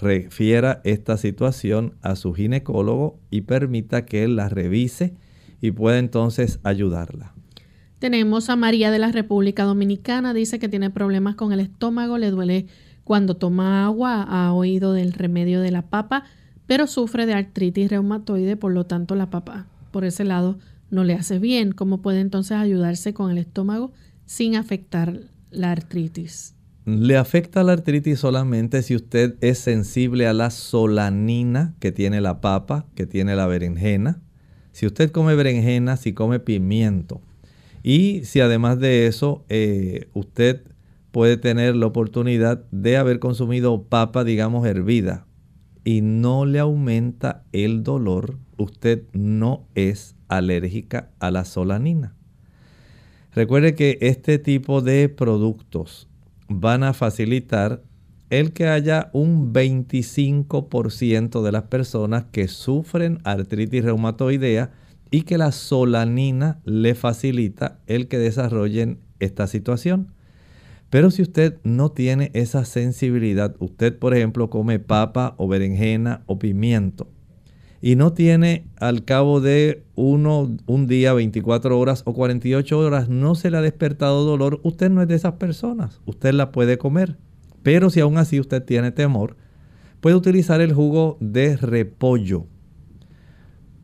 refiera 0.00 0.80
esta 0.84 1.18
situación 1.18 1.96
a 2.00 2.16
su 2.16 2.32
ginecólogo 2.32 3.20
y 3.30 3.42
permita 3.42 4.06
que 4.06 4.24
él 4.24 4.36
la 4.36 4.48
revise 4.48 5.12
y 5.60 5.72
pueda 5.72 5.98
entonces 5.98 6.58
ayudarla. 6.62 7.34
Tenemos 7.98 8.48
a 8.48 8.56
María 8.56 8.90
de 8.90 8.98
la 8.98 9.12
República 9.12 9.64
Dominicana, 9.64 10.32
dice 10.32 10.58
que 10.58 10.70
tiene 10.70 10.88
problemas 10.88 11.34
con 11.34 11.52
el 11.52 11.60
estómago, 11.60 12.16
le 12.16 12.30
duele 12.30 12.66
cuando 13.04 13.36
toma 13.36 13.84
agua, 13.84 14.22
ha 14.22 14.54
oído 14.54 14.94
del 14.94 15.12
remedio 15.12 15.60
de 15.60 15.70
la 15.70 15.82
papa, 15.82 16.24
pero 16.66 16.86
sufre 16.86 17.26
de 17.26 17.34
artritis 17.34 17.90
reumatoide, 17.90 18.56
por 18.56 18.72
lo 18.72 18.86
tanto 18.86 19.16
la 19.16 19.28
papa 19.28 19.66
por 19.90 20.06
ese 20.06 20.24
lado 20.24 20.56
no 20.90 21.04
le 21.04 21.14
hace 21.14 21.38
bien. 21.38 21.72
¿Cómo 21.72 22.02
puede 22.02 22.20
entonces 22.20 22.56
ayudarse 22.56 23.14
con 23.14 23.30
el 23.30 23.38
estómago 23.38 23.92
sin 24.26 24.56
afectar 24.56 25.20
la 25.50 25.72
artritis? 25.72 26.54
Le 26.86 27.16
afecta 27.16 27.62
la 27.62 27.72
artritis 27.72 28.18
solamente 28.18 28.82
si 28.82 28.96
usted 28.96 29.36
es 29.40 29.58
sensible 29.58 30.26
a 30.26 30.32
la 30.32 30.50
solanina 30.50 31.74
que 31.78 31.92
tiene 31.92 32.20
la 32.20 32.40
papa, 32.40 32.86
que 32.94 33.06
tiene 33.06 33.36
la 33.36 33.46
berenjena. 33.46 34.20
Si 34.72 34.86
usted 34.86 35.10
come 35.10 35.34
berenjena, 35.34 35.96
si 35.96 36.12
come 36.12 36.40
pimiento. 36.40 37.20
Y 37.82 38.24
si 38.24 38.40
además 38.40 38.78
de 38.78 39.06
eso 39.06 39.44
eh, 39.48 40.08
usted 40.14 40.62
puede 41.12 41.36
tener 41.36 41.76
la 41.76 41.86
oportunidad 41.86 42.64
de 42.70 42.96
haber 42.96 43.18
consumido 43.18 43.84
papa, 43.84 44.24
digamos, 44.24 44.66
hervida, 44.66 45.26
y 45.84 46.02
no 46.02 46.44
le 46.44 46.58
aumenta 46.58 47.44
el 47.52 47.82
dolor, 47.82 48.38
usted 48.56 49.04
no 49.12 49.66
es 49.74 50.14
alérgica 50.30 51.10
a 51.18 51.30
la 51.30 51.44
solanina. 51.44 52.14
Recuerde 53.34 53.74
que 53.74 53.98
este 54.00 54.38
tipo 54.38 54.80
de 54.80 55.08
productos 55.08 56.08
van 56.48 56.82
a 56.82 56.94
facilitar 56.94 57.82
el 58.30 58.52
que 58.52 58.68
haya 58.68 59.10
un 59.12 59.52
25% 59.52 61.42
de 61.42 61.52
las 61.52 61.64
personas 61.64 62.24
que 62.32 62.48
sufren 62.48 63.18
artritis 63.24 63.84
reumatoidea 63.84 64.72
y 65.10 65.22
que 65.22 65.36
la 65.36 65.52
solanina 65.52 66.60
le 66.64 66.94
facilita 66.94 67.80
el 67.86 68.08
que 68.08 68.18
desarrollen 68.18 68.98
esta 69.18 69.46
situación. 69.46 70.12
Pero 70.90 71.10
si 71.10 71.22
usted 71.22 71.58
no 71.62 71.90
tiene 71.90 72.30
esa 72.34 72.64
sensibilidad, 72.64 73.54
usted 73.58 73.96
por 73.96 74.14
ejemplo 74.14 74.50
come 74.50 74.78
papa 74.78 75.34
o 75.36 75.46
berenjena 75.46 76.22
o 76.26 76.38
pimiento 76.38 77.08
y 77.82 77.96
no 77.96 78.12
tiene 78.12 78.66
al 78.78 79.04
cabo 79.04 79.40
de 79.40 79.84
uno, 79.94 80.54
un 80.66 80.86
día, 80.86 81.14
24 81.14 81.78
horas 81.78 82.02
o 82.04 82.12
48 82.12 82.78
horas, 82.78 83.08
no 83.08 83.34
se 83.34 83.50
le 83.50 83.56
ha 83.56 83.62
despertado 83.62 84.24
dolor, 84.24 84.60
usted 84.62 84.90
no 84.90 85.00
es 85.00 85.08
de 85.08 85.14
esas 85.14 85.34
personas, 85.34 86.00
usted 86.04 86.34
la 86.34 86.52
puede 86.52 86.76
comer. 86.76 87.16
Pero 87.62 87.90
si 87.90 88.00
aún 88.00 88.18
así 88.18 88.38
usted 88.38 88.62
tiene 88.62 88.90
temor, 88.90 89.36
puede 90.00 90.16
utilizar 90.16 90.60
el 90.60 90.74
jugo 90.74 91.16
de 91.20 91.56
repollo. 91.56 92.46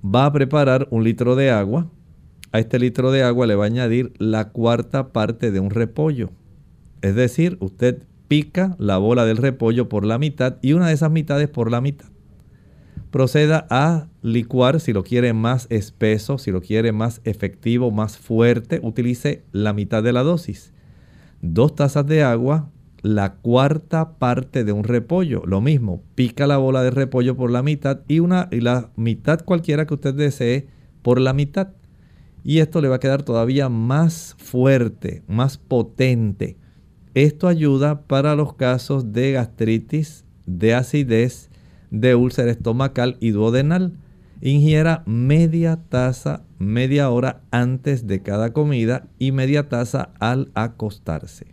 Va 0.04 0.26
a 0.26 0.32
preparar 0.32 0.88
un 0.90 1.04
litro 1.04 1.34
de 1.34 1.50
agua. 1.50 1.90
A 2.52 2.58
este 2.58 2.78
litro 2.78 3.10
de 3.12 3.22
agua 3.22 3.46
le 3.46 3.54
va 3.54 3.64
a 3.64 3.66
añadir 3.66 4.12
la 4.18 4.50
cuarta 4.50 5.12
parte 5.12 5.50
de 5.50 5.60
un 5.60 5.70
repollo. 5.70 6.30
Es 7.02 7.14
decir, 7.14 7.58
usted 7.60 8.02
pica 8.28 8.76
la 8.78 8.98
bola 8.98 9.26
del 9.26 9.36
repollo 9.36 9.88
por 9.88 10.06
la 10.06 10.18
mitad 10.18 10.56
y 10.62 10.72
una 10.72 10.88
de 10.88 10.94
esas 10.94 11.10
mitades 11.10 11.48
por 11.48 11.70
la 11.70 11.80
mitad 11.80 12.08
proceda 13.10 13.66
a 13.70 14.08
licuar 14.22 14.80
si 14.80 14.92
lo 14.92 15.04
quiere 15.04 15.32
más 15.32 15.66
espeso, 15.70 16.38
si 16.38 16.50
lo 16.50 16.60
quiere 16.60 16.92
más 16.92 17.20
efectivo, 17.24 17.90
más 17.90 18.18
fuerte, 18.18 18.80
utilice 18.82 19.44
la 19.52 19.72
mitad 19.72 20.02
de 20.02 20.12
la 20.12 20.22
dosis. 20.22 20.72
Dos 21.40 21.74
tazas 21.74 22.06
de 22.06 22.22
agua, 22.22 22.70
la 23.02 23.34
cuarta 23.34 24.18
parte 24.18 24.64
de 24.64 24.72
un 24.72 24.84
repollo. 24.84 25.42
Lo 25.46 25.60
mismo, 25.60 26.02
pica 26.14 26.46
la 26.46 26.56
bola 26.56 26.82
de 26.82 26.90
repollo 26.90 27.36
por 27.36 27.50
la 27.50 27.62
mitad 27.62 28.00
y, 28.08 28.20
una, 28.20 28.48
y 28.50 28.60
la 28.60 28.90
mitad 28.96 29.40
cualquiera 29.44 29.86
que 29.86 29.94
usted 29.94 30.14
desee 30.14 30.68
por 31.02 31.20
la 31.20 31.32
mitad. 31.32 31.68
Y 32.42 32.58
esto 32.58 32.80
le 32.80 32.88
va 32.88 32.96
a 32.96 33.00
quedar 33.00 33.22
todavía 33.22 33.68
más 33.68 34.34
fuerte, 34.38 35.22
más 35.26 35.58
potente. 35.58 36.56
Esto 37.14 37.48
ayuda 37.48 38.02
para 38.02 38.34
los 38.34 38.54
casos 38.54 39.12
de 39.12 39.32
gastritis, 39.32 40.24
de 40.46 40.74
acidez, 40.74 41.50
de 41.90 42.14
úlcera 42.14 42.50
estomacal 42.50 43.16
y 43.20 43.30
duodenal. 43.30 43.92
Ingiera 44.40 45.02
media 45.06 45.78
taza 45.88 46.42
media 46.58 47.10
hora 47.10 47.42
antes 47.50 48.06
de 48.06 48.22
cada 48.22 48.52
comida 48.52 49.08
y 49.18 49.32
media 49.32 49.68
taza 49.68 50.10
al 50.18 50.50
acostarse. 50.54 51.46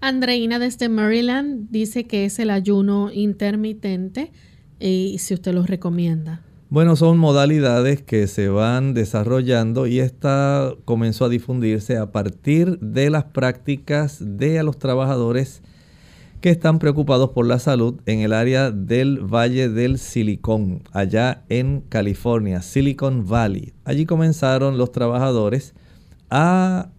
Andreina 0.00 0.58
desde 0.58 0.88
Maryland 0.88 1.68
dice 1.70 2.06
que 2.06 2.24
es 2.24 2.38
el 2.38 2.50
ayuno 2.50 3.10
intermitente 3.12 4.32
y 4.78 5.16
si 5.18 5.34
usted 5.34 5.52
lo 5.52 5.64
recomienda. 5.64 6.42
Bueno, 6.70 6.94
son 6.94 7.18
modalidades 7.18 8.00
que 8.00 8.26
se 8.28 8.48
van 8.48 8.94
desarrollando 8.94 9.86
y 9.86 9.98
esta 9.98 10.72
comenzó 10.84 11.24
a 11.24 11.28
difundirse 11.28 11.96
a 11.96 12.12
partir 12.12 12.78
de 12.78 13.10
las 13.10 13.24
prácticas 13.24 14.18
de 14.20 14.62
los 14.62 14.78
trabajadores 14.78 15.62
que 16.40 16.50
están 16.50 16.78
preocupados 16.78 17.30
por 17.30 17.46
la 17.46 17.58
salud 17.58 18.00
en 18.06 18.20
el 18.20 18.32
área 18.32 18.70
del 18.70 19.20
Valle 19.20 19.68
del 19.68 19.98
Silicón, 19.98 20.82
allá 20.92 21.44
en 21.48 21.82
California, 21.82 22.62
Silicon 22.62 23.26
Valley. 23.26 23.74
Allí 23.84 24.06
comenzaron 24.06 24.78
los 24.78 24.90
trabajadores 24.90 25.74
a 26.30 26.90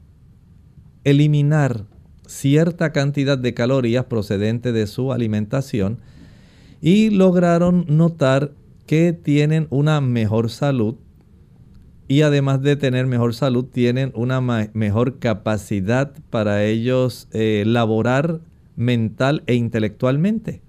eliminar 1.04 1.86
cierta 2.28 2.92
cantidad 2.92 3.38
de 3.38 3.54
calorías 3.54 4.06
procedentes 4.06 4.74
de 4.74 4.86
su 4.86 5.12
alimentación 5.12 6.00
y 6.80 7.10
lograron 7.10 7.86
notar 7.88 8.54
que 8.86 9.14
tienen 9.14 9.68
una 9.70 10.02
mejor 10.02 10.50
salud 10.50 10.96
y 12.08 12.22
además 12.24 12.62
de 12.62 12.76
tener 12.76 13.08
mejor 13.08 13.34
salud 13.34 13.66
tienen 13.66 14.12
una 14.16 14.42
mejor 14.42 15.20
capacidad 15.20 16.14
para 16.30 16.66
ellos 16.66 17.28
eh, 17.32 17.64
laborar 17.66 18.42
mental 18.76 19.44
e 19.48 19.56
intelectualmente. 19.56 20.62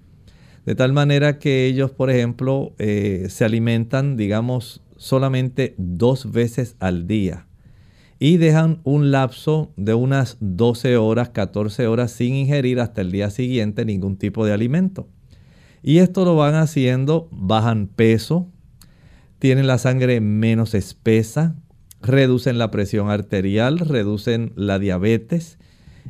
De 0.65 0.75
tal 0.75 0.93
manera 0.93 1.39
que 1.39 1.65
ellos, 1.65 1.91
por 1.91 2.09
ejemplo, 2.09 2.73
eh, 2.77 3.27
se 3.29 3.43
alimentan, 3.43 4.15
digamos, 4.15 4.81
solamente 4.97 5.75
dos 5.77 6.31
veces 6.31 6.75
al 6.79 7.07
día 7.07 7.47
y 8.19 8.37
dejan 8.37 8.79
un 8.85 9.11
lapso 9.11 9.73
de 9.75 9.93
unas 9.93 10.37
12 10.39 10.95
horas, 10.95 11.29
14 11.29 11.87
horas 11.87 12.11
sin 12.11 12.35
ingerir 12.35 12.79
hasta 12.79 13.01
el 13.01 13.11
día 13.11 13.29
siguiente 13.29 13.83
ningún 13.83 14.15
tipo 14.15 14.45
de 14.45 14.53
alimento. 14.53 15.09
Y 15.81 15.97
esto 15.97 16.23
lo 16.23 16.37
van 16.37 16.55
haciendo, 16.55 17.27
bajan 17.31 17.87
peso, 17.87 18.47
tienen 19.39 19.67
la 19.67 19.77
sangre 19.77 20.21
menos 20.21 20.73
espesa, 20.73 21.57
reducen 22.01 22.57
la 22.57 22.71
presión 22.71 23.09
arterial, 23.09 23.79
reducen 23.79 24.53
la 24.55 24.79
diabetes 24.79 25.57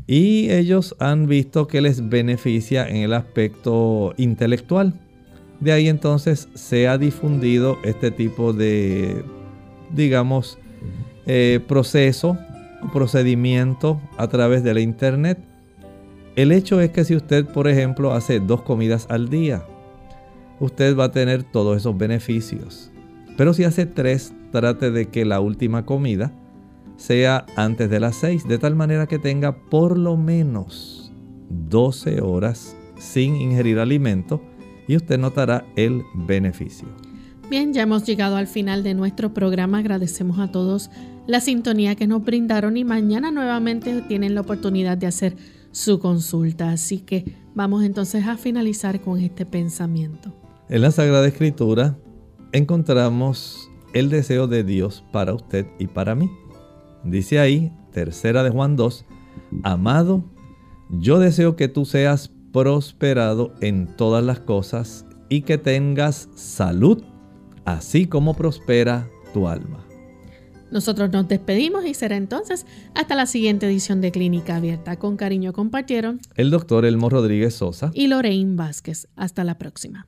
y 0.07 0.51
ellos 0.51 0.95
han 0.99 1.27
visto 1.27 1.67
que 1.67 1.81
les 1.81 2.09
beneficia 2.09 2.87
en 2.87 2.97
el 2.97 3.13
aspecto 3.13 4.13
intelectual. 4.17 4.93
De 5.59 5.71
ahí 5.71 5.87
entonces 5.87 6.49
se 6.55 6.87
ha 6.87 6.97
difundido 6.97 7.77
este 7.83 8.11
tipo 8.11 8.51
de, 8.51 9.23
digamos, 9.93 10.57
eh, 11.25 11.61
proceso, 11.67 12.37
procedimiento 12.91 14.01
a 14.17 14.27
través 14.27 14.63
de 14.63 14.73
la 14.73 14.81
internet. 14.81 15.39
El 16.35 16.51
hecho 16.51 16.81
es 16.81 16.89
que 16.89 17.05
si 17.05 17.15
usted, 17.15 17.45
por 17.45 17.67
ejemplo, 17.67 18.13
hace 18.13 18.39
dos 18.39 18.63
comidas 18.63 19.05
al 19.09 19.29
día, 19.29 19.63
usted 20.59 20.97
va 20.97 21.05
a 21.05 21.11
tener 21.11 21.43
todos 21.43 21.77
esos 21.77 21.97
beneficios. 21.97 22.91
Pero 23.37 23.53
si 23.53 23.63
hace 23.63 23.85
tres, 23.85 24.33
trate 24.51 24.91
de 24.91 25.07
que 25.07 25.23
la 25.25 25.39
última 25.39 25.85
comida 25.85 26.33
sea 26.97 27.45
antes 27.55 27.89
de 27.89 27.99
las 27.99 28.15
6, 28.17 28.47
de 28.47 28.57
tal 28.57 28.75
manera 28.75 29.07
que 29.07 29.19
tenga 29.19 29.55
por 29.55 29.97
lo 29.97 30.17
menos 30.17 31.11
12 31.49 32.21
horas 32.21 32.75
sin 32.97 33.35
ingerir 33.35 33.79
alimento 33.79 34.41
y 34.87 34.95
usted 34.95 35.17
notará 35.17 35.65
el 35.75 36.03
beneficio. 36.13 36.87
Bien, 37.49 37.73
ya 37.73 37.83
hemos 37.83 38.05
llegado 38.05 38.35
al 38.35 38.47
final 38.47 38.83
de 38.83 38.93
nuestro 38.93 39.33
programa. 39.33 39.79
Agradecemos 39.79 40.39
a 40.39 40.51
todos 40.51 40.89
la 41.27 41.39
sintonía 41.39 41.95
que 41.95 42.07
nos 42.07 42.23
brindaron 42.23 42.77
y 42.77 42.83
mañana 42.83 43.31
nuevamente 43.31 44.01
tienen 44.07 44.33
la 44.35 44.41
oportunidad 44.41 44.97
de 44.97 45.07
hacer 45.07 45.35
su 45.71 45.99
consulta. 45.99 46.71
Así 46.71 46.99
que 46.99 47.35
vamos 47.53 47.83
entonces 47.83 48.25
a 48.27 48.37
finalizar 48.37 49.01
con 49.01 49.19
este 49.19 49.45
pensamiento. 49.45 50.33
En 50.69 50.81
la 50.81 50.91
Sagrada 50.91 51.27
Escritura 51.27 51.97
encontramos 52.53 53.69
el 53.93 54.09
deseo 54.09 54.47
de 54.47 54.63
Dios 54.63 55.03
para 55.11 55.33
usted 55.33 55.67
y 55.79 55.87
para 55.87 56.15
mí. 56.15 56.31
Dice 57.03 57.39
ahí, 57.39 57.71
tercera 57.91 58.43
de 58.43 58.49
Juan 58.49 58.75
2, 58.75 59.05
amado, 59.63 60.23
yo 60.89 61.19
deseo 61.19 61.55
que 61.55 61.67
tú 61.67 61.85
seas 61.85 62.31
prosperado 62.51 63.53
en 63.61 63.87
todas 63.87 64.23
las 64.23 64.39
cosas 64.39 65.05
y 65.27 65.41
que 65.41 65.57
tengas 65.57 66.29
salud, 66.35 67.03
así 67.65 68.05
como 68.05 68.35
prospera 68.35 69.09
tu 69.33 69.47
alma. 69.47 69.85
Nosotros 70.71 71.11
nos 71.11 71.27
despedimos 71.27 71.85
y 71.85 71.93
será 71.93 72.15
entonces 72.15 72.65
hasta 72.95 73.15
la 73.15 73.27
siguiente 73.27 73.67
edición 73.67 74.01
de 74.01 74.11
Clínica 74.11 74.55
Abierta. 74.55 74.97
Con 74.97 75.17
cariño 75.17 75.53
compartieron 75.53 76.19
el 76.35 76.49
doctor 76.49 76.85
Elmo 76.85 77.09
Rodríguez 77.09 77.53
Sosa 77.53 77.91
y 77.93 78.07
Lorraine 78.07 78.55
Vázquez. 78.55 79.07
Hasta 79.15 79.43
la 79.43 79.59
próxima. 79.59 80.07